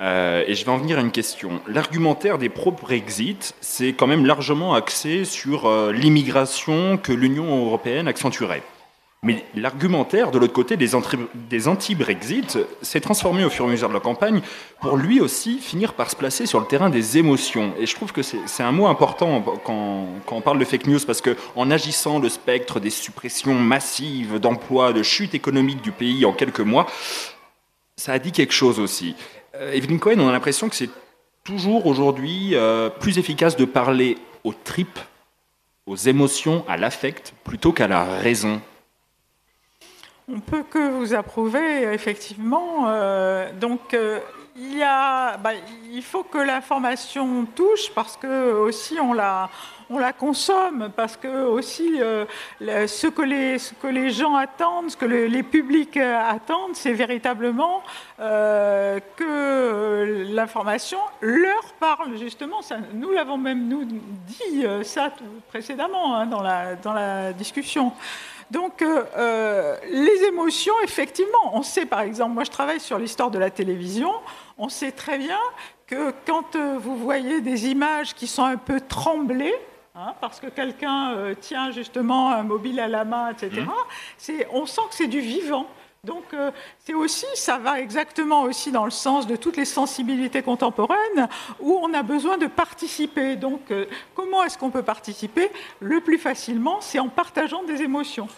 Euh, 0.00 0.42
et 0.46 0.54
je 0.54 0.64
vais 0.64 0.70
en 0.72 0.78
venir 0.78 0.98
à 0.98 1.00
une 1.00 1.12
question. 1.12 1.60
L'argumentaire 1.68 2.38
des 2.38 2.48
pro-Brexit, 2.48 3.54
c'est 3.60 3.92
quand 3.92 4.08
même 4.08 4.26
largement 4.26 4.74
axé 4.74 5.24
sur 5.24 5.66
euh, 5.66 5.92
l'immigration 5.92 6.96
que 6.96 7.12
l'Union 7.12 7.64
européenne 7.66 8.08
accentuerait. 8.08 8.62
Mais 9.22 9.42
l'argumentaire, 9.54 10.30
de 10.32 10.38
l'autre 10.38 10.52
côté, 10.52 10.76
des, 10.76 10.94
anti-Brexit, 11.66 12.58
s'est 12.82 13.00
transformé 13.00 13.42
au 13.46 13.48
fur 13.48 13.64
et 13.64 13.68
à 13.68 13.70
mesure 13.70 13.88
de 13.88 13.94
la 13.94 14.00
campagne 14.00 14.42
pour 14.82 14.98
lui 14.98 15.18
aussi 15.18 15.60
finir 15.60 15.94
par 15.94 16.10
se 16.10 16.16
placer 16.16 16.44
sur 16.44 16.60
le 16.60 16.66
terrain 16.66 16.90
des 16.90 17.16
émotions. 17.16 17.72
Et 17.78 17.86
je 17.86 17.94
trouve 17.94 18.12
que 18.12 18.20
c'est 18.20 18.62
un 18.62 18.72
mot 18.72 18.86
important 18.86 19.40
quand, 19.64 20.08
quand 20.26 20.36
on 20.36 20.42
parle 20.42 20.58
de 20.58 20.64
fake 20.66 20.88
news, 20.88 21.00
parce 21.06 21.22
qu'en 21.22 21.70
agissant 21.70 22.18
le 22.18 22.28
spectre 22.28 22.80
des 22.80 22.90
suppressions 22.90 23.54
massives 23.54 24.38
d'emplois, 24.40 24.92
de 24.92 25.02
chute 25.02 25.34
économique 25.34 25.80
du 25.80 25.92
pays 25.92 26.26
en 26.26 26.34
quelques 26.34 26.60
mois, 26.60 26.86
ça 27.96 28.12
a 28.12 28.18
dit 28.18 28.32
quelque 28.32 28.52
chose 28.52 28.78
aussi. 28.78 29.14
Euh, 29.56 29.72
Evelyn 29.72 29.98
Cohen, 29.98 30.18
on 30.18 30.28
a 30.28 30.32
l'impression 30.32 30.68
que 30.68 30.74
c'est 30.74 30.90
toujours 31.44 31.86
aujourd'hui 31.86 32.54
euh, 32.54 32.90
plus 32.90 33.18
efficace 33.18 33.56
de 33.56 33.64
parler 33.64 34.18
aux 34.42 34.52
tripes, 34.52 34.98
aux 35.86 35.96
émotions, 35.96 36.64
à 36.68 36.76
l'affect, 36.76 37.34
plutôt 37.44 37.72
qu'à 37.72 37.86
la 37.86 38.04
raison. 38.04 38.60
On 40.28 40.40
peut 40.40 40.64
que 40.68 40.90
vous 40.90 41.14
approuver, 41.14 41.82
effectivement. 41.92 42.88
Euh, 42.88 43.52
donc, 43.52 43.94
il, 44.56 44.78
y 44.78 44.82
a, 44.82 45.36
bah, 45.36 45.50
il 45.92 46.02
faut 46.02 46.24
que 46.24 46.38
l'information 46.38 47.46
touche 47.54 47.90
parce 47.94 48.16
que 48.16 48.54
aussi 48.54 48.98
on 48.98 49.12
la, 49.12 49.50
on 49.90 49.98
la 49.98 50.12
consomme, 50.12 50.90
parce 50.96 51.16
que 51.16 51.44
aussi 51.46 52.00
euh, 52.00 52.24
ce, 52.60 53.06
que 53.06 53.22
les, 53.22 53.56
que 53.82 53.86
les 53.86 54.10
gens 54.10 54.34
attendent, 54.34 54.90
ce 54.90 54.96
que 54.96 55.04
le- 55.04 55.26
les 55.26 55.42
publics 55.42 55.96
euh, 55.96 56.18
attendent, 56.28 56.74
c'est 56.74 56.92
véritablement 56.92 57.82
euh, 58.20 58.98
que 59.16 60.26
l'information 60.34 60.98
leur 61.20 61.64
parle 61.78 62.16
justement. 62.16 62.60
Nous 62.94 63.10
l'avons 63.12 63.36
même 63.36 63.68
nous 63.68 63.84
dit 63.84 64.64
ça 64.82 65.12
précédemment 65.48 66.16
hein, 66.16 66.26
dans, 66.26 66.42
la, 66.42 66.74
dans 66.76 66.92
la 66.92 67.32
discussion. 67.32 67.92
Donc, 68.50 68.84
les 69.90 70.24
émotions, 70.28 70.74
effectivement, 70.84 71.50
on 71.54 71.62
sait 71.62 71.86
par 71.86 72.00
exemple, 72.02 72.34
moi 72.34 72.44
je 72.44 72.50
travaille 72.50 72.78
sur 72.80 72.98
l'histoire 72.98 73.30
de 73.30 73.38
la 73.38 73.50
télévision, 73.50 74.12
on 74.58 74.68
sait 74.68 74.92
très 74.92 75.18
bien 75.18 75.38
que 75.86 76.12
quand 76.26 76.54
vous 76.56 76.96
voyez 76.96 77.40
des 77.40 77.68
images 77.68 78.14
qui 78.14 78.26
sont 78.26 78.44
un 78.44 78.56
peu 78.56 78.80
tremblées, 78.80 79.54
hein, 79.94 80.14
parce 80.20 80.40
que 80.40 80.46
quelqu'un 80.46 81.12
euh, 81.12 81.34
tient 81.34 81.70
justement 81.70 82.30
un 82.30 82.42
mobile 82.42 82.80
à 82.80 82.88
la 82.88 83.04
main, 83.04 83.30
etc., 83.30 83.62
c'est, 84.18 84.46
on 84.52 84.66
sent 84.66 84.82
que 84.90 84.94
c'est 84.94 85.06
du 85.06 85.20
vivant. 85.20 85.66
Donc 86.04 86.34
euh, 86.34 86.50
c'est 86.84 86.94
aussi, 86.94 87.26
ça 87.34 87.58
va 87.58 87.80
exactement 87.80 88.42
aussi 88.42 88.70
dans 88.70 88.84
le 88.84 88.90
sens 88.90 89.26
de 89.26 89.36
toutes 89.36 89.56
les 89.56 89.64
sensibilités 89.64 90.42
contemporaines 90.42 91.28
où 91.60 91.78
on 91.82 91.92
a 91.94 92.02
besoin 92.02 92.36
de 92.36 92.46
participer. 92.46 93.36
Donc 93.36 93.70
euh, 93.70 93.86
comment 94.14 94.44
est-ce 94.44 94.58
qu'on 94.58 94.70
peut 94.70 94.82
participer? 94.82 95.50
Le 95.80 96.00
plus 96.00 96.18
facilement, 96.18 96.80
c'est 96.80 96.98
en 96.98 97.08
partageant 97.08 97.62
des 97.64 97.82
émotions. 97.82 98.28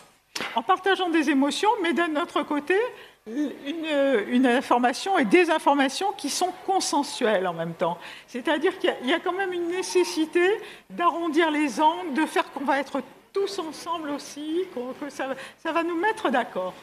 En 0.54 0.62
partageant 0.62 1.08
des 1.10 1.30
émotions, 1.30 1.70
mais 1.82 1.92
d'un 1.92 2.14
autre 2.16 2.42
côté, 2.42 2.76
une, 3.26 4.46
information 4.46 5.18
et 5.18 5.24
des 5.24 5.50
informations 5.50 6.12
qui 6.16 6.30
sont 6.30 6.52
consensuelles 6.64 7.46
en 7.46 7.54
même 7.54 7.74
temps. 7.74 7.98
C'est-à-dire 8.26 8.78
qu'il 8.78 8.94
y 9.04 9.12
a- 9.12 9.20
quand 9.20 9.32
même 9.32 9.52
une 9.52 9.68
nécessité 9.68 10.60
d'arrondir 10.90 11.50
les 11.50 11.80
angles, 11.80 12.14
de 12.14 12.26
faire 12.26 12.50
qu'on 12.52 12.64
va 12.64 12.78
être 12.78 13.02
tous 13.32 13.58
ensemble 13.58 14.10
aussi, 14.10 14.64
que 14.74 15.10
ça 15.10 15.72
va 15.72 15.82
nous 15.82 15.96
mettre 15.96 16.30
d'accord. 16.30 16.74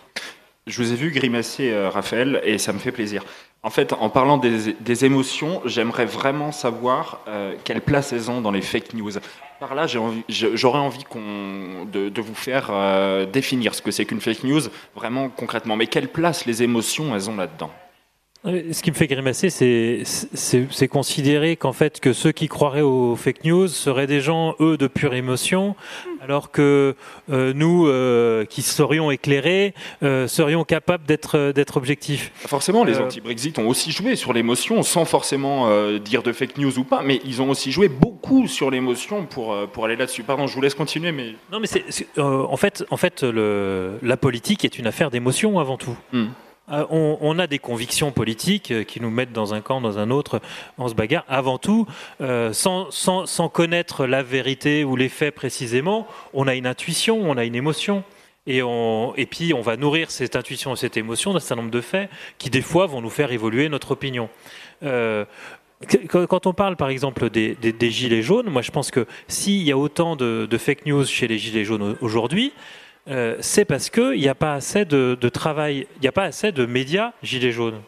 Je 0.65 0.81
vous 0.81 0.93
ai 0.93 0.95
vu 0.95 1.11
grimacer, 1.11 1.71
euh, 1.71 1.89
Raphaël, 1.89 2.41
et 2.45 2.57
ça 2.57 2.71
me 2.71 2.79
fait 2.79 2.93
plaisir. 2.93 3.25
En 3.63 3.69
fait, 3.69 3.91
en 3.93 4.09
parlant 4.09 4.37
des, 4.37 5.05
émotions, 5.05 5.61
j'aimerais 5.65 6.05
vraiment 6.05 6.51
savoir 6.51 7.21
euh, 7.27 7.55
quelle 7.63 7.81
place 7.81 8.13
elles 8.13 8.31
ont 8.31 8.39
dans 8.39 8.51
les 8.51 8.61
fake 8.61 8.93
news. 8.93 9.11
Par 9.59 9.75
là, 9.75 9.87
j'aurais 9.87 10.79
envie 10.79 11.05
de, 11.91 12.21
vous 12.21 12.35
faire 12.35 12.67
euh, 12.71 13.25
définir 13.25 13.75
ce 13.75 13.81
que 13.81 13.91
c'est 13.91 14.05
qu'une 14.05 14.21
fake 14.21 14.43
news, 14.43 14.61
vraiment 14.95 15.29
concrètement. 15.29 15.75
Mais 15.75 15.87
quelle 15.87 16.09
place 16.09 16.45
les 16.45 16.63
émotions, 16.63 17.13
elles 17.15 17.29
ont 17.29 17.35
là-dedans? 17.35 17.71
Ce 18.45 18.81
qui 18.81 18.91
me 18.91 18.95
fait 18.95 19.07
grimacer, 19.07 19.49
c'est- 19.49 20.87
considérer 20.89 21.55
qu'en 21.55 21.71
fait 21.71 22.01
que 22.01 22.11
ceux 22.11 22.33
qui 22.33 22.49
croiraient 22.49 22.81
aux 22.81 23.15
fake 23.15 23.45
news 23.45 23.69
seraient 23.69 24.05
des 24.07 24.19
gens, 24.19 24.55
eux, 24.59 24.75
de 24.75 24.87
pure 24.87 25.13
émotion, 25.13 25.75
alors 26.21 26.51
que 26.51 26.95
euh, 27.31 27.53
nous, 27.55 27.87
euh, 27.87 28.43
qui 28.43 28.61
serions 28.61 29.11
éclairés, 29.11 29.73
euh, 30.03 30.27
serions 30.27 30.65
capables 30.65 31.05
d'être 31.05 31.53
d'être 31.53 31.77
objectifs. 31.77 32.31
Forcément, 32.35 32.83
les 32.83 32.97
anti-Brexit 32.99 33.59
ont 33.59 33.67
aussi 33.69 33.91
joué 33.91 34.17
sur 34.17 34.33
l'émotion, 34.33 34.83
sans 34.83 35.05
forcément 35.05 35.69
dire 35.99 36.21
de 36.21 36.33
fake 36.33 36.57
news 36.57 36.77
ou 36.79 36.83
pas, 36.83 37.01
mais 37.01 37.21
ils 37.25 37.41
ont 37.41 37.49
aussi 37.49 37.71
joué 37.71 37.87
beaucoup 37.87 38.47
sur 38.49 38.69
l'émotion 38.69 39.25
pour, 39.25 39.55
pour 39.71 39.85
aller 39.85 39.95
là-dessus. 39.95 40.23
Pardon, 40.23 40.47
je 40.47 40.55
vous 40.55 40.61
laisse 40.61 40.75
continuer, 40.75 41.13
mais... 41.13 41.35
Non, 41.51 41.61
mais 41.61 41.67
c'est 41.67 41.85
en 42.19 42.57
fait, 42.57 42.83
en 42.89 42.97
fait, 42.97 43.23
le, 43.23 43.99
la 44.01 44.17
politique 44.17 44.65
est 44.65 44.77
une 44.77 44.87
affaire 44.87 45.11
d'émotion 45.11 45.59
avant 45.59 45.77
tout. 45.77 45.95
Hmm. 46.11 46.25
Euh, 46.71 46.85
on, 46.89 47.39
a 47.39 47.47
des 47.47 47.59
convictions 47.59 48.11
politiques 48.11 48.71
euh, 48.71 48.83
qui 48.83 49.01
nous 49.01 49.09
mettent 49.09 49.33
dans 49.33 49.53
un 49.53 49.59
camp, 49.59 49.81
dans 49.81 49.99
un 49.99 50.09
autre, 50.09 50.39
on 50.77 50.87
se 50.87 50.93
bagarre. 50.93 51.25
Avant 51.27 51.57
tout, 51.57 51.85
euh, 52.21 52.53
sans, 52.53 52.89
sans, 52.89 53.49
connaître 53.49 54.05
la 54.05 54.23
vérité 54.23 54.85
ou 54.85 54.95
les 54.95 55.09
faits 55.09 55.35
précisément, 55.35 56.07
on 56.33 56.47
a 56.47 56.55
une 56.55 56.65
intuition, 56.65 57.19
on 57.21 57.35
a 57.35 57.43
une 57.43 57.55
émotion. 57.55 58.03
Et, 58.47 58.61
on, 58.63 59.13
et 59.15 59.25
puis, 59.25 59.53
on 59.53 59.61
va 59.61 59.75
nourrir 59.75 60.09
cette 60.09 60.37
intuition 60.37 60.73
et 60.73 60.77
cette 60.77 60.95
émotion 60.95 61.33
d'un 61.33 61.39
certain 61.39 61.61
nombre 61.61 61.71
de 61.71 61.81
faits 61.81 62.09
qui, 62.37 62.49
des 62.49 62.61
fois, 62.61 62.85
vont 62.87 63.01
nous 63.01 63.09
faire 63.09 63.31
évoluer 63.31 63.67
notre 63.67 63.91
opinion. 63.91 64.29
Quand 66.09 66.47
on 66.47 66.53
parle, 66.53 66.75
par 66.75 66.89
exemple, 66.89 67.29
des, 67.29 67.55
des- 67.55 67.91
gilets 67.91 68.21
jaunes, 68.21 68.49
moi, 68.49 68.61
je 68.61 68.71
pense 68.71 68.91
que 68.91 69.05
s'il 69.27 69.63
y 69.63 69.71
a 69.71 69.77
autant 69.77 70.15
de, 70.15 70.57
fake 70.57 70.85
news 70.85 71.05
chez 71.05 71.27
les 71.27 71.37
gilets 71.37 71.65
jaunes 71.65 71.97
au- 72.01 72.05
aujourd'hui, 72.05 72.53
euh, 73.09 73.35
c'est 73.41 73.65
parce 73.65 73.89
qu'il 73.89 74.19
n'y 74.19 74.29
a 74.29 74.35
pas 74.35 74.53
assez 74.53 74.85
de, 74.85 75.15
travail, 75.29 75.87
il 75.97 76.01
n'y 76.01 76.07
a 76.07 76.11
pas 76.11 76.23
assez 76.23 76.51
de 76.51 76.65
médias 76.65 77.11
gilets 77.21 77.51
jaunes. 77.51 77.81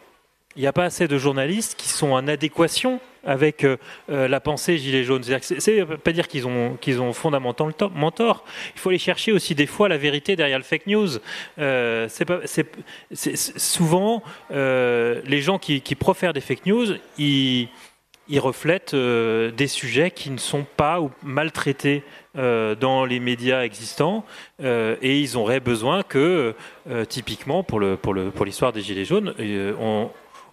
Il 0.56 0.60
n'y 0.62 0.66
a 0.66 0.72
pas 0.72 0.84
assez 0.84 1.06
de 1.06 1.18
journalistes 1.18 1.74
qui 1.76 1.88
sont 1.88 2.12
en 2.12 2.26
adéquation 2.28 2.98
avec 3.24 3.64
euh, 3.64 3.76
euh, 4.08 4.28
la 4.28 4.40
pensée 4.40 4.78
gilet 4.78 5.04
jaune. 5.04 5.22
C'est- 5.22 5.84
pas 5.96 6.12
dire 6.12 6.28
qu'ils 6.28 6.46
ont, 6.46 6.76
qu'ils 6.80 7.00
ont 7.00 7.12
fondamentalement 7.12 8.10
tort. 8.10 8.44
Il 8.74 8.80
faut 8.80 8.88
aller 8.88 8.98
chercher 8.98 9.32
aussi 9.32 9.54
des 9.54 9.66
fois 9.66 9.88
la 9.88 9.98
vérité 9.98 10.36
derrière 10.36 10.58
le 10.58 10.64
fake 10.64 10.86
news. 10.86 11.08
C'est 11.58 12.24
pas, 12.24 12.40
c'est- 12.44 13.58
souvent, 13.58 14.22
les 14.50 15.40
gens 15.42 15.58
qui, 15.58 15.80
profèrent 15.94 16.32
des 16.32 16.40
fake 16.40 16.64
news, 16.66 16.86
ils, 17.18 17.68
ils 18.28 18.40
reflètent 18.40 18.94
des 18.94 19.66
sujets 19.66 20.10
qui 20.10 20.30
ne 20.30 20.38
sont 20.38 20.64
pas 20.76 21.00
ou 21.00 21.10
mal 21.22 21.52
traités 21.52 22.02
euh, 22.02 22.25
dans 22.36 23.04
les 23.04 23.20
médias 23.20 23.62
existants 23.62 24.24
euh, 24.62 24.96
et 25.02 25.20
ils 25.20 25.36
auraient 25.36 25.60
besoin 25.60 26.02
que, 26.02 26.54
euh, 26.90 27.04
typiquement 27.04 27.62
pour 27.62 27.80
l'histoire 28.44 28.72
des 28.72 28.82
gilets 28.82 29.04
jaunes, 29.04 29.34
euh, 29.40 30.08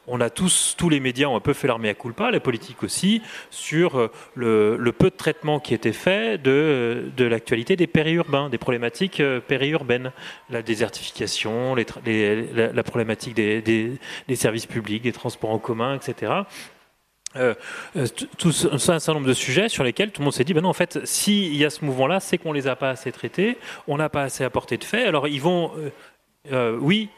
on 0.08 0.20
a 0.20 0.30
tous, 0.30 0.76
tous 0.78 0.90
les 0.90 1.00
médias 1.00 1.28
ont 1.28 1.36
un 1.38 1.42
peu 1.42 1.54
fait 1.54 1.68
leur 1.68 1.80
mea 1.80 1.94
culpa, 1.94 2.30
la 2.32 2.40
politique 2.40 2.84
aussi, 2.84 3.22
sur 3.50 3.98
euh, 3.98 4.12
le, 4.36 4.92
peu 4.92 5.10
de 5.10 5.16
traitement 5.16 5.60
qui 5.60 5.74
était 5.74 5.94
fait 5.94 6.38
de, 6.42 7.12
l'actualité 7.18 7.76
des 7.76 7.88
périurbains, 7.88 8.50
des 8.50 8.58
problématiques 8.58 9.20
euh, 9.22 9.40
périurbaines, 9.40 10.12
la 10.50 10.62
désertification, 10.62 11.76
la, 11.76 12.84
problématique 12.84 13.36
des 13.36 14.00
services 14.36 14.66
publics, 14.66 15.04
des 15.04 15.14
transports 15.14 15.52
en 15.52 15.60
commun, 15.60 15.96
etc. 15.96 16.34
Euh, 17.36 17.54
euh, 17.96 18.08
tout- 18.38 18.54
un 18.72 18.78
certain 18.78 19.14
nombre 19.14 19.28
de 19.28 19.34
sujets 19.34 19.70
sur 19.70 19.84
lesquels 19.84 20.12
tout 20.12 20.22
le 20.22 20.26
monde 20.26 20.34
s'est 20.34 20.44
dit, 20.44 20.54
ben 20.54 20.62
non, 20.62 20.70
en 20.70 20.74
fait, 20.74 21.00
s'il 21.06 21.56
y 21.56 21.66
a 21.66 21.70
ce 21.70 21.84
mouvement-là, 21.84 22.20
c'est 22.20 22.38
qu'on 22.38 22.54
les 22.54 22.68
a 22.68 22.76
pas 22.76 22.92
assez 22.92 23.12
traités, 23.12 23.58
on 23.88 23.98
n'a 23.98 24.10
pas 24.10 24.24
assez 24.24 24.44
apporté 24.44 24.78
de 24.78 24.84
faits. 24.84 25.08
Alors 25.08 25.28
ils 25.28 25.42
vont, 25.42 25.72
euh, 26.52 26.78
oui, 26.80 27.10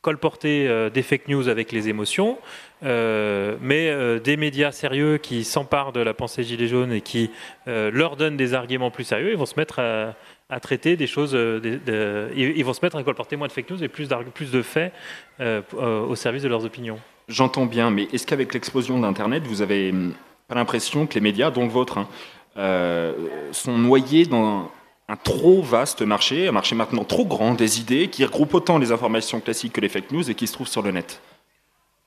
colporter 0.00 0.90
des 0.92 1.02
fake 1.02 1.28
news 1.28 1.48
avec 1.48 1.72
les 1.72 1.88
émotions, 1.88 2.36
mais 2.82 4.20
des 4.20 4.36
médias 4.36 4.70
sérieux 4.70 5.16
qui 5.16 5.44
s'emparent 5.44 5.92
de 5.92 6.00
la 6.00 6.12
pensée 6.12 6.42
gilet 6.42 6.66
jaune 6.66 6.92
et 6.92 7.00
qui 7.00 7.30
leur 7.64 8.16
donnent 8.16 8.36
des 8.36 8.52
arguments 8.52 8.90
plus 8.90 9.04
sérieux, 9.04 9.30
ils 9.30 9.38
vont 9.38 9.46
se 9.46 9.56
mettre 9.56 9.80
à, 9.80 10.60
traiter 10.60 10.96
des 10.96 11.06
choses, 11.06 11.32
ils 11.32 12.64
vont 12.66 12.74
se 12.74 12.84
mettre 12.84 12.96
à 12.96 13.02
colporter 13.02 13.36
moins 13.36 13.48
de 13.48 13.52
fake 13.52 13.70
news 13.70 13.82
et 13.82 13.88
plus, 13.88 14.08
plus 14.34 14.50
de 14.50 14.60
faits 14.60 14.92
au 15.40 16.14
service 16.16 16.42
de 16.42 16.48
leurs 16.48 16.66
opinions. 16.66 17.00
J'entends 17.28 17.66
bien, 17.66 17.90
mais 17.90 18.08
est-ce 18.12 18.26
qu'avec 18.26 18.52
l'explosion 18.52 18.98
d'Internet, 18.98 19.44
vous 19.46 19.62
avez 19.62 19.90
hum, 19.90 20.12
pas 20.48 20.54
l'impression 20.54 21.06
que 21.06 21.14
les 21.14 21.20
médias, 21.20 21.50
dont 21.50 21.64
le 21.64 21.70
vôtre, 21.70 21.98
hein, 21.98 22.08
euh, 22.56 23.12
sont 23.52 23.78
noyés 23.78 24.26
dans 24.26 24.70
un 25.08 25.16
trop 25.16 25.62
vaste 25.62 26.02
marché, 26.02 26.48
un 26.48 26.52
marché 26.52 26.74
maintenant 26.74 27.04
trop 27.04 27.24
grand 27.24 27.54
des 27.54 27.80
idées, 27.80 28.08
qui 28.08 28.24
regroupe 28.24 28.54
autant 28.54 28.78
les 28.78 28.92
informations 28.92 29.40
classiques 29.40 29.72
que 29.72 29.80
les 29.80 29.88
fake 29.88 30.10
news 30.12 30.30
et 30.30 30.34
qui 30.34 30.46
se 30.46 30.52
trouvent 30.52 30.68
sur 30.68 30.82
le 30.82 30.90
net? 30.90 31.20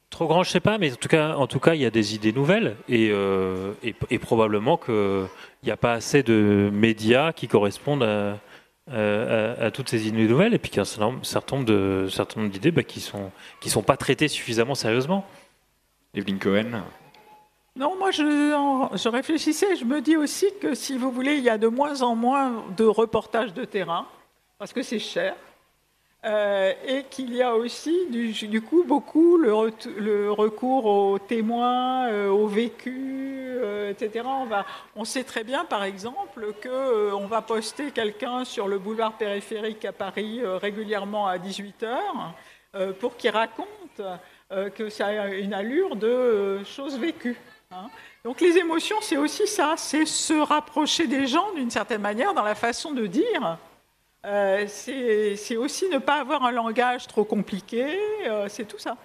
Trop 0.10 0.28
grand, 0.28 0.44
je 0.44 0.52
sais 0.52 0.62
pas, 0.62 0.78
mais 0.78 0.94
en 0.94 0.96
tout 0.96 1.10
cas, 1.10 1.36
en 1.36 1.48
tout 1.48 1.60
cas, 1.60 1.74
il 1.74 1.82
y 1.82 1.86
a 1.86 1.90
des 1.90 2.16
idées 2.16 2.32
nouvelles 2.32 2.78
et, 2.88 3.10
euh, 3.12 3.74
et, 3.84 3.94
et 4.10 4.20
probablement 4.20 4.78
qu'il 4.78 5.28
n'y 5.64 5.72
a 5.72 5.78
pas 5.78 5.94
assez 5.94 6.24
de 6.24 6.70
médias 6.72 7.34
qui 7.34 7.48
correspondent 7.48 8.04
à, 8.04 8.38
à- 8.92 9.66
à 9.66 9.72
toutes 9.72 9.90
ces 9.90 10.08
idées 10.08 10.28
nouvelles 10.28 10.54
et 10.54 10.60
puis 10.60 10.70
qu'il 10.70 10.78
y 10.78 10.80
a 10.80 10.84
un 10.84 10.86
certain 10.86 11.06
nombre- 11.12 11.26
certain 11.26 11.56
nombre 11.58 11.68
de 11.68 12.08
certain 12.10 12.40
nombre 12.42 12.52
d'idées 12.54 12.72
bah, 12.72 12.84
qui 12.84 13.00
sont 13.02 13.32
qui 13.62 13.70
sont 13.70 13.84
pas 13.84 13.98
traitées 13.98 14.28
suffisamment 14.28 14.76
sérieusement. 14.76 15.26
Evelyn 16.14 16.38
Cohen. 16.38 16.84
Non, 17.76 17.96
moi 17.98 18.10
je, 18.12 18.54
en- 18.56 18.96
je 18.98 19.08
réfléchissais, 19.10 19.76
je 19.76 19.86
me 19.86 20.02
dis 20.02 20.18
aussi 20.18 20.48
que 20.62 20.74
si 20.74 20.98
vous 20.98 21.12
voulez, 21.12 21.36
il 21.36 21.44
y 21.44 21.50
a 21.50 21.58
de 21.60 21.68
moins 21.68 22.02
en 22.02 22.16
moins 22.16 22.64
de 22.76 22.86
reportages 22.86 23.54
de 23.54 23.66
terrain, 23.66 24.08
parce 24.58 24.74
que 24.74 24.82
c'est 24.82 24.98
cher, 25.00 25.36
euh, 26.26 26.74
et 26.86 27.04
qu'il 27.04 27.34
y 27.34 27.42
a 27.42 27.56
aussi 27.56 28.08
du, 28.10 28.62
coup 28.62 28.84
beaucoup 28.84 29.38
le, 29.38 30.32
recours 30.32 30.86
aux 30.86 31.20
témoins, 31.20 32.08
euh, 32.10 32.30
au 32.30 32.48
vécu, 32.48 33.38
euh, 33.58 33.92
etc. 33.92 34.26
On, 34.96 35.06
sait 35.06 35.24
très 35.24 35.44
bien, 35.44 35.66
par 35.66 35.84
exemple, 35.84 36.46
euh, 36.66 37.12
on 37.12 37.28
va 37.28 37.42
poster 37.42 37.92
quelqu'un 37.92 38.46
sur 38.46 38.68
le 38.68 38.78
boulevard 38.80 39.14
périphérique 39.14 39.86
à 39.86 39.92
Paris 39.92 40.42
régulièrement 40.44 41.28
à 41.28 41.38
18 41.38 41.84
heures 41.84 42.34
euh, 42.76 42.94
pour 42.94 43.18
qu'il 43.18 43.32
raconte 43.32 43.68
que 44.76 44.90
ça 44.90 45.08
a 45.08 45.28
une 45.30 45.54
allure 45.54 45.96
de 45.96 46.64
choses 46.64 46.98
vécues. 46.98 47.38
hein. 47.72 47.90
Donc 48.24 48.40
les 48.40 48.58
émotions, 48.58 48.98
c'est 49.02 49.18
aussi 49.18 49.48
ça, 49.48 49.76
c'est 49.78 50.06
se 50.06 50.34
rapprocher 50.34 51.08
des 51.08 51.28
gens 51.28 51.52
d'une 51.54 51.70
certaine 51.70 52.02
manière 52.02 52.34
dans 52.34 52.44
la 52.44 52.56
façon 52.56 52.94
de 52.94 53.08
dire. 53.08 53.58
Euh, 54.26 54.66
c'est 54.68 55.58
aussi 55.58 55.88
ne 55.90 56.00
pas 56.00 56.20
avoir 56.20 56.44
un 56.44 56.52
langage 56.52 57.08
trop 57.08 57.24
compliqué, 57.24 57.86
euh, 58.28 58.48
c'est 58.50 58.66
tout 58.66 58.80
ça. 58.80 58.98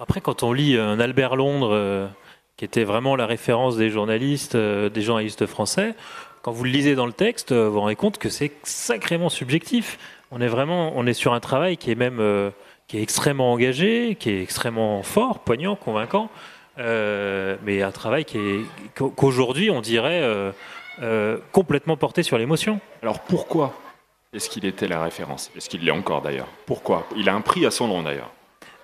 Après, 0.00 0.20
quand 0.20 0.42
on 0.42 0.52
lit 0.52 0.76
un 0.78 0.98
Albert 0.98 1.36
Londres, 1.36 1.70
euh, 1.72 2.08
qui 2.56 2.64
était 2.64 2.84
vraiment 2.84 3.16
la 3.16 3.26
référence 3.26 3.76
des 3.76 3.90
journalistes, 3.90 4.54
euh, 4.54 4.88
des 4.88 5.02
journalistes 5.02 5.46
français, 5.46 5.94
quand 6.42 6.52
vous 6.52 6.64
le 6.64 6.70
lisez 6.70 6.94
dans 6.94 7.06
le 7.06 7.12
texte, 7.12 7.52
euh, 7.52 7.66
vous 7.66 7.74
vous 7.74 7.80
rendez 7.80 7.96
compte 7.96 8.18
que 8.18 8.28
c'est 8.28 8.52
sacrément 8.62 9.28
subjectif. 9.28 9.98
On 10.30 10.40
est 10.40 10.48
vraiment, 10.48 10.92
on 10.94 11.06
est 11.06 11.12
sur 11.12 11.34
un 11.34 11.40
travail 11.40 11.76
qui 11.76 11.90
est 11.90 11.94
même, 11.94 12.18
euh, 12.20 12.50
qui 12.88 12.98
est 12.98 13.02
extrêmement 13.02 13.52
engagé, 13.52 14.16
qui 14.18 14.30
est 14.30 14.42
extrêmement 14.42 15.02
fort, 15.02 15.40
poignant, 15.40 15.76
convaincant, 15.76 16.30
euh, 16.78 17.56
mais 17.62 17.82
un 17.82 17.92
travail 17.92 18.24
qui 18.24 18.38
est 18.38 18.60
qu'aujourd'hui 18.94 19.70
on 19.70 19.80
dirait 19.80 20.22
euh, 20.22 20.50
euh, 21.02 21.38
complètement 21.52 21.96
porté 21.96 22.22
sur 22.22 22.38
l'émotion. 22.38 22.80
Alors 23.02 23.20
pourquoi? 23.20 23.74
Est-ce 24.32 24.48
qu'il 24.48 24.64
était 24.64 24.86
la 24.86 25.02
référence? 25.02 25.50
Est-ce 25.56 25.68
qu'il 25.68 25.84
l'est 25.84 25.90
encore 25.90 26.22
d'ailleurs? 26.22 26.48
Pourquoi? 26.66 27.06
Il 27.16 27.28
a 27.28 27.34
un 27.34 27.40
prix 27.40 27.66
à 27.66 27.70
son 27.70 27.88
nom 27.88 28.02
d'ailleurs. 28.02 28.30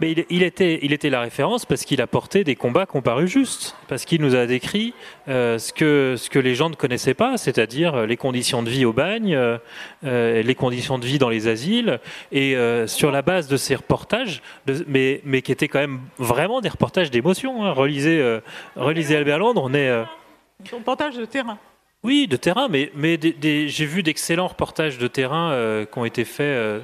Mais 0.00 0.10
il, 0.12 0.26
il 0.28 0.42
était, 0.42 0.78
il 0.82 0.92
était 0.92 1.08
la 1.08 1.20
référence 1.20 1.64
parce 1.64 1.84
qu'il 1.84 2.02
a 2.02 2.06
porté 2.06 2.44
des 2.44 2.54
combats 2.56 2.84
qui 2.84 2.96
ont 2.96 3.00
paru 3.00 3.28
justes, 3.28 3.74
parce 3.88 4.04
qu'il 4.04 4.20
nous 4.20 4.34
a 4.34 4.44
décrit 4.44 4.92
euh, 5.28 5.58
ce, 5.58 5.72
que, 5.72 6.16
ce 6.18 6.28
que 6.28 6.38
les 6.38 6.54
gens 6.54 6.68
ne 6.68 6.74
connaissaient 6.74 7.14
pas, 7.14 7.38
c'est-à-dire 7.38 7.94
euh, 7.94 8.06
les 8.06 8.16
conditions 8.18 8.62
de 8.62 8.68
vie 8.68 8.84
au 8.84 8.92
bagne, 8.92 9.34
euh, 9.34 10.42
les 10.42 10.54
conditions 10.54 10.98
de 10.98 11.06
vie 11.06 11.18
dans 11.18 11.30
les 11.30 11.48
asiles, 11.48 11.98
et 12.32 12.56
euh, 12.56 12.86
sur 12.86 13.10
la 13.10 13.22
base 13.22 13.48
de 13.48 13.56
ces 13.56 13.74
reportages, 13.76 14.42
de- 14.66 14.84
mais, 14.86 15.22
mais 15.24 15.40
qui 15.40 15.52
étaient 15.52 15.68
quand 15.68 15.78
même 15.80 16.00
vraiment 16.18 16.60
des 16.60 16.68
reportages 16.68 17.10
d'émotion. 17.10 17.64
hein. 17.64 17.70
Relisez, 17.72 18.20
euh, 18.20 18.40
relisez 18.74 19.16
Albert 19.16 19.38
Londres, 19.38 19.62
on 19.64 19.72
est... 19.72 19.88
euh, 19.88 20.02
Son 20.68 20.80
portage 20.80 21.16
de 21.16 21.24
terrain. 21.24 21.56
Oui, 22.06 22.26
de 22.28 22.36
terrain, 22.36 22.68
mais, 22.68 22.90
mais 22.94 23.16
des- 23.18 23.32
des- 23.32 23.68
j'ai 23.68 23.84
vu 23.84 24.02
d'excellents 24.02 24.46
reportages 24.46 24.96
de 24.98 25.06
terrain 25.08 25.50
euh, 25.50 25.84
qui 25.84 25.98
ont 25.98 26.04
été 26.04 26.24
faits, 26.24 26.40
euh, 26.46 26.80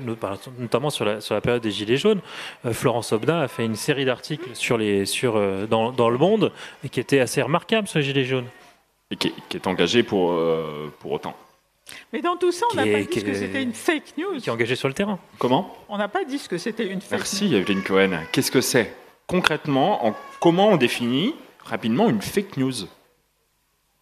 notamment 0.59 0.91
sur 0.91 1.05
la, 1.05 1.21
sur 1.21 1.35
la 1.35 1.41
période 1.41 1.63
des 1.63 1.71
Gilets 1.71 1.97
jaunes. 1.97 2.21
Euh, 2.67 2.73
Florence 2.73 3.13
Obda 3.13 3.41
a 3.43 3.49
fait 3.49 3.65
une 3.65 3.77
série 3.77 4.05
d'articles 4.05 4.51
sur 4.55 4.77
les, 4.77 5.07
sur, 5.07 5.37
euh, 5.37 5.67
dans, 5.67 5.93
dans 5.93 6.11
le 6.11 6.19
monde 6.19 6.53
et 6.85 6.89
qui 6.89 7.01
étaient 7.01 7.21
assez 7.21 7.41
remarquables 7.41 7.89
sur 7.89 7.99
les 8.01 8.05
Gilets 8.05 8.25
jaunes. 8.25 8.49
Et 9.11 9.17
qui 9.17 9.29
est, 9.29 9.35
qui 9.49 9.57
est 9.57 9.67
engagé 9.67 10.03
pour, 10.03 10.33
euh, 10.33 10.93
pour 11.01 11.13
autant. 11.13 11.35
Mais 12.13 12.21
dans 12.23 12.37
tout 12.37 12.53
ça, 12.53 12.67
on 12.73 12.77
n'a 12.77 12.87
est- 12.87 12.93
pas 12.93 12.99
dit 13.01 13.23
que 13.23 13.35
c'était 13.35 13.63
une 13.63 13.75
fake 13.75 14.15
news. 14.19 14.41
Qui 14.41 14.49
est 14.49 14.53
engagé 14.53 14.77
sur 14.77 14.89
le 14.89 14.95
terrain. 14.95 15.19
Comment? 15.39 15.77
On 15.89 15.99
n'a 15.99 16.09
pas 16.09 16.25
dit 16.25 16.39
ce 16.39 16.49
que 16.49 16.59
c'était 16.59 16.87
une 16.87 17.01
fake 17.01 17.11
Merci 17.19 17.55
Evelyne 17.55 17.83
Cohen. 17.83 18.11
Qu'est-ce 18.33 18.51
que 18.51 18.61
c'est? 18.61 18.95
Concrètement, 19.27 20.07
en, 20.07 20.15
comment 20.41 20.69
on 20.71 20.77
définit 20.77 21.35
rapidement 21.65 22.09
une 22.09 22.23
fake 22.23 22.57
news? 22.57 22.73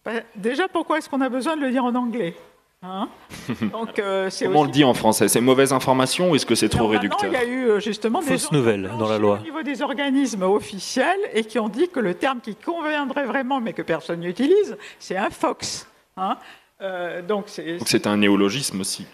Bah, 0.05 0.11
Déjà, 0.35 0.67
pourquoi 0.67 0.97
est-ce 0.97 1.09
qu'on 1.09 1.21
a 1.21 1.29
besoin 1.29 1.55
de 1.55 1.61
le 1.61 1.71
dire 1.71 1.83
en 1.85 1.93
anglais 1.95 2.35
Hein 2.83 3.09
Donc, 3.71 3.99
euh, 3.99 4.31
c'est 4.31 4.45
Comment 4.45 4.61
on 4.61 4.63
le 4.63 4.71
dit 4.71 4.83
en 4.83 4.95
français? 4.95 5.27
C'est 5.27 5.39
mauvaise 5.41 5.71
information 5.71 6.31
ou 6.31 6.35
est-ce 6.35 6.47
que 6.47 6.55
c'est 6.55 6.69
trop 6.69 6.87
réducteur? 6.87 7.25
Il 7.25 7.33
y 7.33 7.35
a 7.35 7.45
eu 7.45 7.69
euh, 7.69 7.79
justement 7.79 8.21
des 8.21 8.25
Fausse 8.25 8.45
gens 8.49 8.57
nouvelle 8.57 8.91
dans 8.97 9.07
la 9.07 9.19
loi. 9.19 9.37
au 9.39 9.43
niveau 9.43 9.61
des 9.61 9.83
organismes 9.83 10.41
officiels 10.43 11.19
et 11.33 11.43
qui 11.43 11.59
ont 11.59 11.69
dit 11.69 11.89
que 11.89 11.99
le 11.99 12.15
terme 12.15 12.39
qui 12.41 12.55
conviendrait 12.55 13.25
vraiment, 13.25 13.61
mais 13.61 13.73
que 13.73 13.83
personne 13.83 14.21
n'utilise, 14.21 14.75
c'est 14.97 15.15
un 15.17 15.29
fox. 15.29 15.87
hein. 16.17 16.37
Euh, 16.81 17.21
donc 17.21 17.45
c'est 17.85 18.07
un 18.07 18.17
néologisme 18.17 18.81
aussi. 18.81 19.05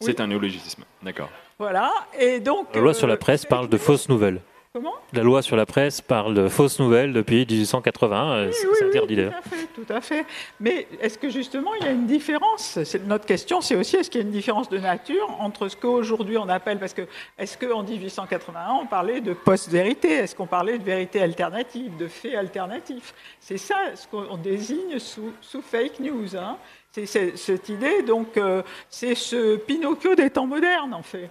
C'est 0.00 0.20
un 0.20 0.28
néologisme, 0.28 0.84
d'accord. 1.02 1.28
voilà. 1.58 1.90
Et 2.16 2.38
donc 2.38 2.68
La 2.72 2.80
loi 2.80 2.94
sur 2.94 3.08
la 3.08 3.16
presse 3.16 3.44
parle 3.44 3.68
de 3.68 3.76
fausses 3.76 4.08
nouvelles. 4.08 4.40
Comment? 4.72 4.94
La 5.12 5.24
loi 5.24 5.42
sur 5.42 5.56
la 5.56 5.66
presse 5.66 6.00
parle 6.00 6.32
de 6.32 6.46
fausses 6.46 6.78
nouvelles 6.78 7.12
depuis 7.12 7.44
1880. 7.44 8.30
euh, 8.32 8.52
c'est 8.52 8.68
Oui, 8.68 8.74
c'est 8.78 8.84
oui, 8.84 8.90
interdit 8.90 9.14
tout 9.16 9.20
d'ailleurs. 9.22 9.34
à 9.38 9.42
fait, 9.42 9.66
tout 9.74 9.86
à 9.92 10.00
fait. 10.00 10.24
Mais 10.60 10.86
est-ce 11.00 11.18
que 11.18 11.28
justement 11.28 11.74
il 11.74 11.84
y 11.84 11.88
a 11.88 11.90
une 11.90 12.06
différence? 12.06 12.78
C'est- 12.84 13.04
Notre 13.04 13.26
question, 13.26 13.60
c'est 13.62 13.74
aussi 13.74 13.96
est-ce 13.96 14.08
qu'il 14.08 14.20
y 14.20 14.22
a 14.24 14.26
une 14.26 14.32
différence 14.32 14.68
de 14.68 14.78
nature 14.78 15.28
entre 15.40 15.66
ce 15.66 15.74
qu'aujourd'hui 15.76 16.38
on 16.38 16.48
appelle, 16.48 16.78
parce 16.78 16.94
que 16.94 17.02
est-ce 17.36 17.58
qu'en 17.58 17.82
1881 17.82 18.74
on 18.82 18.86
parlait 18.86 19.20
de 19.20 19.32
post-vérité 19.32 20.08
Est-ce 20.12 20.36
qu'on 20.36 20.46
parlait 20.46 20.78
de 20.78 20.84
vérité 20.84 21.20
alternative, 21.20 21.96
de 21.96 22.06
faits 22.06 22.36
alternatifs 22.36 23.12
C'est 23.40 23.58
ça 23.58 23.74
ce 23.96 24.06
qu'on 24.06 24.36
désigne 24.36 25.00
sous, 25.00 25.32
sous 25.40 25.62
fake 25.62 25.98
news. 25.98 26.36
hein. 26.36 26.56
C'est 26.92 27.06
c'est- 27.06 27.36
cette 27.36 27.68
idée, 27.70 28.02
donc 28.04 28.36
euh, 28.36 28.62
c'est 28.88 29.16
ce 29.16 29.56
Pinocchio 29.56 30.14
des 30.14 30.30
temps 30.30 30.46
modernes 30.46 30.94
en 30.94 31.02
fait. 31.02 31.28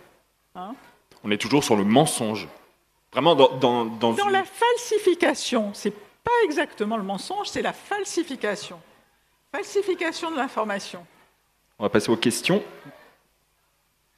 hein. 0.55 0.73
On 1.23 1.31
est 1.31 1.37
toujours 1.37 1.63
sur 1.63 1.77
le 1.77 1.85
mensonge. 1.85 2.49
Vraiment 3.11 3.35
dans, 3.35 3.49
dans, 3.57 3.85
dans 3.85 4.13
Dans 4.13 4.25
une- 4.27 4.31
la 4.31 4.43
falsification, 4.43 5.71
c'est 5.73 5.93
pas 6.23 6.31
exactement 6.43 6.97
le 6.97 7.03
mensonge, 7.03 7.47
c'est 7.47 7.61
la 7.61 7.73
falsification. 7.73 8.79
Falsification 9.51 10.29
de 10.31 10.35
l'information. 10.37 11.05
On 11.79 11.83
va 11.83 11.89
passer 11.89 12.11
aux 12.11 12.17
questions. 12.17 12.61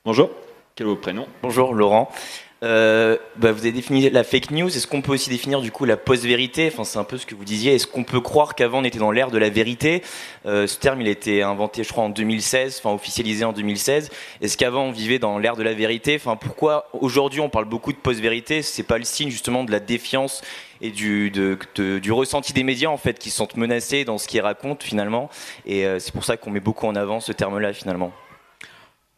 Bonjour, 0.03 0.29
quel 0.75 0.87
est 0.87 0.89
votre 0.89 1.01
prénom 1.01 1.27
Bonjour 1.41 1.73
Laurent. 1.73 2.11
Euh, 2.63 3.17
bah, 3.37 3.51
vous 3.51 3.61
avez 3.61 3.71
défini 3.71 4.07
la 4.11 4.23
fake 4.23 4.51
news. 4.51 4.67
Est-ce 4.67 4.85
qu'on 4.85 5.01
peut 5.01 5.13
aussi 5.13 5.31
définir 5.31 5.61
du 5.61 5.71
coup 5.71 5.85
la 5.85 5.97
post-vérité? 5.97 6.69
Enfin, 6.71 6.83
c'est 6.83 6.99
un 6.99 7.03
peu 7.03 7.17
ce 7.17 7.25
que 7.25 7.33
vous 7.33 7.43
disiez. 7.43 7.73
Est-ce 7.73 7.87
qu'on 7.87 8.03
peut 8.03 8.21
croire 8.21 8.53
qu'avant 8.53 8.79
on 8.79 8.83
était 8.83 8.99
dans 8.99 9.09
l'ère 9.09 9.31
de 9.31 9.39
la 9.39 9.49
vérité? 9.49 10.03
Euh, 10.45 10.67
Ce 10.67 10.77
terme, 10.77 11.01
il 11.01 11.07
a 11.07 11.11
été 11.11 11.41
inventé, 11.41 11.83
je 11.83 11.89
crois, 11.89 12.03
en 12.03 12.09
2016, 12.09 12.81
enfin 12.83 12.93
officialisé 12.93 13.45
en 13.45 13.53
2016. 13.53 14.11
Est-ce 14.41 14.57
qu'avant 14.57 14.83
on 14.83 14.91
vivait 14.91 15.17
dans 15.17 15.39
l'ère 15.39 15.55
de 15.55 15.63
la 15.63 15.73
vérité? 15.73 16.15
Enfin, 16.15 16.35
pourquoi 16.35 16.87
aujourd'hui 16.93 17.39
on 17.39 17.49
parle 17.49 17.65
beaucoup 17.65 17.93
de 17.93 17.97
post-vérité? 17.97 18.61
C'est 18.61 18.83
pas 18.83 18.99
le 18.99 19.05
signe 19.05 19.31
justement 19.31 19.63
de 19.63 19.71
la 19.71 19.79
défiance 19.79 20.43
et 20.81 20.91
du, 20.91 21.31
ressenti 22.11 22.53
des 22.53 22.63
médias 22.63 22.89
en 22.89 22.97
fait 22.97 23.17
qui 23.17 23.31
se 23.31 23.37
sentent 23.37 23.57
menacés 23.57 24.05
dans 24.05 24.19
ce 24.19 24.27
qu'ils 24.27 24.41
racontent 24.41 24.85
finalement. 24.85 25.29
Et 25.65 25.85
euh, 25.87 25.97
c'est 25.97 26.13
pour 26.13 26.25
ça 26.25 26.37
qu'on 26.37 26.51
met 26.51 26.59
beaucoup 26.59 26.85
en 26.85 26.95
avant 26.95 27.19
ce 27.19 27.31
terme-là 27.31 27.73
finalement. 27.73 28.11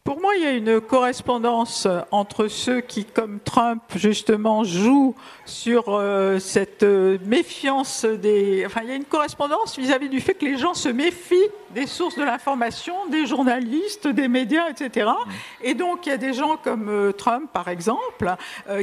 Pour 0.04 0.20
moi, 0.20 0.36
il 0.36 0.44
y 0.44 0.46
a 0.46 0.52
une 0.52 0.82
correspondance 0.82 1.88
entre 2.12 2.50
ceux 2.50 2.82
qui, 2.82 3.06
comme 3.06 3.40
Trump, 3.40 3.82
justement, 3.96 4.66
jouent 4.66 5.16
sur 5.46 5.86
euh, 5.88 6.40
cette 6.40 6.84
euh, 6.84 7.18
méfiance 7.26 8.04
des... 8.04 8.66
Enfin, 8.66 8.82
il 8.84 8.90
y 8.90 8.92
a 8.92 8.96
une 8.96 9.06
correspondance 9.06 9.80
vis-à-vis 9.80 10.10
du 10.10 10.20
fait 10.20 10.34
que 10.34 10.44
les 10.44 10.58
gens 10.58 10.74
se 10.74 10.90
méfient 10.90 11.50
des 11.70 11.88
sources 11.88 12.18
de 12.18 12.24
l'information, 12.26 12.94
des 13.12 13.26
journalistes, 13.26 14.10
des 14.10 14.28
médias, 14.28 14.68
etc. 14.68 15.10
Et 15.62 15.74
donc, 15.74 16.06
il 16.06 16.10
y 16.10 16.12
a 16.12 16.18
des 16.18 16.34
gens 16.34 16.58
comme 16.58 16.90
euh, 16.90 17.14
Trump, 17.14 17.50
par 17.54 17.70
exemple, 17.70 18.36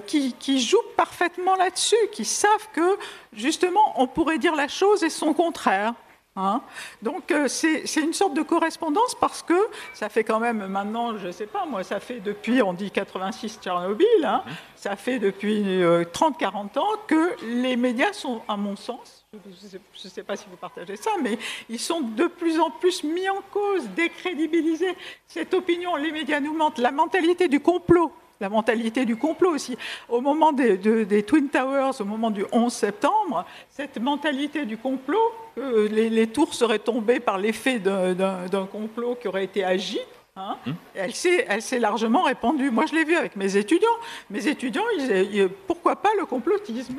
qui, 0.07 0.33
qui 0.39 0.59
jouent 0.59 0.79
parfaitement 0.97 1.55
là-dessus, 1.55 1.97
qui 2.12 2.25
savent 2.25 2.68
que, 2.73 2.97
justement, 3.35 3.93
on 4.01 4.07
pourrait 4.07 4.39
dire 4.39 4.57
la 4.57 4.68
chose 4.68 5.03
et 5.03 5.11
son 5.11 5.35
contraire. 5.35 5.93
Hein? 6.37 6.62
Donc 7.03 7.33
euh, 7.33 7.49
c'est 7.49 7.85
une 7.97 8.12
sorte 8.12 8.35
de 8.35 8.43
correspondance 8.43 9.16
parce 9.16 9.43
que 9.43 9.59
ça 9.93 10.09
fait 10.09 10.22
quand 10.22 10.39
même 10.39 10.64
maintenant, 10.68 11.18
je 11.18 11.26
ne 11.26 11.33
sais 11.33 11.47
pas, 11.47 11.66
moi 11.66 11.83
ça 11.83 11.99
fait 11.99 12.20
depuis, 12.20 12.62
on 12.62 12.72
dit 12.72 12.93
86 12.93 13.59
Tchernobyl, 13.61 14.07
hein, 14.22 14.45
ça 14.76 14.95
fait 14.95 15.18
depuis 15.18 15.83
euh, 15.83 16.05
30-40 16.05 16.78
ans 16.78 16.89
que 17.09 17.35
les 17.45 17.74
médias 17.74 18.12
sont, 18.12 18.43
à 18.47 18.57
mon 18.57 18.76
sens, 18.76 19.26
je 19.33 20.07
ne 20.07 20.09
sais 20.09 20.22
pas 20.22 20.37
si 20.37 20.47
vous 20.49 20.57
partagez 20.57 20.95
ça, 20.95 21.11
mais 21.20 21.37
ils 21.68 21.81
sont 21.81 22.01
de 22.01 22.28
plus 22.28 22.61
en 22.61 22.70
plus 22.70 23.03
mis 23.03 23.28
en 23.28 23.43
cause, 23.53 23.89
décrédibilisés. 23.97 24.97
Cette 25.26 25.53
opinion, 25.53 25.97
les 25.97 26.12
médias 26.12 26.39
nous 26.39 26.55
mentent, 26.55 26.78
la 26.78 26.93
mentalité 26.93 27.49
du 27.49 27.59
complot 27.59 28.12
la 28.41 28.49
mentalité 28.49 29.05
du 29.05 29.16
complot 29.16 29.51
aussi. 29.55 29.76
Au 30.09 30.20
moment 30.20 30.53
des, 30.53 30.76
de- 30.78 31.05
des 31.05 31.22
Twin 31.22 31.49
Towers, 31.49 32.01
au 32.01 32.05
moment 32.05 32.30
du 32.30 32.45
11 32.53 32.72
septembre, 32.72 33.45
cette 33.68 33.99
mentalité 34.01 34.64
du 34.64 34.76
complot, 34.78 35.18
que 35.55 35.88
les, 35.88 36.09
les 36.09 36.26
tours 36.26 36.55
seraient 36.55 36.78
tombées 36.78 37.20
par 37.20 37.36
l'effet 37.38 37.78
d'un- 37.78 38.66
complot 38.72 39.16
qui 39.20 39.28
aurait 39.28 39.45
été 39.45 39.62
agi, 39.62 39.99
hein, 40.36 40.57
elle 40.95 41.14
s'est 41.14 41.45
elle 41.49 41.61
s'est 41.61 41.78
largement 41.78 42.22
répandue. 42.22 42.70
Moi, 42.70 42.86
je 42.86 42.95
l'ai 42.95 43.05
vu 43.05 43.14
avec 43.16 43.36
mes 43.36 43.57
étudiants. 43.57 43.88
Mes 44.30 44.47
étudiants, 44.49 44.84
ils, 44.97 45.28
ils- 45.34 45.49
pourquoi 45.66 45.97
pas 45.97 46.11
le 46.18 46.24
complotisme? 46.24 46.97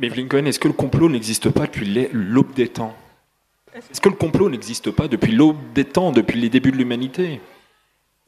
Mais 0.00 0.08
Cohen, 0.10 0.46
est-ce 0.46 0.58
que 0.58 0.68
le 0.68 0.74
complot 0.74 1.08
n'existe 1.08 1.50
pas 1.50 1.66
depuis 1.66 2.08
l'aube 2.12 2.52
des 2.54 2.68
temps? 2.68 2.94
Est-ce 3.74 4.00
que 4.00 4.08
le 4.08 4.14
complot 4.16 4.48
n'existe 4.48 4.90
pas 4.90 5.06
depuis 5.06 5.32
l'aube 5.32 5.56
des 5.74 5.84
temps, 5.84 6.10
depuis 6.12 6.40
les 6.40 6.48
débuts 6.48 6.72
de 6.72 6.76
l'humanité? 6.78 7.40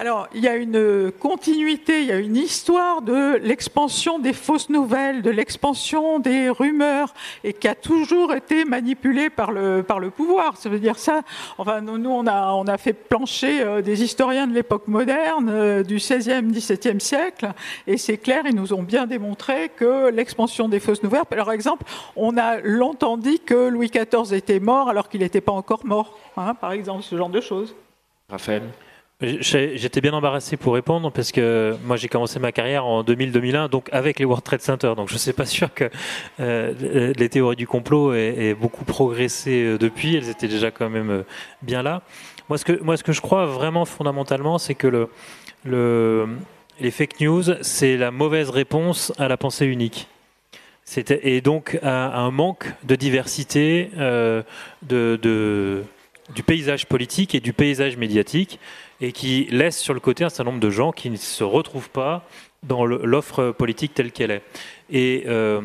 Alors, 0.00 0.28
il 0.34 0.40
y 0.40 0.48
a 0.48 0.56
une 0.56 1.12
continuité, 1.12 2.00
il 2.00 2.06
y 2.06 2.12
a 2.12 2.16
une 2.16 2.38
histoire 2.38 3.02
de 3.02 3.36
l'expansion 3.42 4.18
des 4.18 4.32
fausses 4.32 4.70
nouvelles, 4.70 5.20
de 5.20 5.28
l'expansion 5.28 6.20
des 6.20 6.48
rumeurs, 6.48 7.12
et 7.44 7.52
qui 7.52 7.68
a 7.68 7.74
toujours 7.74 8.32
été 8.32 8.64
manipulée 8.64 9.28
par 9.28 9.52
le, 9.52 9.82
par 9.82 10.00
le 10.00 10.08
pouvoir. 10.08 10.56
Ça 10.56 10.70
veut 10.70 10.78
dire 10.78 10.98
ça. 10.98 11.20
Enfin, 11.58 11.82
nous, 11.82 12.08
on, 12.08 12.26
a, 12.26 12.54
on 12.54 12.64
a 12.64 12.78
fait 12.78 12.94
plancher 12.94 13.60
euh, 13.60 13.82
des 13.82 14.02
historiens 14.02 14.46
de 14.46 14.54
l'époque 14.54 14.88
moderne, 14.88 15.50
euh, 15.50 15.82
du 15.82 15.98
16e, 15.98 16.50
17e 16.50 16.98
siècle, 16.98 17.52
et 17.86 17.98
c'est 17.98 18.16
clair, 18.16 18.44
ils 18.46 18.56
nous 18.56 18.72
ont 18.72 18.82
bien 18.82 19.06
démontré 19.06 19.70
que 19.76 20.08
l'expansion 20.08 20.70
des 20.70 20.80
fausses 20.80 21.02
nouvelles, 21.02 21.26
par 21.26 21.52
exemple, 21.52 21.84
on 22.16 22.38
a 22.38 22.58
longtemps 22.60 23.18
dit 23.18 23.40
que 23.40 23.68
Louis 23.68 23.90
XIV 23.90 24.32
était 24.32 24.60
mort 24.60 24.88
alors 24.88 25.10
qu'il 25.10 25.20
n'était 25.20 25.42
pas 25.42 25.52
encore 25.52 25.84
mort, 25.84 26.18
hein, 26.38 26.54
par 26.54 26.72
exemple, 26.72 27.02
ce 27.02 27.18
genre 27.18 27.28
de 27.28 27.42
choses. 27.42 27.76
Raphaël? 28.30 28.62
J'étais 29.22 30.00
bien 30.00 30.14
embarrassé 30.14 30.56
pour 30.56 30.72
répondre 30.72 31.12
parce 31.12 31.30
que 31.30 31.76
moi 31.84 31.98
j'ai 31.98 32.08
commencé 32.08 32.38
ma 32.38 32.52
carrière 32.52 32.86
en 32.86 33.02
2000-2001 33.04 33.68
donc 33.68 33.90
avec 33.92 34.18
les 34.18 34.24
World 34.24 34.42
Trade 34.42 34.62
Center. 34.62 34.94
Donc 34.96 35.08
je 35.08 35.14
ne 35.14 35.18
suis 35.18 35.34
pas 35.34 35.44
sûr 35.44 35.74
que 35.74 35.90
euh, 36.40 37.12
les 37.16 37.28
théories 37.28 37.56
du 37.56 37.66
complot 37.66 38.14
aient, 38.14 38.54
beaucoup 38.58 38.84
progressé 38.86 39.62
euh, 39.62 39.78
depuis. 39.78 40.16
Elles 40.16 40.30
étaient 40.30 40.48
déjà 40.48 40.70
quand 40.70 40.88
même 40.88 41.10
euh, 41.10 41.22
bien 41.60 41.82
là. 41.82 42.00
Moi 42.48 42.56
ce 42.56 42.64
que 42.64 42.80
moi 42.82 42.96
ce 42.96 43.04
que 43.04 43.12
je 43.12 43.20
crois 43.20 43.44
vraiment 43.44 43.84
fondamentalement 43.84 44.56
c'est 44.56 44.74
que 44.74 44.86
le, 44.86 45.08
le 45.64 46.26
les 46.80 46.90
fake 46.90 47.20
news 47.20 47.42
c'est 47.60 47.98
la 47.98 48.10
mauvaise 48.10 48.48
réponse 48.48 49.12
à 49.18 49.28
la 49.28 49.36
pensée 49.36 49.66
unique. 49.66 50.08
Et 51.22 51.42
donc 51.42 51.78
un, 51.82 51.90
un 51.90 52.30
manque 52.30 52.72
de 52.84 52.96
diversité 52.96 53.90
de- 54.88 55.84
du 56.34 56.42
paysage 56.44 56.86
politique 56.86 57.34
et 57.34 57.40
du 57.40 57.52
paysage 57.52 57.96
médiatique, 57.96 58.58
et 59.00 59.12
qui 59.12 59.46
laisse 59.50 59.78
sur 59.78 59.94
le 59.94 60.00
côté 60.00 60.24
un 60.24 60.28
certain 60.28 60.50
nombre 60.50 60.60
de 60.60 60.70
gens 60.70 60.92
qui 60.92 61.10
ne 61.10 61.16
se 61.16 61.44
retrouvent 61.44 61.90
pas 61.90 62.24
dans 62.62 62.84
l'offre 62.84 63.52
politique 63.52 63.94
telle 63.94 64.12
qu'elle 64.12 64.30
est. 64.30 64.42
Et 64.90 65.24
euh, 65.26 65.60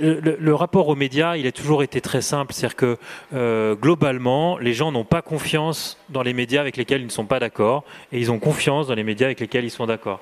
le, 0.00 0.54
rapport 0.54 0.88
aux 0.88 0.96
médias, 0.96 1.36
il 1.36 1.46
a 1.46 1.52
toujours 1.52 1.82
été 1.82 2.00
très 2.00 2.22
simple, 2.22 2.52
c'est-à-dire 2.52 2.76
que 2.76 2.96
euh, 3.34 3.74
globalement, 3.74 4.58
les 4.58 4.72
gens 4.72 4.90
n'ont 4.90 5.04
pas 5.04 5.22
confiance 5.22 5.98
dans 6.08 6.22
les 6.22 6.32
médias 6.32 6.60
avec 6.60 6.76
lesquels 6.76 7.02
ils 7.02 7.06
ne 7.06 7.10
sont 7.10 7.26
pas 7.26 7.38
d'accord, 7.38 7.84
et 8.10 8.18
ils 8.18 8.32
ont 8.32 8.38
confiance 8.38 8.88
dans 8.88 8.94
les 8.94 9.04
médias 9.04 9.26
avec 9.26 9.40
lesquels 9.40 9.64
ils 9.64 9.70
sont 9.70 9.86
d'accord. 9.86 10.20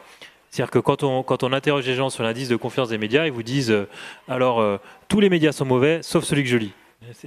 C'est-à-dire 0.51 0.71
que 0.71 0.79
quand 0.79 1.03
on, 1.03 1.53
interroge 1.53 1.87
les 1.87 1.95
gens 1.95 2.11
sur 2.11 2.23
l'indice 2.23 2.49
de 2.49 2.57
confiance 2.57 2.91
des 2.91 2.99
médias, 2.99 3.27
ils 3.27 3.33
vous 3.33 3.43
disent 3.43 3.73
euh, 3.73 3.89
alors 4.29 4.63
tous 5.09 5.21
les 5.21 5.31
médias 5.31 5.53
sont 5.53 5.65
mauvais, 5.65 6.01
sauf 6.03 6.25
celui 6.25 6.43
que 6.43 6.49
je 6.49 6.59
lis. 6.59 6.73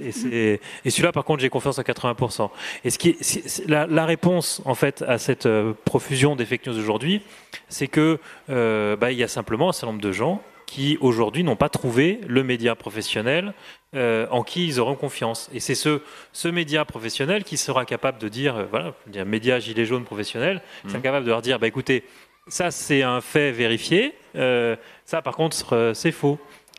Et, 0.00 0.10
c'est- 0.12 0.60
et 0.84 0.90
celui-là, 0.90 1.12
par 1.12 1.24
contre, 1.24 1.40
j'ai 1.40 1.48
confiance 1.50 1.78
à 1.78 1.82
80%. 1.84 2.50
Et 2.84 2.90
ce 2.90 2.98
qui 2.98 3.10
est- 3.10 3.16
c'est- 3.22 3.48
c'est- 3.48 3.68
la, 3.68 3.86
la 3.86 4.06
réponse, 4.06 4.60
en 4.64 4.74
fait, 4.74 5.02
à 5.06 5.18
cette 5.18 5.46
euh, 5.46 5.72
profusion 5.84 6.34
des 6.36 6.44
fake 6.46 6.66
news 6.66 6.78
aujourd'hui, 6.78 7.22
c'est 7.68 7.86
que 7.88 8.18
euh, 8.50 8.96
bah, 8.96 9.12
il 9.12 9.18
y 9.18 9.22
a 9.22 9.28
simplement 9.28 9.68
un 9.68 9.72
certain 9.72 9.92
nombre 9.92 10.02
de 10.02 10.12
gens 10.12 10.42
qui 10.66 10.98
aujourd'hui 11.00 11.44
n'ont 11.44 11.56
pas 11.56 11.68
trouvé 11.70 12.20
le 12.26 12.42
média 12.42 12.74
professionnel 12.74 13.54
euh, 13.94 14.26
en 14.30 14.42
qui 14.42 14.66
ils 14.66 14.80
auront 14.80 14.96
confiance. 14.96 15.48
Et 15.54 15.60
c'est 15.60 15.74
ce, 15.74 16.02
ce 16.32 16.48
média 16.48 16.84
professionnel 16.84 17.42
qui 17.44 17.56
sera 17.56 17.86
capable 17.86 18.18
de 18.18 18.28
dire, 18.28 18.56
euh, 18.56 18.64
voilà, 18.70 18.92
dire, 19.06 19.24
média 19.24 19.58
gilet 19.60 19.86
jaune 19.86 20.04
professionnel, 20.04 20.60
qui 20.82 20.90
sera 20.90 21.00
capable 21.00 21.24
de 21.24 21.30
leur 21.30 21.40
dire, 21.40 21.58
bah, 21.58 21.68
écoutez, 21.68 22.04
ça 22.48 22.70
c'est 22.70 23.02
un 23.02 23.20
fait 23.22 23.50
vérifié, 23.52 24.14
euh, 24.36 24.76
ça 25.06 25.22
par 25.22 25.36
contre 25.36 25.92
c'est 25.94 26.12
faux. 26.12 26.38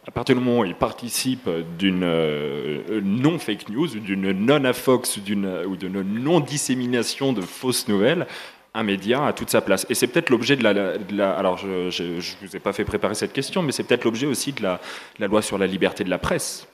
À 0.09 0.11
partir 0.11 0.33
du 0.33 0.41
moment 0.41 0.61
où 0.61 0.65
il 0.65 0.73
participe 0.73 1.47
d'une 1.77 2.01
euh, 2.03 2.99
non-fake 3.03 3.69
news, 3.69 3.87
d'une 3.89 4.31
non-affox 4.31 5.17
ou 5.17 5.19
d'une 5.19 6.01
non-dissémination 6.01 7.31
de 7.31 7.41
fausses 7.41 7.87
nouvelles, 7.87 8.25
un 8.73 8.81
média 8.81 9.27
a 9.27 9.33
toute 9.33 9.51
sa 9.51 9.61
place. 9.61 9.85
Et 9.87 9.93
c'est 9.93 10.07
peut-être 10.07 10.31
l'objet 10.31 10.55
de 10.55 10.63
la, 10.63 11.29
Alors, 11.33 11.59
je 11.59 11.67
ne 12.01 12.47
vous 12.47 12.55
ai 12.55 12.59
pas 12.59 12.73
fait 12.73 12.85
préparer 12.85 13.13
cette 13.13 13.33
question, 13.33 13.61
mais 13.61 13.71
c'est 13.71 13.83
peut-être 13.83 14.03
l'objet 14.03 14.25
aussi 14.25 14.51
de 14.51 14.63
la 14.63 14.79
loi 15.27 15.43
sur 15.43 15.59
la 15.59 15.67
liberté 15.67 16.03
de 16.03 16.09
la 16.09 16.17
presse. 16.17 16.67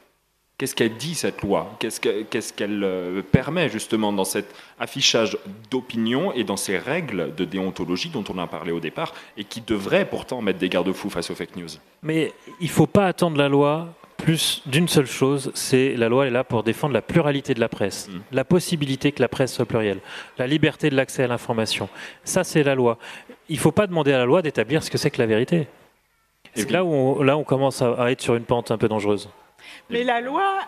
Qu'est-ce 0.58 0.74
qu'elle 0.74 0.96
dit, 0.96 1.16
cette 1.16 1.42
loi? 1.42 1.76
Qu'est-ce 1.80 2.00
que- 2.00 2.22
qu'est-ce 2.24 2.54
qu'elle 2.54 2.82
euh, 2.84 3.22
permet, 3.22 3.68
justement, 3.68 4.14
dans 4.14 4.24
cet 4.24 4.56
affichage 4.80 5.38
d'opinion 5.70 6.32
et 6.34 6.46
dans 6.46 6.56
ces 6.56 6.78
règles 6.78 7.36
de 7.36 7.44
déontologie 7.44 8.08
dont 8.10 8.24
on 8.34 8.38
a 8.38 8.48
parlé 8.48 8.72
au 8.72 8.80
départ, 8.80 9.14
et 9.36 9.44
qui 9.44 9.60
devraient 9.60 10.06
pourtant 10.06 10.42
mettre 10.42 10.60
des 10.60 10.70
garde-fous 10.70 11.10
face 11.10 11.30
aux 11.30 11.36
fake 11.36 11.58
news? 11.58 11.68
Mais 12.04 12.32
il 12.62 12.70
faut 12.70 12.88
pas 12.88 13.06
attendre 13.08 13.38
la 13.38 13.50
loi 13.50 13.90
plus 14.16 14.62
d'une 14.66 14.88
seule 14.88 15.08
chose, 15.08 15.52
c'est 15.56 15.96
la 15.98 16.08
loi 16.08 16.26
est 16.26 16.30
là 16.32 16.46
pour 16.46 16.64
défendre 16.64 16.94
la 16.94 17.02
pluralité 17.02 17.54
de 17.54 17.60
la 17.60 17.68
presse, 17.68 18.10
la 18.32 18.46
possibilité 18.46 19.12
que 19.12 19.22
la 19.22 19.28
presse 19.28 19.54
soit 19.54 19.66
plurielle, 19.66 20.00
la 20.38 20.48
liberté 20.48 20.90
de 20.90 20.96
l'accès 20.96 21.24
à 21.24 21.28
l'information. 21.28 21.90
Ça 22.24 22.46
c'est 22.46 22.64
la 22.64 22.76
loi. 22.76 22.98
Il 23.50 23.60
faut 23.60 23.74
pas 23.74 23.88
demander 23.88 24.14
à 24.14 24.18
la 24.18 24.26
loi 24.26 24.42
d'établir 24.42 24.82
ce 24.84 24.90
que 24.90 24.98
c'est 24.98 25.12
que 25.12 25.22
la 25.22 25.28
vérité. 25.28 25.68
C'est 26.56 26.72
là 26.72 26.86
où 26.86 26.94
on, 26.94 27.22
là 27.24 27.36
on 27.38 27.44
commence 27.44 27.82
à, 27.82 27.92
à 28.02 28.10
être 28.10 28.22
sur 28.22 28.36
une 28.36 28.46
pente 28.46 28.72
un 28.72 28.78
peu 28.78 28.88
dangereuse. 28.88 29.30
Mais 29.90 30.04
la 30.04 30.20
loi, 30.22 30.60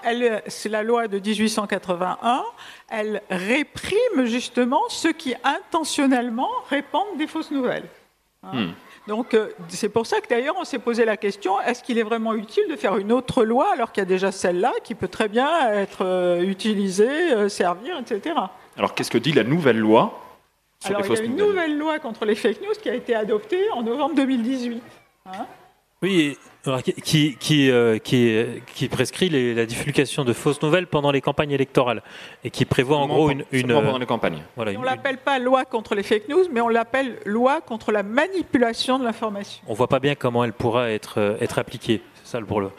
c'est 0.48 0.70
la 0.70 0.84
loi 0.84 1.08
de 1.08 1.18
1881, 1.20 2.44
elle 2.90 3.22
réprime 3.30 4.26
justement 4.26 4.82
ceux 4.90 5.12
qui 5.14 5.34
intentionnellement 5.44 6.50
répandent 6.70 7.18
des 7.18 7.28
fausses 7.28 7.52
nouvelles. 7.52 7.88
Hein. 8.44 8.52
Hmm. 8.54 8.72
Donc 9.08 9.34
euh, 9.34 9.50
c'est 9.70 9.90
pour 9.90 10.06
ça 10.06 10.20
que 10.22 10.28
d'ailleurs 10.28 10.56
on 10.60 10.66
s'est 10.66 10.80
posé 10.80 11.06
la 11.06 11.16
question 11.18 11.60
est-ce 11.62 11.82
qu'il 11.82 11.98
est 11.98 12.04
vraiment 12.04 12.34
utile 12.36 12.66
de 12.70 12.76
faire 12.76 12.98
une 12.98 13.12
autre 13.14 13.46
loi 13.46 13.72
alors 13.74 13.92
qu'il 13.94 14.02
y 14.02 14.06
a 14.06 14.08
déjà 14.08 14.32
celle-là 14.34 14.74
qui 14.84 14.96
peut 14.96 15.08
très 15.08 15.30
bien 15.30 15.72
être 15.72 16.04
euh, 16.06 16.42
utilisée, 16.42 17.34
euh, 17.34 17.48
servir, 17.50 17.98
etc. 18.00 18.36
Alors, 18.78 18.94
qu'est-ce 18.94 19.10
que 19.10 19.18
dit 19.18 19.32
la 19.32 19.44
nouvelle 19.44 19.80
loi 19.80 20.20
sur 20.84 20.90
Alors 20.92 21.02
les 21.02 21.08
il 21.08 21.10
y 21.10 21.14
a 21.14 21.16
fausses 21.18 21.26
une 21.26 21.36
nouvelles? 21.36 21.48
nouvelle 21.50 21.78
loi 21.78 22.00
contre 22.00 22.26
les 22.26 22.36
fake 22.36 22.62
news 22.62 22.74
qui 22.82 22.90
a 22.90 22.94
été 22.94 23.16
adoptée 23.16 23.72
en 23.72 23.82
novembre 23.82 24.14
2018. 24.16 24.84
hein. 25.26 25.32
Oui, 26.04 26.38
alors, 26.68 26.84
qui, 26.84 26.94
qui, 26.94 27.36
qui, 27.40 27.70
euh, 27.72 27.98
qui, 27.98 28.44
qui 28.76 28.88
prescrit 28.88 29.30
les- 29.30 29.54
la 29.54 29.66
divulgation 29.66 30.24
de 30.26 30.34
fausses 30.34 30.62
nouvelles 30.62 30.88
pendant 30.88 31.12
les 31.12 31.22
campagnes 31.22 31.52
électorales 31.52 32.02
et 32.44 32.50
qui 32.50 32.66
prévoit 32.66 32.98
en 32.98 33.08
gros 33.08 33.30
une, 33.30 33.44
une 33.52 33.68
pendant 33.68 33.98
les 33.98 34.06
campagnes. 34.06 34.42
Voilà, 34.56 34.72
une- 34.72 34.78
on 34.80 34.84
l'appelle 34.84 35.18
pas 35.18 35.40
loi 35.40 35.66
contre 35.66 35.96
les 35.96 36.04
fake 36.04 36.28
news, 36.30 36.44
mais 36.52 36.62
on 36.62 36.70
l'appelle 36.70 37.18
loi 37.26 37.62
contre 37.62 37.92
la 37.92 38.04
manipulation 38.04 39.00
de 39.00 39.04
l'information. 39.04 39.62
on 39.68 39.74
voit 39.74 39.88
pas 39.88 40.00
bien 40.00 40.16
comment 40.16 40.44
elle 40.44 40.54
pourra 40.54 40.90
être, 40.92 41.20
euh, 41.20 41.38
être 41.42 41.60
appliquée. 41.60 42.02
C'est 42.24 42.32
ça 42.32 42.40
le 42.40 42.46
problème. 42.46 42.72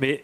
Mais 0.00 0.22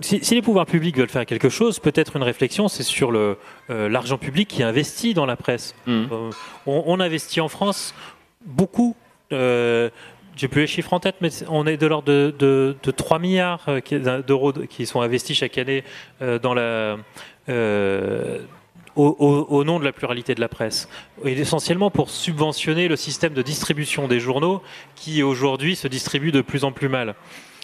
si, 0.00 0.24
si 0.24 0.34
les 0.34 0.42
pouvoirs 0.42 0.66
publics 0.66 0.96
veulent 0.96 1.08
faire 1.10 1.26
quelque 1.26 1.48
chose, 1.50 1.78
peut-être 1.78 2.16
une 2.16 2.22
réflexion, 2.22 2.68
c'est 2.68 2.82
sur 2.82 3.12
euh, 3.12 3.36
l'argent 3.68 4.16
public 4.18 4.48
qui 4.48 4.62
investit 4.62 5.12
dans 5.14 5.26
la 5.26 5.36
presse. 5.36 5.74
Euh, 5.88 6.30
on, 6.66 6.84
on 6.86 7.00
investit 7.00 7.40
en 7.40 7.48
France 7.48 7.94
beaucoup. 8.46 8.96
Euh, 9.32 9.90
j'ai 10.36 10.48
plus 10.48 10.62
les 10.62 10.66
chiffres 10.66 10.92
en 10.92 11.00
tête, 11.00 11.16
mais 11.20 11.30
on 11.48 11.66
est 11.66 11.76
de 11.76 11.86
l'ordre 11.86 12.08
de, 12.08 12.34
de, 12.38 12.76
de 12.82 12.90
3 12.90 13.18
milliards 13.18 13.64
euh, 13.68 13.80
qui- 13.80 13.98
d'euros 14.26 14.52
qui 14.52 14.86
sont 14.86 15.00
investis 15.00 15.36
chaque 15.36 15.58
année 15.58 15.84
euh, 16.22 16.38
euh, 17.48 18.38
au, 18.96 19.64
nom 19.64 19.78
de 19.78 19.84
la 19.84 19.92
pluralité 19.92 20.34
de 20.34 20.40
la 20.40 20.48
presse. 20.48 20.88
Essentiellement 21.24 21.90
pour 21.90 22.10
subventionner 22.10 22.88
le 22.88 22.96
système 22.96 23.32
de 23.34 23.42
distribution 23.42 24.08
des 24.08 24.20
journaux 24.20 24.62
qui 24.94 25.22
aujourd'hui 25.22 25.76
se 25.76 25.88
distribue 25.88 26.32
de 26.32 26.40
plus 26.40 26.64
en 26.64 26.72
plus 26.72 26.88
mal. 26.88 27.14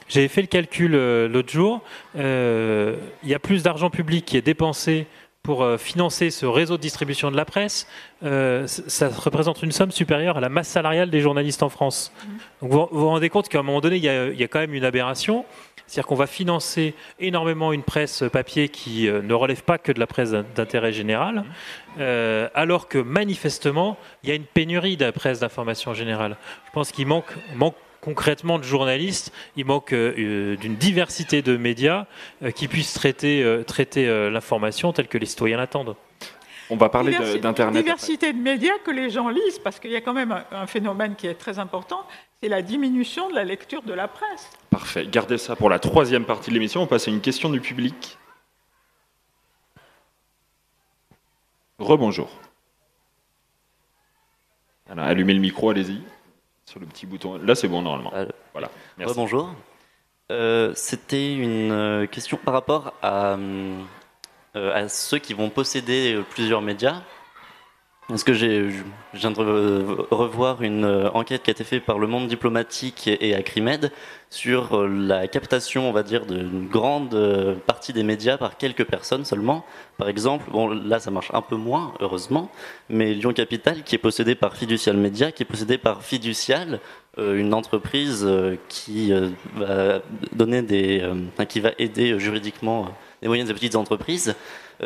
J'avais 0.09 0.29
fait 0.29 0.41
le 0.41 0.47
calcul 0.47 0.95
euh, 0.95 1.29
l'autre 1.29 1.51
jour. 1.51 1.83
Euh, 2.17 2.97
il 3.25 3.29
y 3.29 3.35
a 3.35 3.39
plus 3.41 3.63
d'argent 3.65 3.91
public 3.91 4.25
qui 4.25 4.37
est 4.37 4.43
dépensé 4.43 5.07
pour 5.47 5.63
euh, 5.63 5.79
financer 5.79 6.31
ce 6.31 6.45
réseau 6.45 6.77
de 6.77 6.83
distribution 6.83 7.31
de 7.31 7.37
la 7.37 7.45
presse. 7.45 7.87
Euh, 8.25 8.67
ça 8.67 9.09
représente 9.09 9.63
une 9.63 9.71
somme 9.71 9.93
supérieure 9.93 10.37
à 10.37 10.41
la 10.41 10.49
masse 10.49 10.69
salariale 10.69 11.09
des 11.09 11.21
journalistes 11.21 11.63
en 11.63 11.69
France. 11.69 12.13
Donc 12.61 12.73
vous 12.73 12.89
vous 12.91 13.07
rendez 13.09 13.29
compte 13.31 13.49
qu'à 13.49 13.61
un 13.61 13.63
moment 13.63 13.81
donné, 13.81 13.97
il 13.97 14.05
y 14.05 14.09
a, 14.09 14.27
il 14.27 14.39
y 14.41 14.43
a 14.43 14.49
quand 14.49 14.59
même 14.59 14.75
une 14.75 14.85
aberration. 14.85 15.45
C'est-à-dire 15.87 16.09
qu'on 16.09 16.17
va 16.17 16.27
financer 16.27 16.95
énormément 17.21 17.73
une 17.73 17.85
presse 17.85 18.25
papier 18.33 18.69
qui 18.69 19.09
euh, 19.09 19.23
ne 19.23 19.35
relève 19.35 19.63
pas 19.63 19.79
que 19.79 19.93
de 19.93 20.01
la 20.01 20.09
presse 20.09 20.33
d'in- 20.33 20.45
d'intérêt 20.57 20.93
général, 20.93 21.45
euh, 22.01 22.49
alors 22.55 22.89
que 22.89 22.99
manifestement, 22.99 23.97
il 24.25 24.29
y 24.31 24.33
a 24.33 24.35
une 24.35 24.43
pénurie 24.59 24.97
de 24.97 25.05
la 25.05 25.13
presse 25.13 25.39
d'information 25.39 25.95
générale. 25.95 26.37
Je 26.67 26.73
pense 26.73 26.91
qu'il 26.91 27.07
manque, 27.07 27.33
manque 27.55 27.77
concrètement 28.07 28.61
de 28.61 28.63
journalistes, 28.63 29.33
il 29.57 29.65
manque 29.65 29.93
euh, 29.93 30.15
euh, 30.17 30.57
d'une 30.57 30.77
diversité 30.77 31.43
de 31.43 31.57
médias 31.57 32.07
euh, 32.45 32.53
qui 32.53 32.69
puissent 32.69 32.95
traiter, 32.95 33.43
euh, 33.43 33.65
traiter 33.65 34.07
euh, 34.07 34.31
l'information 34.31 34.93
telle 34.93 35.09
que 35.09 35.19
les 35.19 35.27
citoyens 35.27 35.57
l'attendent. 35.57 35.97
On 36.71 36.77
va 36.77 36.89
parler 36.89 37.13
d'Internet. 37.41 37.83
Diversité 37.83 38.33
de 38.33 38.39
médias 38.39 38.79
que 38.85 38.93
les 38.93 39.11
gens 39.11 39.29
lisent, 39.29 39.59
parce 39.59 39.81
qu'il 39.81 39.91
y 39.91 39.97
a 39.97 40.01
quand 40.01 40.13
même 40.13 40.31
un, 40.31 40.45
un 40.53 40.67
phénomène 40.69 41.17
qui 41.17 41.27
est 41.27 41.35
très 41.35 41.59
important, 41.59 42.07
c'est 42.41 42.49
la 42.49 42.63
diminution 42.63 43.29
de 43.29 43.35
la 43.35 43.43
lecture 43.43 43.83
de 43.83 43.93
la 43.93 44.07
presse. 44.07 44.51
Parfait. 44.71 45.07
Gardez 45.11 45.39
ça 45.39 45.57
pour 45.57 45.69
la 45.69 45.81
troisième 45.81 46.25
partie 46.25 46.51
de 46.51 46.55
l'émission. 46.55 46.83
On 46.83 46.87
passe 46.87 47.09
à 47.09 47.11
une 47.11 47.21
question 47.21 47.51
du 47.51 47.61
public. 47.61 48.19
Rebonjour. 51.81 52.31
Allumez 54.97 55.35
le 55.35 55.41
micro, 55.41 55.71
allez-y. 55.71 56.01
Sur 56.69 56.81
le 56.81 56.87
petit 56.87 57.07
bouton. 57.07 57.39
Là, 57.39 57.55
c'est 57.55 57.69
bon 57.69 57.83
normalement. 57.83 58.13
Voilà. 58.53 58.71
Merci. 58.99 59.15
bonjour. 59.17 59.55
C'était 60.75 61.35
une 61.35 61.71
euh, 61.71 62.07
question 62.07 62.37
par 62.37 62.53
rapport 62.55 62.95
à, 63.03 63.37
euh, 64.57 64.73
à 64.75 64.89
ceux 64.89 65.19
qui 65.19 65.35
vont 65.35 65.51
posséder 65.51 66.15
euh, 66.15 66.23
plusieurs 66.23 66.63
médias. 66.63 67.03
Parce 68.09 68.23
que 68.23 68.33
j'ai- 68.35 68.71
je 68.71 69.19
viens 69.19 69.33
de 69.33 69.37
re- 69.37 70.07
revoir 70.13 70.63
une 70.63 70.85
euh, 70.85 71.11
enquête 71.11 71.43
qui 71.43 71.51
a 71.51 71.53
été 71.53 71.65
faite 71.65 71.85
par 71.85 71.99
le 71.99 72.07
monde 72.07 72.29
diplomatique 72.29 73.09
et 73.09 73.35
Acrimed 73.35 73.91
sur 74.31 74.77
euh, 74.79 74.87
la 74.87 75.27
captation, 75.27 75.89
on 75.89 75.93
va 75.93 76.05
dire, 76.05 76.25
d'une 76.25 76.69
grande 76.69 77.15
euh, 77.15 77.57
partie 77.67 77.93
des 77.93 78.05
médias 78.05 78.37
par 78.39 78.59
quelques 78.59 78.85
personnes 78.85 79.25
seulement. 79.25 79.65
Par 79.99 80.09
exemple, 80.09 80.49
bon, 80.53 80.69
là 80.69 81.01
ça 81.01 81.11
marche 81.11 81.33
un 81.35 81.43
peu 81.43 81.57
moins, 81.57 81.95
heureusement, 81.99 82.49
mais 82.89 83.13
Lyon 83.13 83.33
Capital, 83.33 83.83
qui 83.83 83.97
est 83.97 83.99
possédé 83.99 84.37
par 84.37 84.55
Fiducial 84.55 84.97
Media, 84.97 85.33
qui 85.33 85.43
est 85.43 85.47
possédé 85.47 85.77
par 85.77 86.03
Fiducial, 86.03 86.79
une 87.19 87.55
entreprise 87.55 88.29
qui 88.69 89.11
va 89.57 90.01
donner 90.33 90.61
des, 90.61 91.03
qui 91.49 91.61
va 91.61 91.71
aider 91.79 92.19
juridiquement 92.21 92.89
les 93.23 93.29
moyennes 93.29 93.49
et 93.49 93.55
petites 93.55 93.75
entreprises. 93.75 94.37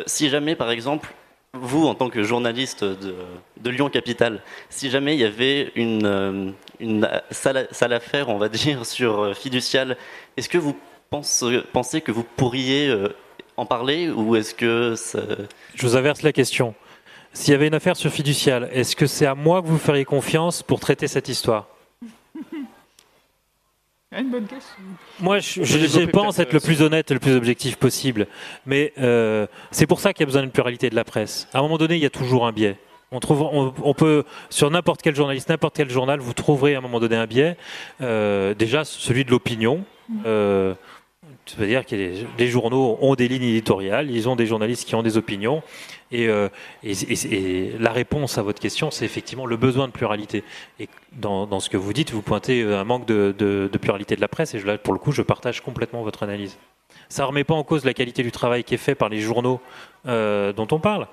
Si 0.05 0.29
jamais, 0.29 0.55
par 0.55 0.71
exemple, 0.71 1.13
vous, 1.53 1.85
en 1.85 1.95
tant 1.95 2.09
que 2.09 2.23
journaliste 2.23 2.83
de, 2.83 3.13
de 3.59 3.69
Lyon 3.69 3.89
Capital, 3.89 4.41
si 4.69 4.89
jamais 4.89 5.15
il 5.15 5.19
y 5.19 5.25
avait 5.25 5.71
une, 5.75 6.05
euh, 6.05 6.51
une 6.79 7.09
sale, 7.29 7.67
sale 7.71 7.93
affaire, 7.93 8.29
on 8.29 8.37
va 8.37 8.47
dire, 8.49 8.85
sur 8.85 9.19
euh, 9.19 9.33
Fiducial, 9.33 9.97
est-ce 10.37 10.47
que 10.47 10.57
vous 10.57 10.77
pense- 11.09 11.43
pensez 11.73 11.99
que 12.01 12.11
vous 12.13 12.23
pourriez 12.23 12.87
euh, 12.87 13.09
en 13.57 13.65
parler 13.65 14.09
ou 14.09 14.35
est-ce 14.37 14.55
que 14.55 14.95
ça... 14.95 15.19
Je 15.75 15.85
vous 15.85 15.97
inverse 15.97 16.21
la 16.21 16.31
question. 16.31 16.73
S'il 17.33 17.51
y 17.51 17.55
avait 17.55 17.67
une 17.67 17.73
affaire 17.73 17.95
sur 17.97 18.11
fiducial, 18.11 18.69
est-ce 18.73 18.95
que 18.95 19.05
c'est 19.05 19.25
à 19.25 19.35
moi 19.35 19.61
que 19.61 19.67
vous 19.67 19.77
feriez 19.77 20.05
confiance 20.05 20.63
pour 20.63 20.79
traiter 20.79 21.07
cette 21.07 21.27
histoire? 21.29 21.67
Une 24.17 24.29
bonne 24.29 24.45
question. 24.45 24.75
Moi, 25.21 25.39
je, 25.39 25.63
je- 25.63 25.79
je 25.87 26.01
pense 26.09 26.37
être 26.39 26.51
le 26.51 26.59
plus 26.59 26.81
honnête 26.81 27.09
et 27.11 27.13
le 27.13 27.19
plus 27.21 27.33
objectif 27.35 27.77
possible. 27.77 28.27
Mais 28.65 28.91
euh, 28.99 29.47
c'est 29.71 29.87
pour 29.87 29.99
ça 30.01 30.13
qu'il 30.13 30.21
y 30.21 30.23
a 30.23 30.25
besoin 30.25 30.41
d'une 30.41 30.51
pluralité 30.51 30.89
de 30.89 30.95
la 30.95 31.05
presse. 31.05 31.47
À 31.53 31.59
un 31.59 31.61
moment 31.61 31.77
donné, 31.77 31.95
il 31.95 32.01
y 32.01 32.05
a 32.05 32.09
toujours 32.09 32.45
un 32.45 32.51
biais. 32.51 32.75
On, 33.13 33.19
trouve, 33.21 33.41
on, 33.41 33.73
on 33.83 33.93
peut, 33.93 34.23
sur 34.49 34.69
n'importe 34.69 35.01
quel 35.01 35.15
journaliste, 35.15 35.47
n'importe 35.49 35.75
quel 35.77 35.89
journal, 35.89 36.19
vous 36.19 36.33
trouverez 36.33 36.75
à 36.75 36.79
un 36.79 36.81
moment 36.81 36.99
donné 36.99 37.15
un 37.15 37.25
biais. 37.27 37.55
Euh, 38.01 38.53
déjà, 38.53 38.83
celui 38.83 39.23
de 39.23 39.31
l'opinion. 39.31 39.83
Euh, 40.25 40.73
c'est-à-dire 41.45 41.85
que 41.85 41.95
les, 41.95 42.25
les 42.37 42.47
journaux 42.47 42.97
ont 43.01 43.15
des 43.15 43.27
lignes 43.29 43.43
éditoriales, 43.43 44.11
ils 44.11 44.27
ont 44.29 44.35
des 44.35 44.45
journalistes 44.45 44.87
qui 44.87 44.95
ont 44.95 45.03
des 45.03 45.17
opinions. 45.17 45.63
Et, 46.11 46.27
euh, 46.27 46.49
et- 46.83 47.73
la 47.79 47.91
réponse 47.91 48.37
à 48.37 48.41
votre 48.41 48.59
question, 48.59 48.91
c'est 48.91 49.05
effectivement 49.05 49.45
le 49.45 49.57
besoin 49.57 49.87
de 49.87 49.93
pluralité. 49.93 50.43
Et 50.79 50.89
dans, 51.13 51.59
ce 51.59 51.69
que 51.69 51.77
vous 51.77 51.93
dites, 51.93 52.11
vous 52.11 52.21
pointez 52.21 52.63
un 52.63 52.83
manque 52.83 53.05
de, 53.05 53.69
pluralité 53.81 54.15
de 54.15 54.21
la 54.21 54.27
presse. 54.27 54.53
Et 54.53 54.59
là, 54.59 54.77
pour 54.77 54.93
le 54.93 54.99
coup, 54.99 55.11
je 55.11 55.21
partage 55.21 55.61
complètement 55.61 56.03
votre 56.03 56.23
analyse. 56.23 56.57
Ça 57.09 57.23
ne 57.23 57.27
remet 57.27 57.43
pas 57.43 57.53
en 57.53 57.63
cause 57.63 57.85
la 57.85 57.93
qualité 57.93 58.23
du 58.23 58.31
travail 58.31 58.63
qui 58.63 58.73
est 58.73 58.77
fait 58.77 58.95
par 58.95 59.09
les 59.09 59.19
journaux 59.19 59.61
euh, 60.07 60.53
dont 60.53 60.67
on 60.71 60.79
parle. 60.79 61.07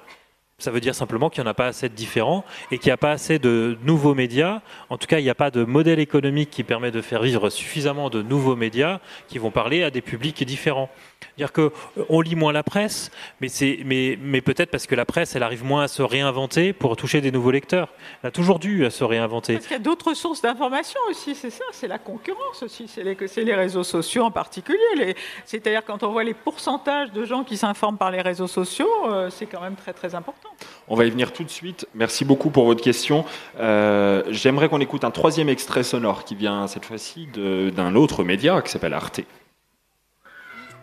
Ça 0.60 0.72
veut 0.72 0.80
dire 0.80 0.96
simplement 0.96 1.30
qu'il 1.30 1.40
n'y 1.44 1.48
en 1.48 1.52
a 1.52 1.54
pas 1.54 1.68
assez 1.68 1.88
de 1.88 1.94
différents 1.94 2.44
et 2.72 2.78
qu'il 2.78 2.88
n'y 2.88 2.92
a 2.92 2.96
pas 2.96 3.12
assez 3.12 3.38
de 3.38 3.78
nouveaux 3.84 4.14
médias. 4.14 4.60
En 4.90 4.98
tout 4.98 5.06
cas, 5.06 5.20
il 5.20 5.22
n'y 5.22 5.30
a 5.30 5.34
pas 5.36 5.52
de 5.52 5.62
modèle 5.62 6.00
économique 6.00 6.50
qui 6.50 6.64
permet 6.64 6.90
de 6.90 7.00
faire 7.00 7.22
vivre 7.22 7.48
suffisamment 7.48 8.10
de 8.10 8.22
nouveaux 8.22 8.56
médias 8.56 8.98
qui 9.28 9.38
vont 9.38 9.52
parler 9.52 9.84
à 9.84 9.92
des 9.92 10.00
publics 10.00 10.42
différents. 10.42 10.90
Dire 11.36 11.52
que 11.52 11.60
euh, 11.96 12.04
on 12.08 12.20
lit 12.20 12.34
moins 12.36 12.52
la 12.52 12.62
presse, 12.62 13.10
mais 13.40 13.48
c'est 13.48 13.80
mais, 13.84 14.18
mais 14.20 14.40
peut-être 14.40 14.70
parce 14.70 14.86
que 14.86 14.94
la 14.94 15.04
presse, 15.04 15.36
elle 15.36 15.42
arrive 15.42 15.64
moins 15.64 15.82
à 15.84 15.88
se 15.88 16.02
réinventer 16.02 16.72
pour 16.72 16.96
toucher 16.96 17.20
des 17.20 17.30
nouveaux 17.30 17.50
lecteurs. 17.50 17.88
Elle 18.22 18.28
a 18.28 18.30
toujours 18.30 18.58
dû 18.58 18.84
à 18.86 18.90
se 18.90 19.04
réinventer. 19.04 19.54
Parce 19.54 19.66
qu'il 19.66 19.76
y 19.76 19.80
a 19.80 19.82
d'autres 19.82 20.14
sources 20.14 20.42
d'information 20.42 21.00
aussi, 21.10 21.34
c'est 21.34 21.50
ça, 21.50 21.64
c'est 21.72 21.86
la 21.88 21.98
concurrence 21.98 22.62
aussi, 22.62 22.88
c'est 22.88 23.02
les, 23.04 23.16
c'est 23.28 23.44
les 23.44 23.54
réseaux 23.54 23.84
sociaux 23.84 24.24
en 24.24 24.30
particulier. 24.30 24.78
Les- 24.96 25.16
C'est-à-dire 25.44 25.84
quand 25.84 26.02
on 26.02 26.10
voit 26.12 26.24
les 26.24 26.34
pourcentages 26.34 27.12
de 27.12 27.24
gens 27.24 27.44
qui 27.44 27.56
s'informent 27.56 27.98
par 27.98 28.10
les 28.10 28.20
réseaux 28.20 28.48
sociaux, 28.48 28.88
euh, 29.08 29.30
c'est 29.30 29.46
quand 29.46 29.60
même 29.60 29.76
très 29.76 29.92
très 29.92 30.14
important. 30.14 30.48
On 30.88 30.96
va 30.96 31.04
y 31.04 31.10
venir 31.10 31.32
tout 31.32 31.44
de 31.44 31.50
suite. 31.50 31.86
Merci 31.94 32.24
beaucoup 32.24 32.50
pour 32.50 32.64
votre 32.64 32.82
question. 32.82 33.24
Euh, 33.60 34.22
J'aimerais 34.30 34.68
qu'on 34.68 34.80
écoute 34.80 35.04
un 35.04 35.10
troisième 35.10 35.48
extrait 35.48 35.82
sonore 35.82 36.24
qui 36.24 36.34
vient 36.34 36.66
cette 36.66 36.84
fois-ci 36.84 37.26
de- 37.32 37.70
d'un 37.70 37.94
autre 37.94 38.24
média 38.24 38.60
qui 38.62 38.70
s'appelle 38.70 38.94
Arte. 38.94 39.20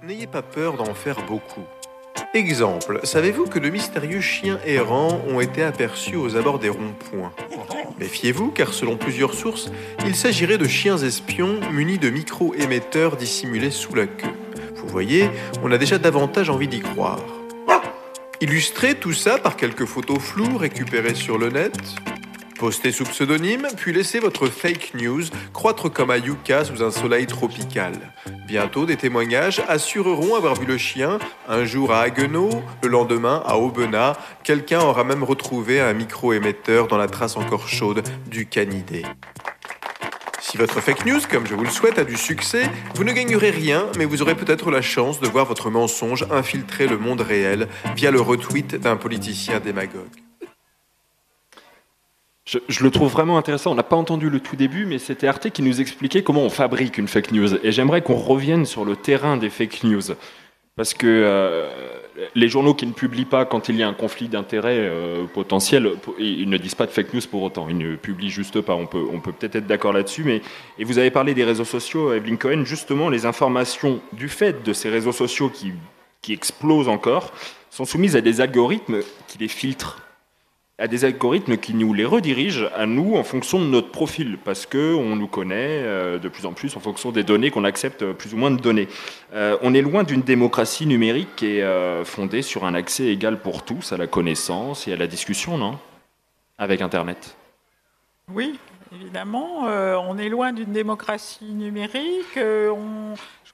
N'ayez 0.05 0.27
pas 0.27 0.43
peur 0.43 0.77
d'en 0.77 0.93
faire 0.93 1.25
beaucoup. 1.25 1.63
Exemple, 2.35 2.99
savez-vous 3.01 3.45
que 3.45 3.57
de 3.57 3.69
mystérieux 3.69 4.21
chiens 4.21 4.59
errants 4.63 5.19
ont 5.27 5.39
été 5.39 5.63
aperçus 5.63 6.15
aux 6.15 6.35
abords 6.35 6.59
des 6.59 6.69
ronds-points? 6.69 7.31
Méfiez-vous, 7.99 8.51
car 8.51 8.71
selon 8.71 8.97
plusieurs 8.97 9.33
sources, 9.33 9.71
il 10.05 10.15
s'agirait 10.15 10.59
de 10.59 10.67
chiens 10.67 10.99
espions 10.99 11.59
munis 11.71 11.97
de 11.97 12.11
micro-émetteurs 12.11 13.17
dissimulés 13.17 13.71
sous 13.71 13.95
la 13.95 14.05
queue. 14.05 14.27
Vous 14.75 14.87
voyez, 14.87 15.27
on 15.63 15.71
a 15.71 15.79
déjà 15.79 15.97
davantage 15.97 16.51
envie 16.51 16.67
d'y 16.67 16.81
croire. 16.81 17.23
Illustrez 18.41 18.93
tout 18.93 19.13
ça 19.13 19.39
par 19.39 19.55
quelques 19.55 19.85
photos 19.85 20.19
floues 20.19 20.57
récupérées 20.57 21.15
sur 21.15 21.39
le 21.39 21.49
net. 21.49 21.79
Postez 22.65 22.91
sous 22.91 23.03
pseudonyme, 23.03 23.67
puis 23.77 23.93
laissez 23.93 24.17
votre 24.17 24.47
fake 24.47 24.93
news 24.95 25.21
croître 25.53 25.93
comme 25.93 26.09
un 26.09 26.17
yucca 26.17 26.65
sous 26.65 26.81
un 26.81 26.89
soleil 26.89 27.27
tropical. 27.27 27.93
Bientôt, 28.47 28.87
des 28.87 28.95
témoignages 28.95 29.61
assureront 29.67 30.33
avoir 30.33 30.55
vu 30.55 30.65
le 30.65 30.79
chien 30.79 31.19
un 31.47 31.63
jour 31.63 31.93
à 31.93 31.99
Haguenau, 31.99 32.49
le 32.81 32.89
lendemain 32.89 33.43
à 33.45 33.59
Aubenas. 33.59 34.17
Quelqu'un 34.43 34.79
aura 34.79 35.03
même 35.03 35.23
retrouvé 35.23 35.79
un 35.79 35.93
micro-émetteur 35.93 36.87
dans 36.87 36.97
la 36.97 37.05
trace 37.05 37.37
encore 37.37 37.67
chaude 37.67 38.01
du 38.31 38.47
canidé. 38.47 39.03
Si 40.41 40.57
votre 40.57 40.81
fake 40.81 41.05
news, 41.05 41.21
comme 41.29 41.45
je 41.45 41.53
vous 41.53 41.65
le 41.65 41.69
souhaite, 41.69 41.99
a 41.99 42.03
du 42.03 42.17
succès, 42.17 42.63
vous 42.95 43.03
ne 43.03 43.13
gagnerez 43.13 43.51
rien, 43.51 43.85
mais 43.95 44.05
vous 44.05 44.23
aurez 44.23 44.33
peut-être 44.33 44.71
la 44.71 44.81
chance 44.81 45.19
de 45.19 45.27
voir 45.27 45.45
votre 45.45 45.69
mensonge 45.69 46.25
infiltrer 46.31 46.87
le 46.87 46.97
monde 46.97 47.21
réel 47.21 47.67
via 47.95 48.09
le 48.09 48.21
retweet 48.21 48.73
d'un 48.73 48.95
politicien 48.95 49.59
démagogue. 49.59 50.24
Je, 52.45 52.83
le 52.83 52.91
trouve 52.91 53.11
vraiment 53.11 53.39
intéressant. 53.39 53.71
On 53.71 53.75
n'a 53.75 53.83
pas 53.83 53.95
entendu 53.95 54.29
le 54.29 54.39
tout 54.39 54.55
début, 54.55 54.85
mais 54.85 54.99
c'était 54.99 55.27
Arte 55.27 55.49
qui 55.49 55.63
nous 55.63 55.81
expliquait 55.81 56.21
comment 56.21 56.43
on 56.43 56.51
fabrique 56.51 56.99
une 56.99 57.07
fake 57.07 57.31
news. 57.31 57.55
Et 57.65 57.71
j'aimerais 57.71 58.03
qu'on 58.03 58.15
revienne 58.15 58.65
sur 58.65 58.85
le 58.85 58.95
terrain 58.95 59.37
des 59.37 59.49
fake 59.49 59.83
news. 59.83 60.03
Parce 60.75 60.93
que 60.93 61.07
euh, 61.07 61.71
les 62.35 62.47
journaux 62.47 62.75
qui 62.75 62.85
ne 62.85 62.91
publient 62.91 63.25
pas 63.25 63.45
quand 63.45 63.67
il 63.67 63.77
y 63.77 63.83
a 63.83 63.87
un 63.87 63.93
conflit 63.93 64.27
d'intérêts 64.27 64.77
euh, 64.77 65.25
potentiel, 65.25 65.89
ils 66.19 66.47
ne 66.47 66.57
disent 66.57 66.75
pas 66.75 66.85
de 66.85 66.91
fake 66.91 67.15
news 67.15 67.21
pour 67.31 67.41
autant. 67.41 67.67
Ils 67.67 67.79
ne 67.79 67.95
publient 67.95 68.29
juste 68.29 68.61
pas. 68.61 68.75
On 68.75 68.85
peut, 68.85 69.03
on 69.11 69.21
peut 69.21 69.31
peut-être 69.31 69.55
être 69.55 69.67
d'accord 69.67 69.93
là-dessus. 69.93 70.23
Mais 70.23 70.43
et 70.77 70.83
vous 70.83 70.99
avez 70.99 71.09
parlé 71.09 71.33
des 71.33 71.45
réseaux 71.45 71.65
sociaux, 71.65 72.13
Evelyn 72.13 72.35
Cohen. 72.35 72.63
Justement, 72.63 73.09
les 73.09 73.25
informations 73.25 74.01
du 74.13 74.29
fait 74.29 74.63
de 74.63 74.71
ces 74.71 74.89
réseaux 74.89 75.13
sociaux 75.13 75.49
qui, 75.49 75.73
qui 76.21 76.33
explosent 76.33 76.89
encore 76.89 77.33
sont 77.71 77.85
soumises 77.85 78.15
à 78.15 78.21
des 78.21 78.39
algorithmes 78.39 78.99
qui 79.27 79.39
les 79.39 79.47
filtrent 79.47 80.05
à 80.77 80.87
des 80.87 81.05
algorithmes 81.05 81.57
qui 81.57 81.73
nous 81.73 81.93
les 81.93 82.03
redirigent 82.03 82.69
à 82.75 82.85
nous 82.85 83.15
en 83.15 83.23
fonction 83.23 83.59
de 83.59 83.65
notre 83.65 83.91
profil, 83.91 84.37
parce 84.43 84.65
que 84.65 84.93
on 84.93 85.15
nous 85.15 85.27
connaît 85.27 85.81
euh, 85.83 86.19
de 86.19 86.27
plus 86.27 86.45
en 86.45 86.53
plus 86.53 86.75
en 86.75 86.81
fonction 86.81 87.11
des 87.11 87.23
données 87.23 87.49
qu'on 87.49 87.63
accepte 87.63 88.01
euh, 88.01 88.13
plus 88.13 88.33
ou 88.33 88.37
moins 88.37 88.51
de 88.51 88.59
donner. 88.59 88.89
Euh, 89.33 89.57
on 89.61 89.73
est 89.73 89.81
loin 89.81 90.03
d'une 90.03 90.21
démocratie 90.21 90.85
numérique 90.85 91.29
qui 91.37 91.57
est 91.57 92.03
fondée 92.03 92.41
sur 92.41 92.65
un 92.65 92.73
accès 92.73 93.05
égal 93.05 93.39
pour 93.39 93.63
tous 93.63 93.93
à 93.93 93.97
la 93.97 94.07
connaissance 94.07 94.87
et 94.87 94.93
à 94.93 94.97
la 94.97 95.07
discussion, 95.07 95.57
non? 95.57 95.79
Avec 96.57 96.81
Internet. 96.81 97.35
Oui, 98.33 98.59
évidemment, 98.93 99.63
on 99.63 100.17
est 100.17 100.29
loin 100.29 100.53
d'une 100.53 100.71
démocratie 100.71 101.53
numérique. 101.53 102.39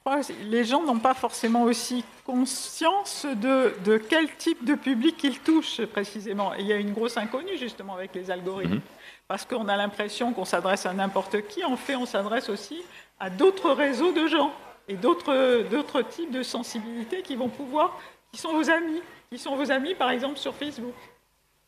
Crois 0.04 0.22
que 0.22 0.32
les 0.44 0.64
gens 0.64 0.82
n'ont 0.82 0.98
pas 0.98 1.14
forcément 1.14 1.62
aussi 1.62 2.04
conscience 2.24 3.24
de, 3.24 3.74
de 3.84 3.96
quel 3.96 4.34
type 4.36 4.64
de 4.64 4.74
public 4.74 5.22
ils 5.22 5.38
touchent 5.40 5.84
précisément. 5.86 6.54
Et 6.54 6.60
il 6.60 6.66
y 6.66 6.72
a 6.72 6.76
une 6.76 6.92
grosse 6.92 7.16
inconnue 7.16 7.56
justement 7.56 7.94
avec 7.94 8.14
les 8.14 8.30
algorithmes. 8.30 8.74
Mhm. 8.74 8.80
Parce 9.28 9.44
qu'on 9.44 9.68
a 9.68 9.76
l'impression 9.76 10.32
qu'on 10.32 10.44
s'adresse 10.44 10.86
à 10.86 10.92
n'importe 10.92 11.46
qui. 11.48 11.64
En 11.64 11.76
fait, 11.76 11.96
on 11.96 12.06
s'adresse 12.06 12.48
aussi 12.48 12.82
à 13.18 13.30
d'autres 13.30 13.70
réseaux 13.70 14.12
de 14.12 14.26
gens 14.26 14.52
et 14.88 14.94
d'autres 14.94 15.62
d'autres 15.70 16.02
types 16.02 16.30
de 16.30 16.42
sensibilités 16.42 17.22
qui 17.22 17.36
vont 17.36 17.48
pouvoir, 17.48 17.98
qui 18.32 18.38
sont 18.38 18.52
vos 18.52 18.68
amis, 18.68 19.00
qui 19.30 19.38
sont 19.38 19.56
vos 19.56 19.70
amis 19.70 19.94
par 19.94 20.10
exemple 20.10 20.38
sur 20.38 20.54
Facebook, 20.54 20.94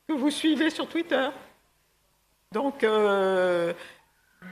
que 0.09 0.12
vous 0.12 0.30
suivez 0.30 0.70
sur 0.70 0.89
Twitter. 0.89 1.28
Donc, 2.53 2.85
euh, 2.85 3.72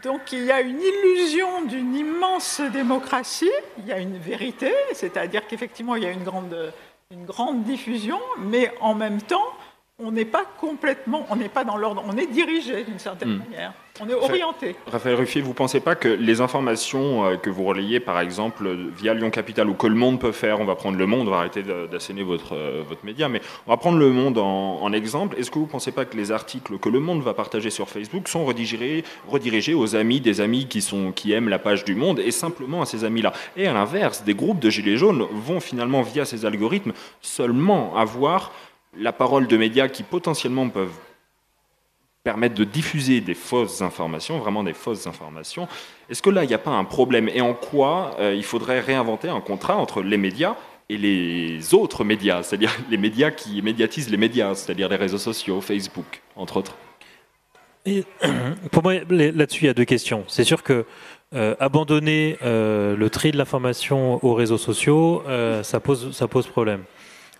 donc 0.03 0.33
il 0.33 0.45
y 0.45 0.53
a 0.53 0.61
une 0.61 0.81
illusion 0.81 1.63
d'une 1.63 1.95
immense 1.95 2.61
démocratie, 2.73 3.51
il 3.79 3.87
y 3.87 3.93
a 3.93 3.99
une 3.99 4.19
vérité, 4.19 4.73
c'est-à-dire 4.93 5.47
qu'effectivement 5.47 5.97
il 5.97 6.05
y 6.05 6.07
a 6.07 6.11
une 6.11 6.25
grande, 6.25 6.73
une 7.11 7.25
grande 7.25 7.65
diffusion, 7.65 8.19
mais 8.39 8.73
en 8.81 8.95
même 8.95 9.21
temps 9.21 9.53
on 10.05 10.11
n'est 10.13 10.25
pas 10.25 10.45
complètement, 10.61 11.27
on 11.31 11.37
n'est 11.37 11.49
pas 11.49 11.65
dans 11.65 11.77
l'ordre, 11.77 12.03
on 12.07 12.17
est 12.17 12.27
dirigé 12.27 12.85
d'une 12.85 12.99
certaine 12.99 13.29
Hmm. 13.35 13.39
manière, 13.39 13.73
on 14.01 14.09
est 14.09 14.15
orienté. 14.15 14.75
Raphaël 14.91 15.15
Ruffier, 15.17 15.43
vous 15.43 15.51
ne 15.51 15.55
pensez 15.55 15.81
pas 15.81 15.95
que 15.95 16.09
les 16.09 16.41
informations 16.41 17.25
euh, 17.27 17.37
que 17.37 17.51
vous 17.51 17.65
relayez, 17.65 18.01
par 18.01 18.19
exemple, 18.21 18.69
via 18.97 19.15
Lyon 19.15 19.31
Capital 19.31 19.69
ou 19.69 19.75
que 19.75 19.87
le 19.87 19.95
monde 19.95 20.19
peut 20.19 20.33
faire, 20.33 20.61
on 20.61 20.65
va 20.65 20.75
prendre 20.75 20.99
le 20.99 21.07
monde, 21.07 21.29
on 21.29 21.31
va 21.31 21.39
arrêter 21.39 21.63
d'asséner 21.63 22.23
votre, 22.23 22.55
euh, 22.55 22.83
votre 22.89 23.05
média, 23.05 23.29
mais 23.29 23.41
on 23.67 23.71
va 23.71 23.77
prendre 23.77 23.99
le 23.99 24.11
monde 24.11 24.39
en, 24.39 24.81
en 24.83 24.93
exemple. 24.93 25.39
Est-ce 25.39 25.51
que 25.51 25.59
vous 25.59 25.67
ne 25.67 25.71
pensez 25.71 25.93
pas 25.93 26.05
que 26.05 26.17
les 26.17 26.33
articles 26.33 26.79
que 26.79 26.89
le 26.89 27.01
monde 27.01 27.23
va 27.23 27.35
partager 27.35 27.71
sur 27.71 27.89
Facebook 27.89 28.29
sont 28.29 28.45
redirigés, 28.45 29.05
redirigés 29.29 29.75
aux 29.75 29.95
amis 29.95 30.21
des 30.21 30.41
amis 30.41 30.67
qui, 30.67 30.81
sont, 30.81 31.13
qui 31.13 31.33
aiment 31.33 31.49
la 31.51 31.59
page 31.59 31.85
du 31.85 31.95
monde 31.95 32.19
et 32.19 32.31
simplement 32.31 32.83
à 32.83 32.87
ces 32.87 33.05
amis-là? 33.05 33.33
Et 33.57 33.67
à 33.69 33.73
l'inverse, 33.73 34.25
des 34.25 34.35
groupes 34.35 34.59
de 34.59 34.71
gilets 34.71 34.97
jaunes 34.97 35.27
vont 35.33 35.61
finalement, 35.61 36.03
via 36.03 36.25
ces 36.25 36.45
algorithmes, 36.47 36.93
seulement 37.21 37.95
avoir 37.97 38.53
la 38.97 39.13
parole 39.13 39.47
de 39.47 39.57
médias 39.57 39.89
qui 39.89 40.03
potentiellement 40.03 40.69
peuvent 40.69 40.99
permettre 42.25 42.55
de 42.55 42.65
diffuser 42.65 43.21
des 43.21 43.35
fausses 43.35 43.83
informations, 43.83 44.39
vraiment 44.39 44.63
des 44.63 44.75
fausses 44.75 45.07
informations. 45.07 45.67
Est-ce 46.09 46.23
que 46.23 46.31
là, 46.31 46.45
il 46.45 46.49
n'y 46.49 46.55
a 46.55 46.59
pas 46.59 46.71
un 46.71 46.85
problème? 46.85 47.29
Et 47.29 47.41
en 47.41 47.55
quoi 47.55 48.17
euh, 48.21 48.35
il 48.35 48.45
faudrait 48.45 48.81
réinventer 48.81 49.29
un 49.29 49.41
contrat 49.41 49.77
entre 49.77 50.03
les 50.03 50.17
médias 50.17 50.55
et 50.89 50.99
les 50.99 51.75
autres 51.75 52.05
médias, 52.05 52.43
c'est-à-dire 52.43 52.71
les 52.91 52.97
médias 52.97 53.31
qui 53.31 53.61
médiatisent 53.63 54.11
les 54.11 54.17
médias, 54.17 54.55
c'est-à-dire 54.55 54.89
les 54.89 54.97
réseaux 54.97 55.19
sociaux, 55.19 55.61
Facebook, 55.61 56.23
entre 56.37 56.59
autres? 56.59 56.77
Pour 58.71 58.83
moi, 58.85 58.95
là-dessus, 59.09 59.65
il 59.65 59.67
y 59.67 59.71
a 59.71 59.75
deux 59.75 59.85
questions. 59.85 60.23
C'est 60.29 60.45
sûr 60.45 60.63
que 60.63 60.85
euh, 61.35 61.57
abandonner 61.59 62.37
euh, 62.43 62.95
le 62.95 63.11
tri 63.11 63.33
de 63.33 63.39
l'information 63.39 64.25
aux 64.25 64.35
réseaux 64.35 64.59
sociaux, 64.59 65.25
ça, 65.63 65.81
pose, 65.81 66.13
ça 66.13 66.29
pose 66.29 66.47
problème. 66.47 66.85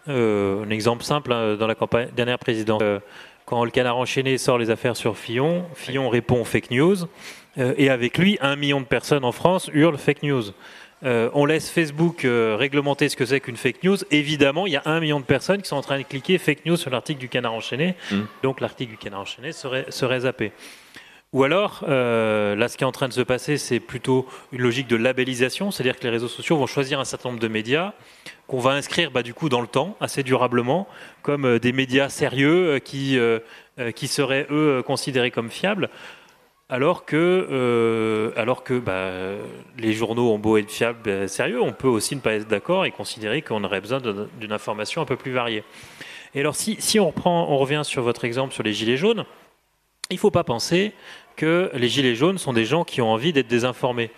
Euh, 0.09 0.65
un 0.65 0.71
exemple 0.71 1.05
simple, 1.05 1.33
hein, 1.33 1.57
dans 1.57 1.67
la 1.67 1.75
campagne, 1.75 2.09
dernière 2.15 2.39
présidence, 2.39 2.81
euh, 2.83 2.99
quand 3.45 3.65
le 3.65 3.71
canard 3.71 3.97
enchaîné 3.97 4.39
sort 4.39 4.59
les 4.59 4.71
affaires 4.71 4.97
sur 4.97 5.17
Fillon, 5.17 5.65
Fillon 5.75 6.09
répond 6.09 6.45
fake 6.45 6.71
news, 6.71 6.97
euh, 7.59 7.75
et 7.77 7.91
avec 7.91 8.19
lui, 8.19 8.39
un 8.41 8.57
million 8.57 8.81
de 8.81 8.87
personnes 8.87 9.25
en 9.25 9.33
France 9.33 9.71
hurlent 9.73 9.99
fake 9.99 10.23
news. 10.23 10.45
Euh, 11.05 11.31
on 11.35 11.45
laisse 11.45 11.69
Facebook 11.69 12.25
euh, 12.25 12.57
réglementer 12.57 13.09
ce 13.09 13.17
que 13.17 13.27
c'est 13.27 13.41
qu'une 13.41 13.57
fake 13.57 13.83
news. 13.83 13.97
Évidemment, 14.11 14.67
il 14.67 14.73
y 14.75 14.77
a 14.77 14.83
un 14.85 15.01
million 15.01 15.19
de 15.19 15.25
personnes 15.25 15.61
qui 15.61 15.69
sont 15.69 15.77
en 15.77 15.83
train 15.83 15.99
de 15.99 16.05
cliquer 16.05 16.39
fake 16.39 16.65
news 16.65 16.77
sur 16.77 16.91
l'article 16.91 17.19
du 17.19 17.29
canard 17.29 17.55
enchaîné. 17.55 17.97
Mm. 18.11 18.21
Donc 18.45 18.61
l'article 18.61 18.93
du 18.93 18.99
canard 18.99 19.21
enchaîné 19.21 19.53
serait, 19.53 19.87
serait 19.89 20.21
zappé. 20.21 20.53
Ou 21.33 21.45
alors, 21.45 21.83
euh, 21.89 22.55
là, 22.55 22.69
ce 22.69 22.77
qui 22.77 22.85
est 22.85 22.87
en 22.87 22.93
train 22.93 23.09
de 23.09 23.13
se 23.15 23.23
passer, 23.23 23.57
c'est 23.57 23.81
plutôt 23.81 24.27
une 24.53 24.61
logique 24.61 24.87
de 24.87 24.97
labellisation, 24.97 25.71
c'est-à-dire 25.71 25.99
que 25.99 26.05
les 26.05 26.11
réseaux 26.11 26.29
sociaux 26.29 26.59
vont 26.59 26.67
choisir 26.67 27.01
un 27.01 27.07
certain 27.07 27.31
nombre 27.31 27.41
de 27.41 27.49
médias 27.49 27.95
qu'on 28.47 28.59
va 28.59 28.73
inscrire 28.73 29.11
bah, 29.11 29.23
du 29.23 29.33
coup 29.33 29.49
dans 29.49 29.63
le 29.63 29.67
temps, 29.67 29.97
assez 29.99 30.23
durablement, 30.23 30.87
comme 31.23 31.47
euh, 31.47 31.59
des 31.59 31.73
médias 31.73 32.11
sérieux 32.11 32.75
euh, 32.75 32.79
qui, 32.81 33.19
qui 33.95 34.09
seraient 34.09 34.47
eux 34.51 34.83
considérés 34.85 35.31
comme 35.31 35.51
fiables. 35.51 35.89
Alors 36.69 37.05
que, 37.05 38.33
alors 38.37 38.65
que 38.65 38.79
bah, 38.79 39.11
les 39.79 39.93
journaux 39.93 40.33
ont 40.33 40.39
beau 40.39 40.57
être 40.57 40.71
fiables, 40.71 41.29
sérieux, 41.29 41.61
on 41.61 41.73
peut 41.73 41.89
aussi 41.89 42.17
ne 42.17 42.21
pas 42.21 42.35
être 42.35 42.49
d'accord 42.49 42.87
et 42.87 42.91
considérer 42.91 43.43
qu'on 43.43 43.63
aurait 43.65 43.81
besoin 43.81 44.01
d'une 44.01 44.53
information 44.53 45.03
un 45.03 45.05
peu 45.05 45.17
plus 45.17 45.33
variée. 45.33 45.65
Et 46.35 46.41
alors, 46.41 46.57
si, 46.57 46.77
si 46.79 46.99
on, 46.99 47.09
reprend, 47.09 47.47
on 47.51 47.59
revient 47.59 47.83
sur 47.85 48.03
votre 48.03 48.25
exemple 48.25 48.55
sur 48.55 48.63
les 48.63 48.73
gilets 48.73 48.97
jaunes, 48.97 49.27
il 50.13 50.17
ne 50.17 50.21
faut 50.21 50.31
pas 50.31 50.45
penser 50.45 50.93
que 51.37 51.71
les 51.75 51.89
gilets 51.89 52.15
jaunes 52.15 52.39
sont 52.39 52.53
des 52.53 52.65
gens 52.65 52.85
qui 52.85 53.01
ont 53.01 53.11
envie 53.11 53.33
d'être 53.33 53.49
désinformés. 53.49 54.11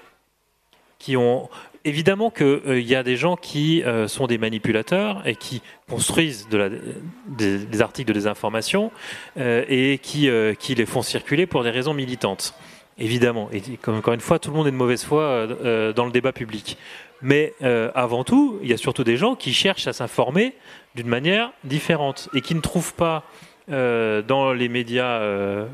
Qui 0.99 1.17
ont... 1.17 1.49
Évidemment 1.87 2.31
qu'il 2.31 2.81
y 2.81 2.95
a 2.95 3.03
des 3.03 3.17
gens 3.17 3.37
qui 3.37 3.83
euh, 3.83 4.09
sont 4.09 4.27
des 4.27 4.39
manipulateurs 4.39 5.27
et 5.27 5.37
qui 5.37 5.61
construisent 5.87 6.49
des, 6.49 7.83
articles 7.83 8.09
de 8.09 8.15
désinformation 8.15 8.91
euh, 9.37 9.67
et 9.69 9.99
qui, 9.99 10.31
euh, 10.31 10.55
qui 10.55 10.75
les 10.75 10.87
font 10.87 11.03
circuler 11.03 11.47
pour 11.47 11.63
des 11.63 11.71
raisons 11.71 11.93
militantes. 11.93 12.55
Évidemment. 12.97 13.49
Et 13.53 13.61
comme 13.77 13.97
encore 13.97 14.15
une 14.15 14.21
fois, 14.21 14.39
tout 14.39 14.51
le 14.51 14.57
monde 14.57 14.67
est 14.69 14.71
de 14.71 14.77
mauvaise 14.77 15.05
foi 15.05 15.23
euh, 15.23 15.57
euh, 15.65 15.93
dans 15.93 16.07
le 16.07 16.13
débat 16.13 16.33
public. 16.33 16.79
Mais 17.23 17.55
euh, 17.63 17.91
avant 17.95 18.23
tout, 18.23 18.59
il 18.63 18.69
y 18.69 18.73
a 18.73 18.77
surtout 18.77 19.03
des 19.03 19.17
gens 19.17 19.35
qui 19.35 19.53
cherchent 19.53 19.87
à 19.87 19.93
s'informer 19.93 20.55
d'une 20.95 21.09
manière 21.09 21.53
différente 21.65 22.29
et 22.35 22.41
qui 22.41 22.55
ne 22.55 22.61
trouvent 22.61 22.95
pas 22.95 23.25
euh, 23.71 24.23
dans 24.23 24.53
les 24.53 24.69
médias 24.69 25.21
euh, 25.21 25.67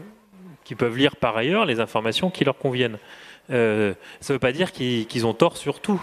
qui 0.70 0.76
peuvent 0.76 0.96
lire 0.96 1.16
par 1.16 1.36
ailleurs 1.36 1.64
les 1.64 1.80
informations 1.80 2.30
qui 2.30 2.44
leur 2.44 2.56
conviennent. 2.56 2.98
Euh, 3.50 3.92
ça 4.20 4.32
ne 4.32 4.36
veut 4.36 4.38
pas 4.38 4.52
dire 4.52 4.70
qu'ils 4.70 5.26
ont 5.26 5.34
tort 5.34 5.56
sur 5.56 5.80
tout. 5.80 6.00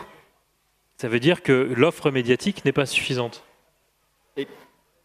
Ça 0.98 1.08
veut 1.08 1.22
dire 1.22 1.42
que 1.42 1.72
l'offre 1.74 2.12
médiatique 2.12 2.66
n'est 2.66 2.74
pas 2.74 2.86
suffisante. 2.86 3.46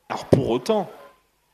Alors 0.09 0.25
pour 0.25 0.51
autant, 0.51 0.91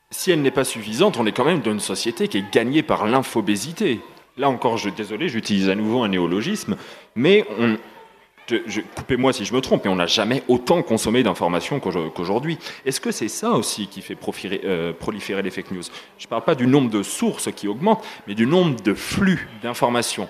si 0.09 0.31
elle 0.31 0.41
n'est 0.41 0.49
pas 0.49 0.63
suffisante, 0.63 1.17
on 1.17 1.27
est 1.27 1.31
quand 1.31 1.45
même 1.45 1.61
dans 1.61 1.71
une 1.71 1.79
société 1.79 2.27
qui 2.27 2.39
est 2.39 2.51
gagnée 2.51 2.81
par 2.81 3.05
l'infobésité. 3.05 3.99
Là 4.37 4.49
encore, 4.49 4.77
je 4.77 4.89
désolé, 4.89 5.29
j'utilise 5.29 5.69
à 5.69 5.75
nouveau 5.75 6.01
un 6.01 6.07
néologisme, 6.07 6.77
mais 7.13 7.45
on, 7.59 7.77
coupez-moi 8.95 9.33
si 9.33 9.45
je 9.45 9.53
me 9.53 9.61
trompe, 9.61 9.85
mais 9.85 9.91
on 9.91 9.95
n'a 9.95 10.07
jamais 10.07 10.43
autant 10.47 10.81
consommé 10.81 11.23
d'informations 11.23 11.79
qu'aujo- 11.79 12.09
qu'aujourd'hui. 12.09 12.57
Est-ce 12.85 12.99
que 13.01 13.11
c'est 13.11 13.27
ça 13.27 13.51
aussi 13.51 13.87
qui 13.87 14.01
fait 14.01 14.17
euh, 14.63 14.93
proliférer 14.93 15.41
les 15.41 15.51
fake 15.51 15.71
news? 15.71 15.83
Je 16.17 16.25
ne 16.25 16.29
parle 16.29 16.43
pas 16.43 16.55
du 16.55 16.67
nombre 16.67 16.89
de 16.89 17.03
sources 17.03 17.51
qui 17.51 17.67
augmente, 17.67 18.03
mais 18.27 18.35
du 18.35 18.45
nombre 18.45 18.79
de 18.81 18.93
flux 18.93 19.47
d'informations. 19.63 20.27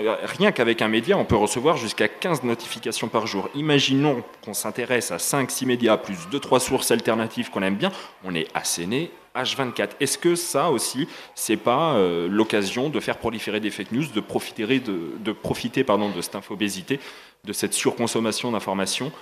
Euh, 0.00 0.16
Rien 0.38 0.50
qu'avec 0.50 0.82
un 0.82 0.88
média, 0.88 1.16
on 1.16 1.24
peut 1.24 1.36
recevoir 1.36 1.76
jusqu'à 1.76 2.08
15 2.08 2.42
notifications 2.42 3.06
par 3.08 3.26
jour. 3.28 3.48
Imaginons 3.54 4.24
qu'on 4.44 4.52
s'intéresse 4.54 5.12
à 5.12 5.18
5-6 5.18 5.66
médias 5.66 5.96
plus 5.96 6.16
2-3 6.32 6.58
sources 6.58 6.90
alternatives 6.90 7.50
qu'on 7.50 7.62
aime 7.62 7.76
bien, 7.76 7.92
on 8.24 8.34
est 8.34 8.48
asséné 8.54 9.12
H24. 9.42 9.90
Est-ce 10.00 10.18
que 10.18 10.34
ça 10.34 10.70
aussi, 10.70 11.08
c'est 11.34 11.56
pas 11.56 11.94
euh, 11.94 12.28
l'occasion 12.28 12.88
de 12.88 13.00
faire 13.00 13.18
proliférer 13.18 13.60
des 13.60 13.70
fake 13.70 13.92
news, 13.92 14.06
de 14.14 14.20
profiter 14.20 14.66
de, 14.66 15.12
de 15.18 15.32
profiter 15.32 15.84
pardon 15.84 16.10
de 16.10 16.20
cette 16.20 16.34
infobésité, 16.36 17.00
de 17.44 17.52
cette 17.52 17.74
surconsommation 17.74 18.52
d'informations? 18.52 19.12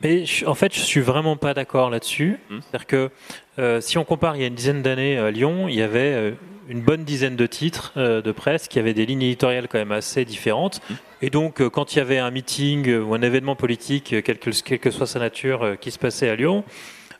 Mais 0.00 0.24
je- 0.24 0.46
en 0.46 0.54
fait, 0.54 0.72
je 0.74 0.80
suis 0.80 1.00
vraiment 1.00 1.36
pas 1.36 1.54
d'accord 1.54 1.90
là-dessus. 1.90 2.38
C'est-à-dire 2.48 2.86
que 2.86 3.10
euh, 3.58 3.80
si 3.80 3.98
on 3.98 4.04
compare 4.04 4.36
il 4.36 4.42
y 4.42 4.44
a 4.44 4.48
une 4.48 4.54
dizaine 4.54 4.80
d'années 4.82 5.18
à 5.18 5.30
Lyon, 5.32 5.66
il 5.68 5.74
y 5.74 5.82
avait 5.82 6.12
euh, 6.14 6.30
une 6.68 6.82
bonne 6.82 7.02
dizaine 7.02 7.34
de 7.34 7.46
titres 7.46 7.92
euh, 7.96 8.22
de 8.22 8.30
presse 8.30 8.68
qui 8.68 8.78
avaient 8.78 8.94
des 8.94 9.06
lignes 9.06 9.22
éditoriales 9.22 9.66
quand 9.66 9.78
même 9.78 9.90
assez 9.90 10.24
différentes. 10.24 10.80
Et 11.20 11.30
donc, 11.30 11.60
euh, 11.60 11.68
quand 11.68 11.94
il 11.94 11.98
y 11.98 12.00
avait 12.00 12.18
un 12.18 12.30
meeting 12.30 12.88
euh, 12.88 13.02
ou 13.02 13.14
un 13.14 13.22
événement 13.22 13.56
politique, 13.56 14.12
euh, 14.12 14.22
quelle 14.22 14.38
que, 14.38 14.50
quelle 14.62 14.78
que 14.78 14.92
soit 14.92 15.08
sa 15.08 15.18
nature, 15.18 15.64
euh, 15.64 15.74
qui 15.74 15.90
se 15.90 15.98
passait 15.98 16.28
à 16.28 16.36
Lyon, 16.36 16.62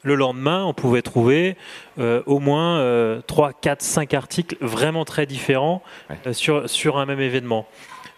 le 0.03 0.14
lendemain, 0.14 0.64
on 0.64 0.74
pouvait 0.74 1.03
trouver 1.03 1.57
euh, 1.99 2.22
au 2.26 2.38
moins 2.38 2.78
euh, 2.78 3.20
3, 3.26 3.53
4, 3.53 3.82
5 3.82 4.14
articles 4.14 4.57
vraiment 4.61 5.05
très 5.05 5.26
différents 5.26 5.82
euh, 6.26 6.32
sur, 6.32 6.68
sur 6.70 6.99
un 6.99 7.07
même 7.07 7.20
événement. 7.20 7.66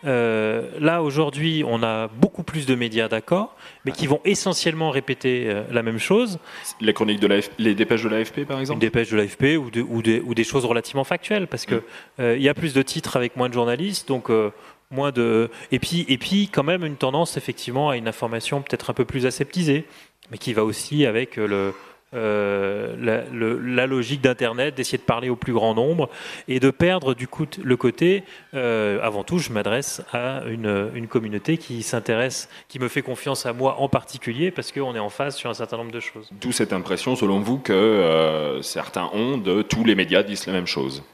Euh, 0.07 0.71
là, 0.81 1.03
aujourd'hui, 1.03 1.63
on 1.67 1.83
a 1.83 2.09
beaucoup 2.09 2.43
plus 2.43 2.65
de 2.65 2.75
médias, 2.75 3.09
d'accord, 3.09 3.55
mais 3.85 3.93
qui 3.93 4.07
vont 4.07 4.21
essentiellement 4.25 4.89
répéter 4.91 5.45
euh, 5.47 5.65
la 5.71 5.83
même 5.83 5.99
chose. 5.99 6.39
Les 6.81 6.95
chroniques 6.95 7.21
de 7.21 7.27
l'AFP, 7.27 7.53
les 7.59 7.75
dépêches 7.75 8.03
de 8.03 8.09
l'AFP, 8.09 8.47
par 8.47 8.61
exemple? 8.61 8.77
Une 8.77 8.81
dépêche 8.81 9.11
de 9.11 9.17
l'AFP 9.19 9.59
ou, 9.59 9.71
de- 9.71 9.83
ou, 9.83 10.01
des- 10.01 10.21
ou 10.21 10.35
des 10.35 10.45
choses 10.45 10.65
relativement 10.65 11.05
factuelles, 11.05 11.47
parce 11.49 11.67
que 11.67 11.83
euh, 12.19 12.35
il 12.37 12.43
y 12.43 12.49
a 12.49 12.55
plus 12.55 12.73
de 12.73 12.81
titres 12.83 13.17
avec 13.17 13.37
moins 13.37 13.49
de 13.51 13.55
journalistes, 13.55 14.09
donc 14.09 14.31
euh, 14.31 14.51
moins 14.91 15.13
de. 15.13 15.51
Et 15.71 15.79
puis, 15.79 16.07
et 16.09 16.17
puis, 16.17 16.49
quand 16.49 16.65
même, 16.65 16.85
une 16.85 16.97
tendance 16.97 17.37
effectivement 17.37 17.91
à 17.91 17.97
une 17.99 18.09
information 18.09 18.63
peut-être 18.63 18.89
un 18.89 18.95
peu 18.95 19.05
plus 19.05 19.27
aseptisée, 19.27 19.85
mais 20.31 20.39
qui 20.39 20.53
va 20.53 20.65
aussi 20.65 21.07
avec 21.07 21.39
euh, 21.39 21.47
le. 21.47 21.75
euh, 22.13 22.97
la, 22.99 23.23
le- 23.31 23.59
la 23.61 23.87
logique 23.87 24.21
d'Internet, 24.21 24.75
d'essayer 24.75 24.99
de 24.99 25.03
parler 25.05 25.29
au 25.31 25.37
plus 25.37 25.53
grand 25.53 25.75
nombre 25.75 26.11
et 26.49 26.59
de 26.59 26.71
perdre 26.71 27.15
du 27.15 27.29
coup 27.29 27.47
le 27.63 27.77
côté, 27.77 28.25
euh, 28.55 28.99
avant 29.01 29.23
tout, 29.23 29.39
je 29.39 29.53
m'adresse 29.53 30.03
à 30.13 30.43
une, 30.49 30.91
une 30.95 31.07
communauté 31.07 31.57
qui 31.57 31.85
s'intéresse, 31.85 32.49
qui 32.67 32.81
me 32.81 32.89
fait 32.89 33.03
confiance 33.03 33.47
à 33.47 33.53
moi 33.53 33.77
en 33.79 33.89
particulier, 33.89 34.51
parce 34.51 34.73
qu'on 34.73 34.97
est 34.97 34.99
en 34.99 35.09
phase 35.09 35.37
sur 35.37 35.51
un 35.51 35.55
certain 35.55 35.77
nombre 35.77 35.93
de 35.93 36.01
choses. 36.01 36.29
D'où 36.41 36.51
cette 36.51 36.73
impression, 36.73 37.15
selon 37.15 37.39
vous, 37.39 37.59
que 37.59 37.73
euh, 37.73 38.61
certains 38.61 39.09
ont 39.13 39.39
de 39.39 39.63
tous 39.63 39.85
les 39.85 39.95
médias 39.95 40.25
disent 40.25 40.47
la 40.49 40.53
même 40.53 40.67
chose. 40.67 41.05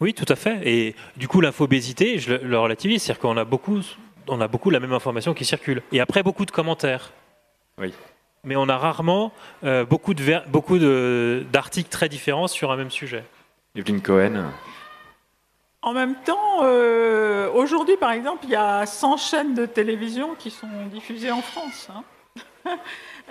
Oui, 0.00 0.12
tout 0.12 0.26
à 0.28 0.34
fait. 0.34 0.58
Et 0.68 0.96
du 1.16 1.28
coup, 1.28 1.40
l'infobésité, 1.40 2.18
je 2.18 2.32
le, 2.32 2.40
le 2.42 2.58
relativise, 2.58 3.00
c'est-à-dire 3.02 3.20
qu'on 3.20 3.36
a 3.36 3.44
beaucoup, 3.44 3.78
on 4.26 4.40
a 4.40 4.48
beaucoup 4.48 4.70
la 4.70 4.80
même 4.80 4.92
information 4.92 5.34
qui 5.34 5.44
circule. 5.44 5.82
Et 5.92 6.00
après, 6.00 6.24
beaucoup 6.24 6.44
de 6.46 6.50
commentaires. 6.50 7.12
Oui. 7.78 7.92
Mais 8.44 8.56
on 8.56 8.68
a 8.68 8.76
rarement 8.76 9.30
euh, 9.62 9.84
beaucoup 9.84 10.14
de 10.14 10.22
ver- 10.22 10.44
beaucoup 10.48 10.78
de- 10.78 11.46
d'articles 11.52 11.88
très 11.90 12.08
différents 12.08 12.48
sur 12.48 12.72
un 12.72 12.76
même 12.76 12.90
sujet. 12.90 13.24
Evelyne 13.76 14.02
Cohen. 14.02 14.50
En 15.80 15.92
même 15.92 16.16
temps, 16.24 16.64
euh, 16.64 17.48
aujourd'hui, 17.52 17.96
par 17.96 18.10
exemple, 18.10 18.40
il 18.44 18.50
y 18.50 18.56
a 18.56 18.84
100 18.84 19.16
chaînes 19.16 19.54
de 19.54 19.64
télévision 19.64 20.34
qui 20.36 20.50
sont 20.50 20.66
diffusées 20.92 21.30
en 21.30 21.40
France. 21.42 21.88
hein. 21.94 22.02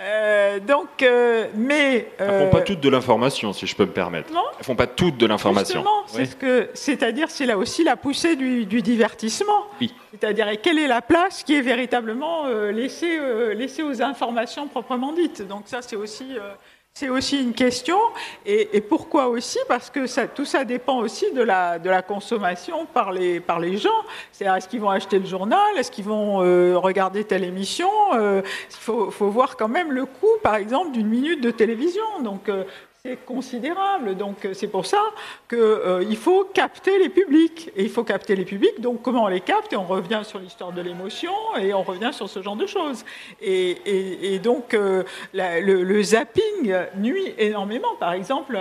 Euh, 0.02 0.58
donc, 0.58 1.02
euh, 1.02 1.46
mais 1.54 2.08
Elles 2.18 2.28
euh, 2.28 2.46
font 2.46 2.50
pas 2.50 2.62
toutes 2.62 2.80
de 2.80 2.88
l'information, 2.88 3.52
si 3.52 3.66
je 3.68 3.76
peux 3.76 3.84
me 3.84 3.92
permettre. 3.92 4.32
Non. 4.32 4.42
Elles 4.58 4.64
font 4.64 4.74
pas 4.74 4.88
toutes 4.88 5.16
de 5.16 5.26
l'information. 5.26 5.84
Justement, 6.12 6.32
ce 6.42 6.68
c'est-à-dire 6.74 7.30
c'est 7.30 7.46
là 7.46 7.56
aussi 7.56 7.84
la 7.84 7.96
poussée 7.96 8.34
du, 8.34 8.66
du 8.66 8.82
divertissement. 8.82 9.66
Oui. 9.80 9.94
C'est-à-dire 10.10 10.60
quelle 10.60 10.78
est 10.78 10.88
la 10.88 11.02
place 11.02 11.44
qui 11.44 11.54
est 11.54 11.60
véritablement 11.60 12.46
euh, 12.46 12.72
laissée, 12.72 13.16
euh, 13.18 13.54
laissée 13.54 13.82
aux 13.82 14.02
informations 14.02 14.66
proprement 14.66 15.12
dites. 15.12 15.46
Donc 15.46 15.62
ça 15.66 15.82
c'est 15.82 15.96
aussi 15.96 16.36
euh, 16.36 16.52
c'est 16.94 17.08
aussi 17.08 17.42
une 17.42 17.54
question. 17.54 17.96
Et, 18.44 18.76
et 18.76 18.80
pourquoi 18.80 19.28
aussi? 19.28 19.58
Parce 19.66 19.88
que 19.90 20.06
ça, 20.06 20.26
tout 20.26 20.44
ça 20.44 20.64
dépend 20.64 20.98
aussi 20.98 21.32
de 21.32 21.42
la, 21.42 21.78
de 21.78 21.88
la 21.88 22.02
consommation 22.02 22.86
par 22.86 23.12
les, 23.12 23.40
par 23.40 23.60
les 23.60 23.78
gens. 23.78 23.90
C'est-à-dire, 24.30 24.56
est-ce 24.56 24.68
qu'ils 24.68 24.80
vont 24.80 24.90
acheter 24.90 25.18
le 25.18 25.26
journal? 25.26 25.58
Est-ce 25.78 25.90
qu'ils 25.90 26.04
vont 26.04 26.42
euh, 26.42 26.76
regarder 26.76 27.24
telle 27.24 27.44
émission? 27.44 27.88
Euh, 28.14 28.42
Il 28.70 28.76
faut, 28.76 29.10
faut 29.10 29.30
voir 29.30 29.56
quand 29.56 29.68
même 29.68 29.90
le 29.90 30.04
coût, 30.04 30.36
par 30.42 30.56
exemple, 30.56 30.92
d'une 30.92 31.08
minute 31.08 31.40
de 31.40 31.50
télévision. 31.50 32.20
Donc, 32.20 32.48
euh, 32.48 32.64
c'est 33.04 33.24
considérable. 33.26 34.16
Donc, 34.16 34.44
euh, 34.44 34.54
c'est 34.54 34.68
pour 34.68 34.86
ça 34.86 35.00
qu'il 35.48 36.16
faut 36.16 36.44
capter 36.44 37.00
les 37.00 37.08
publics. 37.08 37.72
Et 37.74 37.82
il 37.82 37.90
faut 37.90 38.04
capter 38.04 38.36
les 38.36 38.44
publics. 38.44 38.80
Donc, 38.80 39.02
comment 39.02 39.24
on 39.24 39.26
les 39.26 39.40
capte? 39.40 39.72
Et 39.72 39.76
on 39.76 39.86
revient 39.86 40.20
sur 40.22 40.38
l'histoire 40.38 40.70
de 40.70 40.80
l'émotion 40.80 41.32
et 41.60 41.74
on 41.74 41.82
revient 41.82 42.10
sur 42.12 42.30
ce 42.30 42.40
genre 42.42 42.54
de 42.54 42.66
choses. 42.66 43.04
Et, 43.40 44.38
donc, 44.38 44.72
euh, 44.74 45.02
le, 45.32 46.02
zapping 46.04 46.72
nuit 46.96 47.34
énormément, 47.38 47.96
par 47.98 48.12
exemple, 48.12 48.56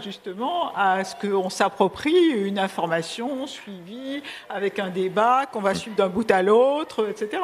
justement 0.00 0.72
à 0.76 1.02
ce 1.02 1.16
qu'on 1.16 1.50
s'approprie 1.50 2.28
une 2.28 2.60
information 2.60 3.48
suivie 3.48 4.22
avec 4.48 4.78
un 4.78 4.90
débat 4.90 5.46
qu'on 5.46 5.60
va 5.60 5.74
suivre 5.74 5.96
d'un 5.96 6.08
bout 6.08 6.30
à 6.30 6.42
l'autre, 6.42 7.08
etc. 7.10 7.38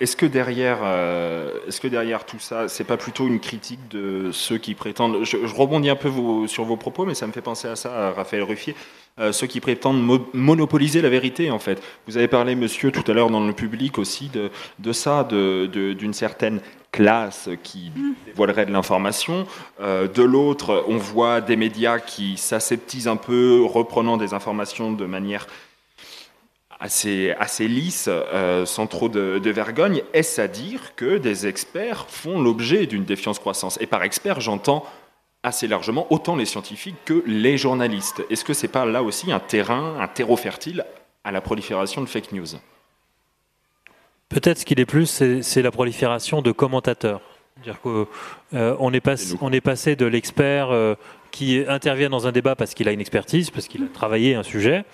Est-ce 0.00 0.16
que 0.16 0.26
derrière, 0.26 0.78
euh, 0.82 1.50
est-ce 1.68 1.80
que 1.80 1.88
derrière 1.88 2.24
tout 2.26 2.38
ça, 2.40 2.68
c'est 2.68 2.84
pas 2.84 2.96
plutôt 2.96 3.26
une 3.28 3.38
critique 3.40 3.88
de 3.90 4.30
ceux 4.32 4.58
qui 4.58 4.74
prétendent 4.74 5.22
Je, 5.24 5.36
je 5.46 5.54
rebondis 5.54 5.90
un 5.90 5.96
peu 5.96 6.08
vos- 6.08 6.46
sur 6.48 6.64
vos 6.64 6.76
propos, 6.76 7.04
mais 7.06 7.14
ça 7.14 7.26
me 7.26 7.32
fait 7.32 7.40
penser 7.42 7.68
à 7.68 7.76
ça, 7.76 8.08
à 8.08 8.10
Raphaël 8.12 8.42
Ruffier. 8.42 8.74
euh, 9.20 9.30
ceux 9.30 9.46
qui 9.46 9.60
prétendent 9.60 10.02
mo- 10.02 10.26
monopoliser 10.32 11.02
la 11.02 11.10
vérité, 11.10 11.50
en 11.50 11.58
fait. 11.58 11.82
Vous 12.06 12.16
avez 12.16 12.28
parlé, 12.28 12.54
monsieur, 12.54 12.90
tout 12.90 13.04
à 13.10 13.12
l'heure 13.14 13.28
dans 13.30 13.46
le 13.46 13.52
public 13.52 13.98
aussi 13.98 14.28
de, 14.30 14.50
de 14.78 14.92
ça, 14.92 15.22
de- 15.24 15.66
de- 15.70 15.92
d'une 15.92 16.14
certaine 16.14 16.60
classe 16.92 17.50
qui 17.62 17.92
dévoilerait 18.26 18.64
de 18.66 18.72
l'information. 18.72 19.46
Euh, 19.82 20.08
de 20.08 20.22
l'autre, 20.22 20.84
on 20.88 20.96
voit 20.96 21.40
des 21.42 21.56
médias 21.56 21.98
qui 21.98 22.36
s'aseptisent 22.38 23.06
un 23.08 23.16
peu, 23.16 23.62
reprenant 23.64 24.16
des 24.16 24.32
informations 24.34 24.92
de 24.92 25.04
manière 25.04 25.46
assez, 26.82 27.32
assez 27.38 27.68
lisse, 27.68 28.08
euh, 28.08 28.66
sans 28.66 28.88
trop 28.88 29.08
de, 29.08 29.38
de 29.38 29.50
vergogne, 29.50 30.02
est-ce 30.12 30.40
à 30.40 30.48
dire 30.48 30.96
que 30.96 31.16
des 31.16 31.46
experts 31.46 32.06
font 32.08 32.42
l'objet 32.42 32.86
d'une 32.86 33.04
défiance 33.04 33.38
croissance? 33.38 33.78
Et 33.80 33.86
par 33.86 34.02
expert, 34.02 34.40
j'entends 34.40 34.84
assez 35.44 35.68
largement 35.68 36.08
autant 36.10 36.34
les 36.34 36.44
scientifiques 36.44 36.96
que 37.04 37.22
les 37.24 37.56
journalistes. 37.56 38.24
Est-ce 38.30 38.44
que 38.44 38.52
c'est 38.52 38.66
pas 38.66 38.84
là 38.84 39.04
aussi 39.04 39.30
un 39.30 39.38
terrain, 39.38 40.00
un 40.00 40.08
terreau 40.08 40.36
fertile 40.36 40.84
à 41.22 41.30
la 41.30 41.40
prolifération 41.40 42.00
de 42.00 42.06
fake 42.06 42.32
news? 42.32 42.48
Peut-être 44.28 44.58
ce 44.58 44.64
qu'il 44.64 44.80
est 44.80 44.86
plus, 44.86 45.06
c'est 45.40 45.62
la 45.62 45.70
prolifération 45.70 46.42
de 46.42 46.50
commentateurs. 46.50 47.20
C'est-à-dire 47.54 47.80
qu'on 47.80 48.08
on 48.52 48.92
est, 48.92 49.36
on 49.40 49.52
est 49.52 49.60
passé 49.60 49.94
de 49.94 50.06
l'expert 50.06 50.72
euh, 50.72 50.96
qui 51.32 51.64
intervient 51.66 52.10
dans 52.10 52.28
un 52.28 52.32
débat 52.32 52.54
parce 52.54 52.74
qu'il 52.74 52.88
a 52.88 52.92
une 52.92 53.00
expertise, 53.00 53.50
parce 53.50 53.66
qu'il 53.66 53.82
a 53.82 53.86
travaillé 53.92 54.36
un 54.36 54.44
sujet, 54.44 54.84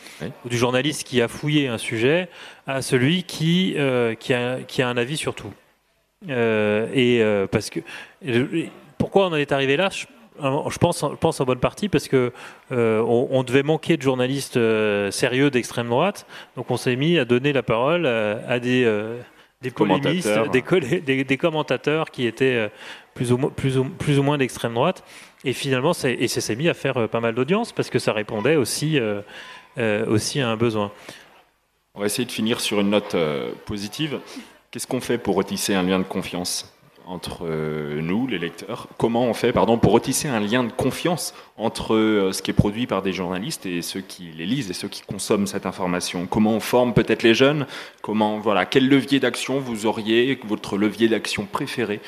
ou 0.45 0.49
du 0.49 0.57
journaliste 0.57 1.07
qui 1.07 1.21
a 1.21 1.29
fouillé 1.29 1.69
un 1.69 1.77
sujet, 1.79 2.29
à 2.67 2.81
celui 2.81 3.25
qui, 3.25 3.75
euh, 3.77 4.15
qui, 4.15 4.33
a, 4.33 4.61
qui 4.67 4.81
a 4.81 4.89
un 4.89 4.97
avis 4.97 5.17
sur 5.19 5.35
tout. 5.35 5.53
Euh, 6.31 6.89
et 6.95 7.21
euh, 7.23 7.47
parce 7.47 7.69
que 7.71 7.81
pourquoi 8.97 9.27
on 9.27 9.33
en 9.33 9.37
est 9.37 9.53
arrivé 9.53 9.77
là? 9.77 9.89
Je, 9.93 10.07
je 10.41 10.79
pense, 10.79 11.05
je 11.09 11.17
pense 11.17 11.41
en 11.41 11.45
bonne 11.45 11.59
partie 11.61 11.89
parce 11.89 12.09
que 12.09 12.33
on, 12.71 13.29
on 13.31 13.43
devait 13.43 13.63
manquer 13.63 13.97
de 13.97 14.03
journalistes 14.03 14.59
sérieux 15.11 15.51
d'extrême 15.51 15.89
droite, 15.89 16.27
donc 16.57 16.71
on 16.71 16.77
s'est 16.77 16.97
mis 16.97 17.19
à 17.19 17.25
donner 17.25 17.53
la 17.53 17.63
parole 17.63 18.07
à, 18.07 18.41
à 18.49 18.59
des 18.61 18.85
des 19.61 19.71
polémistes, 19.73 20.29
des, 20.53 20.63
collé- 20.63 21.01
des, 21.01 21.25
des 21.25 21.37
commentateurs 21.37 22.13
qui 22.13 22.27
étaient 22.29 22.71
plus 23.15 23.33
ou, 23.33 23.39
moins- 23.39 23.51
plus 23.51 23.77
ou, 23.77 23.85
plus 23.87 24.17
ou 24.21 24.23
moins 24.23 24.39
d'extrême 24.39 24.75
droite. 24.75 25.03
Et 25.45 25.53
finalement, 25.53 25.93
et 26.05 26.29
ça 26.29 26.41
s'est 26.41 26.57
mis 26.57 26.69
à 26.69 26.75
faire 26.75 26.97
euh, 26.97 27.07
pas 27.07 27.21
mal 27.21 27.35
d'audience 27.35 27.73
parce 27.73 27.91
que 27.91 27.99
ça 27.99 28.13
répondait 28.13 28.57
aussi, 28.57 28.99
euh, 28.99 29.21
euh, 29.79 30.05
aussi 30.07 30.41
à 30.41 30.49
un 30.49 30.57
besoin. 30.57 30.91
On 31.95 32.01
va 32.01 32.07
essayer 32.07 32.27
de 32.27 32.33
finir 32.33 32.61
sur 32.61 32.81
une 32.81 32.91
note 32.91 33.17
positive. 33.65 34.21
Qu'est-ce 34.71 34.87
qu'on 34.87 35.01
fait 35.01 35.19
pour 35.19 35.35
retisser 35.35 35.75
un 35.75 35.83
lien 35.83 35.99
de 35.99 36.05
confiance 36.05 36.73
entre 37.07 37.49
nous, 37.49 38.29
les 38.29 38.39
lecteurs? 38.39 38.87
Comment 38.99 39.25
on 39.25 39.35
fait, 39.35 39.53
pardon, 39.53 39.79
pour 39.79 39.91
retisser 39.91 40.29
un 40.29 40.39
lien 40.39 40.63
de 40.63 40.71
confiance 40.71 41.35
entre 41.57 42.31
ce 42.33 42.41
qui 42.41 42.53
est 42.53 42.55
produit 42.55 42.87
par 42.87 43.03
des 43.03 43.13
journalistes 43.13 43.67
et 43.67 43.83
ceux 43.83 44.01
qui 44.01 44.31
les 44.37 44.47
lisent 44.47 44.71
et 44.71 44.75
ceux 44.75 44.87
qui 44.87 45.03
consomment 45.03 45.49
cette 45.49 45.67
information? 45.67 46.27
Comment 46.27 46.53
on 46.53 46.61
forme 46.61 46.95
peut-être 46.95 47.25
les 47.25 47.35
jeunes? 47.35 47.67
Comment, 48.01 48.39
voilà, 48.39 48.65
quel 48.65 48.89
levier 48.89 49.19
d'action 49.19 49.59
vous 49.59 49.87
auriez, 49.87 50.39
votre 50.45 50.77
levier 50.77 51.09
d'action 51.09 51.47
préféré? 51.51 52.01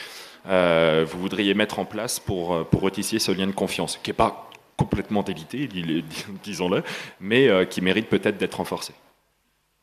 Vous 1.04 1.18
voudriez 1.20 1.54
mettre 1.54 1.78
en 1.78 1.84
place 1.84 2.18
pour, 2.20 2.54
euh, 2.54 2.64
pour 2.64 2.80
retisser 2.82 3.18
ce 3.18 3.32
lien 3.32 3.46
de 3.46 3.52
confiance, 3.52 3.98
qui 4.02 4.10
n'est 4.10 4.14
pas 4.14 4.48
complètement 4.76 5.22
dis- 5.22 5.46
disons-le, 6.42 6.82
mais 7.20 7.48
euh, 7.48 7.64
qui 7.64 7.80
mérite 7.82 8.08
peut-être 8.08 8.38
d'être 8.38 8.54
renforcé 8.54 8.94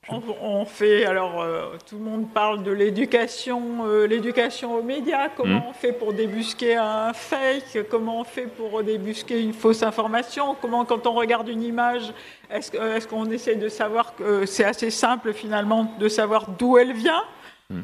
On, 0.09 0.63
fait, 0.65 1.03
alors 1.05 1.41
euh, 1.41 1.75
tout 1.87 1.97
le 1.97 2.03
monde 2.05 2.29
parle 2.33 2.63
de 2.63 2.71
l'éducation, 2.71 3.85
euh, 3.85 4.07
l'éducation 4.07 4.75
aux 4.75 4.81
médias, 4.81 5.27
comment 5.29 5.55
Mhm. 5.59 5.63
on 5.69 5.73
fait 5.73 5.91
pour 5.91 6.13
débusquer 6.13 6.75
un 6.77 7.11
fake, 7.13 7.87
comment 7.89 8.21
on 8.21 8.23
fait 8.23 8.47
pour 8.47 8.81
débusquer 8.83 9.41
une 9.41 9.51
fausse 9.53 9.83
information, 9.83 10.55
comment 10.61 10.85
quand 10.85 11.05
on 11.07 11.13
regarde 11.13 11.49
une 11.49 11.61
image, 11.61 12.13
est-ce 12.49 12.75
est-ce 12.77 13.05
qu'on 13.07 13.29
essaie 13.29 13.55
de 13.55 13.67
savoir 13.69 14.15
que 14.15 14.23
euh, 14.23 14.45
c'est 14.45 14.63
assez 14.63 14.91
simple 14.91 15.33
finalement 15.33 15.93
de 15.99 16.07
savoir 16.07 16.47
d'où 16.57 16.77
elle 16.77 16.93
vient? 16.93 17.23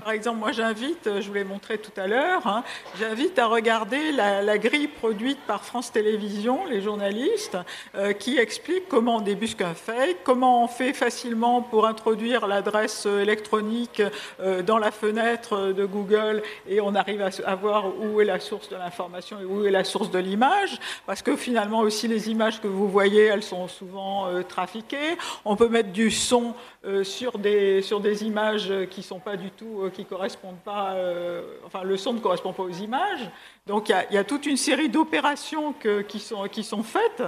Par 0.04 0.14
exemple, 0.14 0.40
moi 0.40 0.54
j'invite, 0.54 1.10
je 1.20 1.28
vous 1.28 1.34
l'ai 1.34 1.44
montré 1.44 1.78
tout 1.78 1.92
à 1.98 2.08
l'heure, 2.08 2.48
hein, 2.48 2.64
j'invite 2.98 3.38
à 3.38 3.48
regarder 3.48 4.14
la, 4.14 4.58
grille 4.58 4.88
produite 4.88 5.40
par 5.46 5.66
France 5.66 5.92
Télévisions, 5.92 6.66
les 6.66 6.82
journalistes, 6.82 7.58
euh, 7.96 8.14
qui 8.14 8.38
explique 8.38 8.88
comment 8.88 9.18
on 9.18 9.22
débusque 9.22 9.62
un 9.62 9.74
fake, 9.74 10.20
comment 10.24 10.64
on 10.64 10.68
fait 10.68 10.94
facilement 10.94 11.62
pour 11.62 11.86
introduire 11.86 12.48
l'adresse 12.48 13.06
euh, 13.08 13.22
électronique 13.22 14.02
euh, 14.40 14.62
dans 14.62 14.78
la 14.78 14.92
fenêtre 14.92 15.74
de 15.74 15.86
Google 15.86 16.44
et 16.68 16.80
on 16.80 16.96
arrive 16.96 17.22
à, 17.46 17.56
voir 17.56 17.86
où 18.00 18.22
est 18.22 18.26
la 18.26 18.40
source 18.40 18.70
de 18.70 18.78
l'information 18.78 19.40
et 19.42 19.46
où 19.46 19.66
est 19.66 19.72
la 19.72 19.84
source 19.84 20.12
de 20.12 20.20
l'image, 20.20 20.80
parce 21.06 21.22
que 21.22 21.36
finalement 21.36 21.80
aussi 21.80 22.08
les 22.08 22.30
images 22.30 22.62
que 22.62 22.68
vous 22.68 22.88
voyez, 22.88 23.26
elles 23.26 23.44
sont 23.44 23.68
souvent 23.68 24.28
euh, 24.28 24.44
trafiquées. 24.44 25.18
On 25.44 25.58
peut 25.58 25.68
mettre 25.68 25.92
du 25.92 26.10
son 26.10 26.56
euh, 26.86 27.06
sur, 27.06 27.38
des, 27.38 27.82
sur 27.82 28.02
des 28.02 28.26
images 28.26 28.70
qui 28.90 29.04
sont 29.04 29.20
pas 29.20 29.38
du 29.38 29.52
tout, 29.52 29.84
euh, 29.84 29.90
qui 29.90 30.04
correspondent 30.04 30.60
pas, 30.66 30.92
euh, 30.96 31.42
enfin 31.66 31.82
le 31.82 31.96
son 31.96 32.12
ne 32.12 32.20
correspond 32.20 32.52
pas 32.52 32.64
aux 32.64 32.70
images. 32.72 33.30
Donc 33.66 33.88
il 33.88 34.14
y 34.14 34.18
a, 34.18 34.24
toute 34.26 34.46
une 34.46 34.58
série 34.58 34.90
d'opérations 34.90 35.74
qui, 36.10 36.20
sont, 36.20 36.44
qui 36.50 36.62
sont 36.62 36.84
faites. 36.84 37.24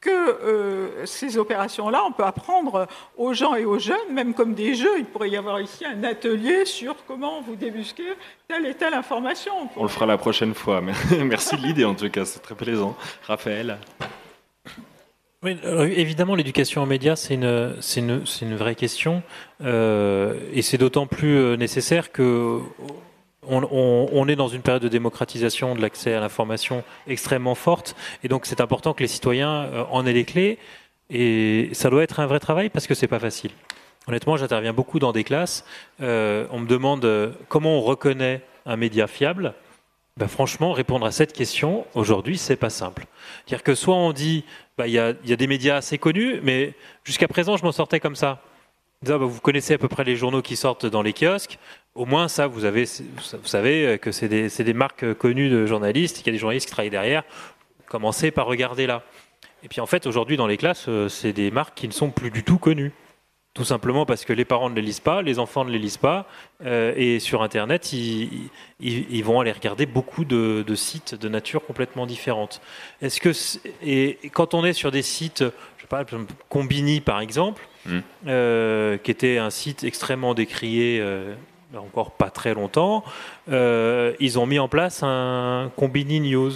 que 0.00 1.04
ces 1.04 1.38
opérations-là, 1.38 2.04
on 2.06 2.12
peut 2.12 2.24
apprendre 2.24 2.86
aux 3.16 3.32
gens 3.34 3.54
et 3.56 3.64
aux 3.64 3.78
jeunes, 3.78 4.12
même 4.12 4.34
comme 4.34 4.54
des 4.54 4.74
jeux. 4.74 4.98
Il 4.98 5.06
pourrait 5.06 5.30
y 5.30 5.36
avoir 5.36 5.60
ici 5.60 5.84
un 5.84 6.04
atelier 6.04 6.64
sur 6.64 6.94
comment 7.06 7.40
vous 7.40 7.56
débusquez 7.56 8.14
telle 8.46 8.66
et 8.66 8.74
telle 8.74 8.94
information. 8.94 9.52
On 9.76 9.82
le 9.82 9.88
fera 9.88 10.06
la 10.06 10.18
prochaine 10.18 10.54
fois. 10.54 10.80
Merci 11.24 11.56
de 11.56 11.62
l'idée 11.62 11.84
en 11.84 11.94
tout 11.94 12.10
cas, 12.10 12.24
c'est 12.24 12.40
très 12.40 12.54
plaisant. 12.54 12.96
Raphaël 13.26 13.78
Oui, 15.42 15.56
alors, 15.64 15.84
évidemment, 15.84 16.34
l'éducation 16.36 16.82
aux 16.82 16.86
médias, 16.86 17.16
c'est 17.16 17.34
une, 17.34 18.54
vraie 18.54 18.74
question. 18.76 19.22
euh, 19.64 20.38
et 20.52 20.62
c'est 20.62 20.78
d'autant 20.78 21.06
plus 21.06 21.36
euh, 21.36 21.56
nécessaire 21.56 22.12
que 22.12 22.60
on, 23.48 24.28
est 24.28 24.36
dans 24.36 24.48
une 24.48 24.62
période 24.62 24.82
de 24.82 24.88
démocratisation 24.88 25.74
de 25.74 25.80
l'accès 25.80 26.14
à 26.14 26.20
l'information 26.20 26.84
extrêmement 27.06 27.54
forte. 27.54 27.96
Et 28.22 28.28
donc, 28.28 28.46
c'est 28.46 28.60
important 28.60 28.94
que 28.94 29.02
les 29.02 29.08
citoyens 29.08 29.64
euh, 29.64 29.84
en 29.90 30.06
aient 30.06 30.12
les 30.12 30.24
clés. 30.24 30.58
Et 31.10 31.70
ça 31.72 31.90
doit 31.90 32.02
être 32.02 32.20
un 32.20 32.26
vrai 32.26 32.40
travail 32.40 32.70
parce 32.70 32.86
que 32.86 32.94
c'est 32.94 33.08
pas 33.08 33.18
facile. 33.18 33.50
Honnêtement, 34.08 34.36
j'interviens 34.36 34.72
beaucoup 34.72 34.98
dans 34.98 35.12
des 35.12 35.24
classes. 35.24 35.64
euh, 36.00 36.46
on 36.50 36.60
me 36.60 36.66
demande 36.66 37.04
euh, 37.04 37.32
comment 37.48 37.78
on 37.78 37.80
reconnaît 37.80 38.42
un 38.66 38.76
média 38.76 39.06
fiable. 39.06 39.54
Ben, 40.18 40.28
franchement, 40.28 40.72
répondre 40.72 41.06
à 41.06 41.10
cette 41.10 41.32
question, 41.32 41.86
aujourd'hui, 41.94 42.36
c'est 42.36 42.56
pas 42.56 42.70
simple. 42.70 43.06
C'est-à-dire 43.46 43.62
que 43.62 43.74
soit 43.74 43.96
on 43.96 44.12
dit, 44.12 44.44
bah, 44.78 44.86
il 44.86 44.92
y, 44.92 44.98
a, 44.98 45.12
des 45.12 45.46
médias 45.46 45.76
assez 45.76 45.98
connus, 45.98 46.40
mais 46.42 46.74
jusqu'à 47.04 47.28
présent, 47.28 47.56
je 47.56 47.64
m'en 47.64 47.72
sortais 47.72 48.00
comme 48.00 48.16
ça. 48.16 48.42
Bah, 49.02 49.16
vous 49.16 49.40
connaissez 49.40 49.74
à 49.74 49.78
peu 49.78 49.88
près 49.88 50.04
les 50.04 50.16
journaux 50.16 50.42
qui 50.42 50.56
sortent 50.56 50.86
dans 50.86 51.02
les 51.02 51.12
kiosques. 51.12 51.58
Au 51.94 52.06
moins, 52.06 52.28
ça, 52.28 52.46
vous, 52.46 52.64
avez, 52.64 52.84
vous 52.84 53.46
savez 53.46 53.98
que 54.00 54.12
c'est 54.12 54.28
des, 54.28 54.72
marques 54.72 55.14
connues 55.14 55.50
de 55.50 55.66
journalistes, 55.66 56.18
qu'il 56.18 56.26
y 56.26 56.30
a 56.30 56.32
des 56.32 56.38
journalistes 56.38 56.66
qui 56.66 56.72
travaillent 56.72 56.90
derrière. 56.90 57.24
Commencez 57.86 58.30
par 58.30 58.46
regarder 58.46 58.86
là. 58.86 59.02
Et 59.62 59.68
puis, 59.68 59.80
en 59.80 59.86
fait, 59.86 60.06
aujourd'hui, 60.06 60.36
dans 60.36 60.46
les 60.46 60.56
classes, 60.56 60.86
euh, 60.88 61.08
c'est 61.08 61.32
des 61.32 61.50
marques 61.50 61.74
qui 61.76 61.86
ne 61.86 61.92
sont 61.92 62.10
plus 62.10 62.30
du 62.30 62.42
tout 62.42 62.58
connues. 62.58 62.92
Tout 63.54 63.64
simplement 63.64 64.06
parce 64.06 64.24
que 64.24 64.32
les 64.32 64.46
parents 64.46 64.70
ne 64.70 64.74
les 64.74 64.80
lisent 64.80 65.00
pas, 65.00 65.20
les 65.20 65.38
enfants 65.38 65.64
ne 65.66 65.70
les 65.70 65.78
lisent 65.78 65.98
pas, 65.98 66.26
euh, 66.64 66.94
et 66.96 67.18
sur 67.20 67.42
Internet, 67.42 67.92
ils, 67.92 68.48
ils- 68.80 69.06
ils 69.10 69.22
vont 69.22 69.40
aller 69.40 69.52
regarder 69.52 69.84
beaucoup 69.84 70.24
de, 70.24 70.64
de 70.66 70.74
sites 70.74 71.14
de 71.14 71.28
nature 71.28 71.62
complètement 71.66 72.06
différente. 72.06 72.62
Est-ce 73.02 73.20
que 73.20 73.32
et 73.86 74.18
quand 74.32 74.54
on 74.54 74.64
est 74.64 74.72
sur 74.72 74.90
des 74.90 75.02
sites, 75.02 75.44
je 75.76 75.82
sais 75.82 75.86
pas, 75.88 76.04
Combini 76.48 77.00
par 77.00 77.20
exemple, 77.20 77.68
Mm. 77.84 77.98
euh, 78.28 78.96
qui 78.96 79.10
était 79.10 79.38
un 79.38 79.50
site 79.50 79.82
extrêmement 79.84 80.34
décrié. 80.34 80.98
euh, 81.00 81.34
encore 81.76 82.10
pas 82.12 82.28
très 82.30 82.52
longtemps, 82.54 83.02
ils 83.48 84.38
ont 84.38 84.44
mis 84.46 84.58
en 84.58 84.68
place 84.68 85.02
un 85.02 85.70
Combini 85.76 86.20
News 86.20 86.52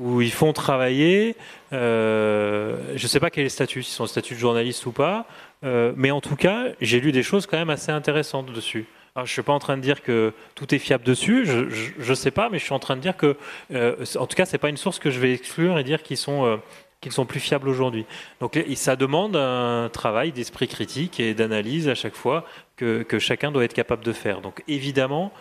où 0.00 0.20
ils 0.20 0.32
font 0.32 0.52
travailler, 0.52 1.36
je 1.70 2.92
ne 2.92 3.06
sais 3.08 3.20
pas 3.20 3.30
quel 3.30 3.42
est 3.42 3.44
le 3.44 3.48
statut, 3.50 3.82
s'ils 3.84 3.94
sont 3.94 4.02
en 4.04 4.06
statut 4.08 4.34
de 4.34 4.38
journaliste 4.40 4.84
ou 4.86 4.90
pas, 4.92 5.26
euh, 5.64 5.92
mais 5.96 6.10
en 6.10 6.20
tout 6.20 6.36
cas, 6.36 6.66
j'ai 6.80 7.00
lu 7.00 7.12
des 7.12 7.22
choses 7.22 7.46
quand 7.46 7.56
même 7.56 7.70
assez 7.70 7.92
intéressantes 7.92 8.52
dessus. 8.52 8.86
Alors, 9.14 9.26
je 9.26 9.30
ne 9.30 9.34
suis 9.34 9.42
pas 9.42 9.52
en 9.52 9.58
train 9.58 9.76
de 9.76 9.82
dire 9.82 10.02
que 10.02 10.32
tout 10.54 10.74
est 10.74 10.78
fiable 10.78 11.04
dessus, 11.04 11.44
je 11.44 12.08
ne 12.08 12.14
sais 12.14 12.30
pas, 12.30 12.48
mais 12.48 12.58
je 12.58 12.64
suis 12.64 12.72
en 12.72 12.78
train 12.78 12.96
de 12.96 13.02
dire 13.02 13.16
que, 13.16 13.36
euh, 13.72 13.96
en 14.18 14.26
tout 14.26 14.36
cas, 14.36 14.46
ce 14.46 14.52
n'est 14.52 14.58
pas 14.58 14.70
une 14.70 14.78
source 14.78 14.98
que 14.98 15.10
je 15.10 15.20
vais 15.20 15.34
exclure 15.34 15.78
et 15.78 15.84
dire 15.84 16.02
qu'ils 16.02 16.16
sont, 16.16 16.46
euh, 16.46 16.56
qu'ils 17.02 17.12
sont 17.12 17.26
plus 17.26 17.40
fiables 17.40 17.68
aujourd'hui. 17.68 18.06
Donc 18.40 18.58
ça 18.74 18.96
demande 18.96 19.36
un 19.36 19.90
travail 19.92 20.32
d'esprit 20.32 20.66
critique 20.66 21.20
et 21.20 21.34
d'analyse 21.34 21.88
à 21.88 21.94
chaque 21.94 22.14
fois 22.14 22.46
que, 22.76 23.02
que 23.02 23.18
chacun 23.18 23.52
doit 23.52 23.64
être 23.64 23.74
capable 23.74 24.04
de 24.04 24.12
faire. 24.12 24.40
Donc 24.40 24.62
évidemment, 24.66 25.32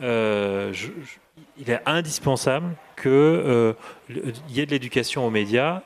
il 0.00 1.68
est 1.68 1.80
indispensable 1.84 2.74
qu'il 3.00 3.74
y 4.48 4.60
ait 4.60 4.66
de 4.66 4.70
l'éducation 4.70 5.26
aux 5.26 5.30
médias, 5.30 5.82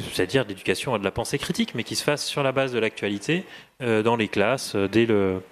c'est-à-dire 0.00 0.44
de 0.44 0.50
l'éducation 0.50 0.94
à 0.94 0.98
de 0.98 1.04
la 1.04 1.10
pensée 1.10 1.38
critique, 1.38 1.74
mais 1.74 1.84
qui 1.84 1.96
se 1.96 2.04
fasse 2.04 2.24
sur 2.24 2.42
la 2.42 2.52
base 2.52 2.72
de 2.72 2.78
l'actualité 2.78 3.44
euh, 3.82 4.02
dans 4.02 4.16
les 4.16 4.28
classes, 4.28 4.74
euh, 4.74 4.88
dès 4.88 5.06
le... 5.06 5.42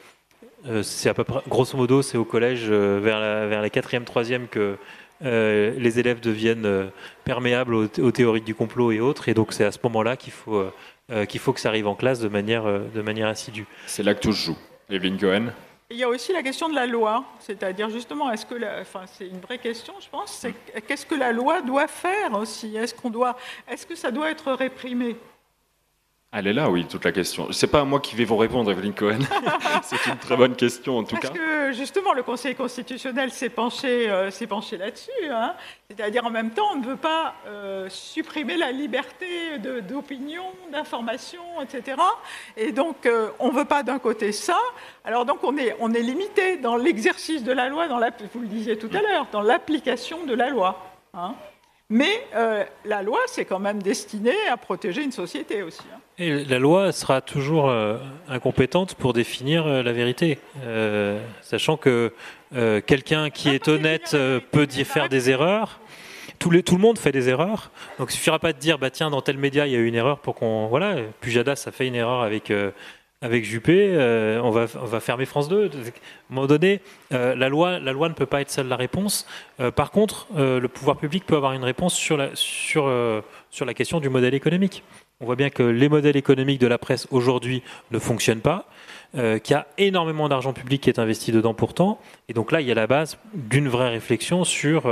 euh, 0.68 0.82
c'est 0.82 1.08
à 1.08 1.14
peu 1.14 1.24
près, 1.24 1.40
grosso 1.48 1.76
modo, 1.76 2.02
c'est 2.02 2.18
au 2.18 2.24
collège 2.24 2.70
vers 2.70 3.20
la, 3.20 3.46
vers 3.46 3.62
la 3.62 3.70
quatrième, 3.70 4.04
troisième 4.04 4.48
que 4.48 4.76
les 5.20 5.98
élèves 5.98 6.20
deviennent 6.20 6.90
perméables 7.24 7.74
aux, 7.74 8.10
théories 8.10 8.42
du 8.42 8.54
complot 8.54 8.92
et 8.92 9.00
autres, 9.00 9.30
et 9.30 9.34
donc 9.34 9.54
c'est 9.54 9.64
à 9.64 9.72
ce 9.72 9.78
moment-là 9.84 10.18
qu'il 10.18 10.34
faut, 10.34 10.66
qu'il 11.28 11.40
faut 11.40 11.54
que 11.54 11.60
ça 11.60 11.70
arrive 11.70 11.86
en 11.86 11.94
classe 11.94 12.20
de 12.20 12.28
manière, 12.28 12.64
de 12.64 13.00
manière 13.00 13.28
assidue. 13.28 13.64
C'est 13.86 14.02
là 14.02 14.14
que 14.14 14.20
tout 14.20 14.32
se 14.32 14.46
joue. 14.46 14.58
Evelyne 14.90 15.16
Cohen 15.16 15.46
Il 15.94 16.00
y 16.00 16.02
a 16.02 16.08
aussi 16.08 16.32
la 16.32 16.42
question 16.42 16.68
de 16.68 16.74
la 16.74 16.86
loi, 16.88 17.24
c'est-à-dire 17.38 17.88
justement, 17.88 18.28
est-ce 18.32 18.44
que, 18.44 18.56
la- 18.56 18.80
enfin, 18.80 19.02
c'est 19.06 19.28
une 19.28 19.38
vraie 19.38 19.58
question, 19.58 19.94
je 20.00 20.08
pense, 20.08 20.32
c'est 20.32 20.52
qu'est-ce 20.88 21.06
que 21.06 21.14
la 21.14 21.30
loi 21.30 21.62
doit 21.62 21.86
faire 21.86 22.36
aussi? 22.36 22.74
Est-ce 22.76 22.92
qu'on 22.92 23.10
doit, 23.10 23.36
est-ce 23.68 23.86
que 23.86 23.94
ça 23.94 24.10
doit 24.10 24.28
être 24.28 24.50
réprimé? 24.54 25.14
Elle 26.36 26.48
est 26.48 26.52
là, 26.52 26.68
oui, 26.68 26.84
toute 26.84 27.04
la 27.04 27.12
question. 27.12 27.46
C'est 27.52 27.68
pas 27.68 27.82
à 27.82 27.84
moi 27.84 28.00
qui 28.00 28.16
vais 28.16 28.24
vous 28.24 28.36
répondre, 28.36 28.68
Evelyne 28.68 28.92
Cohen. 28.92 29.20
C'est 29.84 30.04
une 30.06 30.16
très 30.16 30.36
bonne 30.36 30.56
question, 30.56 30.98
en 30.98 31.04
tout 31.04 31.14
Parce 31.14 31.30
cas. 31.30 31.38
que 31.38 31.72
justement, 31.72 32.12
le 32.12 32.24
Conseil 32.24 32.56
constitutionnel 32.56 33.30
s'est 33.30 33.50
penché, 33.50 34.10
euh, 34.10 34.32
s'est 34.32 34.48
penché 34.48 34.76
là-dessus. 34.76 35.10
hein. 35.30 35.54
C'est-à-dire, 35.88 36.24
en 36.26 36.30
même 36.30 36.50
temps, 36.50 36.66
on 36.72 36.76
ne 36.80 36.84
veut 36.86 36.96
pas 36.96 37.34
euh, 37.46 37.88
supprimer 37.88 38.56
la 38.56 38.72
liberté 38.72 39.58
d'opinion, 39.88 40.42
d'information, 40.72 41.42
etc. 41.62 41.98
Et 42.56 42.72
donc, 42.72 43.06
euh, 43.06 43.28
on 43.38 43.52
ne 43.52 43.56
veut 43.56 43.64
pas 43.64 43.84
d'un 43.84 44.00
côté 44.00 44.32
ça. 44.32 44.58
Alors, 45.04 45.24
donc, 45.26 45.38
on 45.44 45.56
est, 45.56 45.76
on 45.78 45.92
est 45.94 46.02
limité 46.02 46.56
dans 46.56 46.74
l'exercice 46.76 47.44
de 47.44 47.52
la 47.52 47.68
loi, 47.68 47.86
dans 47.86 47.98
la, 47.98 48.10
vous 48.32 48.40
le 48.40 48.48
disiez 48.48 48.76
tout 48.76 48.90
à 48.92 49.00
l'heure, 49.02 49.28
dans 49.30 49.40
l'application 49.42 50.24
de 50.24 50.34
la 50.34 50.50
loi. 50.50 50.84
hein. 51.14 51.34
Mais 51.96 52.26
euh, 52.34 52.64
la 52.84 53.02
loi, 53.02 53.20
c'est 53.28 53.44
quand 53.44 53.60
même 53.60 53.80
destiné 53.80 54.32
à 54.50 54.56
protéger 54.56 55.04
une 55.04 55.12
société 55.12 55.62
aussi. 55.62 55.82
hein. 55.94 55.98
Et 56.18 56.44
la 56.44 56.58
loi 56.58 56.90
sera 56.90 57.20
toujours 57.20 57.68
euh, 57.70 57.98
incompétente 58.28 58.96
pour 58.96 59.12
définir 59.12 59.64
euh, 59.66 59.80
la 59.82 59.92
vérité, 59.92 60.38
sachant 61.40 61.76
que 61.76 62.12
quelqu'un 62.86 63.30
qui 63.30 63.48
est 63.50 63.68
honnête 63.68 64.16
peut 64.50 64.66
dire 64.66 64.86
faire 64.86 65.08
des 65.08 65.30
erreurs. 65.30 65.78
Tout, 66.40 66.50
les- 66.50 66.62
tout 66.64 66.74
le 66.74 66.80
monde 66.80 66.98
fait 66.98 67.12
des 67.12 67.28
erreurs, 67.28 67.70
donc 67.98 68.10
il 68.12 68.16
suffira 68.16 68.38
pas 68.40 68.52
de 68.52 68.58
dire 68.58 68.76
bah 68.78 68.90
tiens 68.90 69.08
dans 69.10 69.22
tel 69.22 69.38
média 69.38 69.66
il 69.66 69.72
y 69.72 69.76
a 69.76 69.78
eu 69.78 69.86
une 69.86 69.94
erreur 69.94 70.18
pour 70.18 70.34
qu'on 70.34 70.66
voilà 70.66 70.96
Pujadas 71.20 71.64
a 71.68 71.70
fait 71.70 71.86
une 71.86 71.94
erreur 71.94 72.22
avec 72.22 72.52
avec 73.24 73.42
Juppé, 73.46 73.88
euh, 73.94 74.38
on 74.42 74.50
va 74.50 74.66
on 74.80 74.84
va 74.84 75.00
fermer 75.00 75.24
France 75.24 75.48
2. 75.48 75.64
À 75.64 75.66
un 75.66 75.90
moment 76.28 76.46
donné, 76.46 76.82
euh, 77.14 77.34
la 77.34 77.48
loi 77.48 77.80
la 77.80 77.92
loi 77.92 78.10
ne 78.10 78.14
peut 78.14 78.26
pas 78.26 78.42
être 78.42 78.50
seule 78.50 78.68
la 78.68 78.76
réponse. 78.76 79.26
Euh, 79.60 79.70
par 79.70 79.90
contre, 79.90 80.28
le 80.36 80.66
pouvoir 80.68 80.98
public 80.98 81.24
peut 81.24 81.34
avoir 81.34 81.54
une 81.54 81.64
réponse 81.64 81.94
sur 81.94 82.18
la 82.18 82.28
sur 82.34 82.92
sur 83.50 83.64
la 83.64 83.72
question 83.74 83.98
du 83.98 84.10
modèle 84.10 84.34
économique. 84.34 84.82
On 85.20 85.24
voit 85.24 85.36
bien 85.36 85.48
que 85.48 85.62
les 85.62 85.88
modèles 85.88 86.18
économiques 86.18 86.60
de 86.60 86.66
la 86.66 86.76
presse 86.76 87.08
aujourd'hui 87.10 87.62
ne 87.92 87.98
fonctionnent 87.98 88.40
pas, 88.40 88.66
qu'il 89.14 89.52
y 89.52 89.54
a 89.54 89.66
énormément 89.78 90.28
d'argent 90.28 90.52
public 90.52 90.82
qui 90.82 90.90
est 90.90 90.98
investi 90.98 91.32
dedans 91.32 91.54
pourtant. 91.54 92.00
Et 92.28 92.34
donc 92.34 92.52
là, 92.52 92.60
il 92.60 92.66
y 92.66 92.72
a 92.72 92.74
la 92.74 92.88
base 92.88 93.16
d'une 93.32 93.68
vraie 93.68 93.90
réflexion 93.90 94.44
sur, 94.44 94.82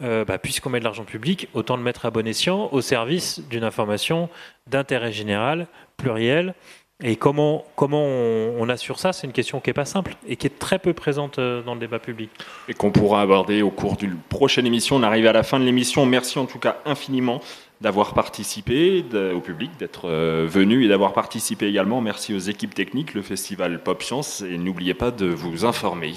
bah, 0.00 0.38
puisqu'on 0.38 0.70
met 0.70 0.80
de 0.80 0.84
l'argent 0.84 1.04
public, 1.04 1.48
autant 1.54 1.76
le 1.76 1.82
mettre 1.82 2.04
à 2.04 2.10
bon 2.10 2.26
escient 2.26 2.68
au 2.72 2.80
service 2.80 3.40
d'une 3.48 3.64
information 3.64 4.28
d'intérêt 4.66 5.12
général, 5.12 5.68
pluriel. 5.96 6.54
Et 7.02 7.16
comment, 7.16 7.64
comment 7.76 8.04
on, 8.04 8.56
on 8.58 8.68
assure 8.68 8.98
ça? 8.98 9.12
C'est 9.12 9.26
une 9.26 9.32
question 9.32 9.60
qui 9.60 9.70
n'est 9.70 9.74
pas 9.74 9.86
simple 9.86 10.16
et 10.28 10.36
qui 10.36 10.46
est 10.46 10.58
très 10.58 10.78
peu 10.78 10.92
présente 10.92 11.38
euh, 11.38 11.62
dans 11.62 11.74
le 11.74 11.80
débat 11.80 11.98
public. 11.98 12.30
Et 12.68 12.74
qu'on 12.74 12.90
pourra 12.90 13.22
aborder 13.22 13.62
au 13.62 13.70
cours 13.70 13.96
d'une 13.96 14.16
prochaine 14.16 14.66
émission. 14.66 14.96
On 14.96 15.02
arrive 15.02 15.26
à 15.26 15.32
la 15.32 15.42
fin 15.42 15.58
de 15.58 15.64
l'émission. 15.64 16.04
Merci 16.04 16.38
en 16.38 16.46
tout 16.46 16.58
cas 16.58 16.76
infiniment 16.84 17.40
d'avoir 17.80 18.12
participé, 18.12 19.02
au 19.34 19.40
public, 19.40 19.70
d'être 19.78 20.06
euh, 20.06 20.46
venu 20.46 20.84
et 20.84 20.88
d'avoir 20.88 21.14
participé 21.14 21.66
également. 21.66 22.02
Merci 22.02 22.34
aux 22.34 22.38
équipes 22.38 22.74
techniques, 22.74 23.14
le 23.14 23.22
festival 23.22 23.82
Pop 23.82 24.02
Science. 24.02 24.42
Et 24.42 24.58
n'oubliez 24.58 24.92
pas 24.92 25.10
de 25.10 25.26
vous 25.26 25.64
informer. 25.64 26.14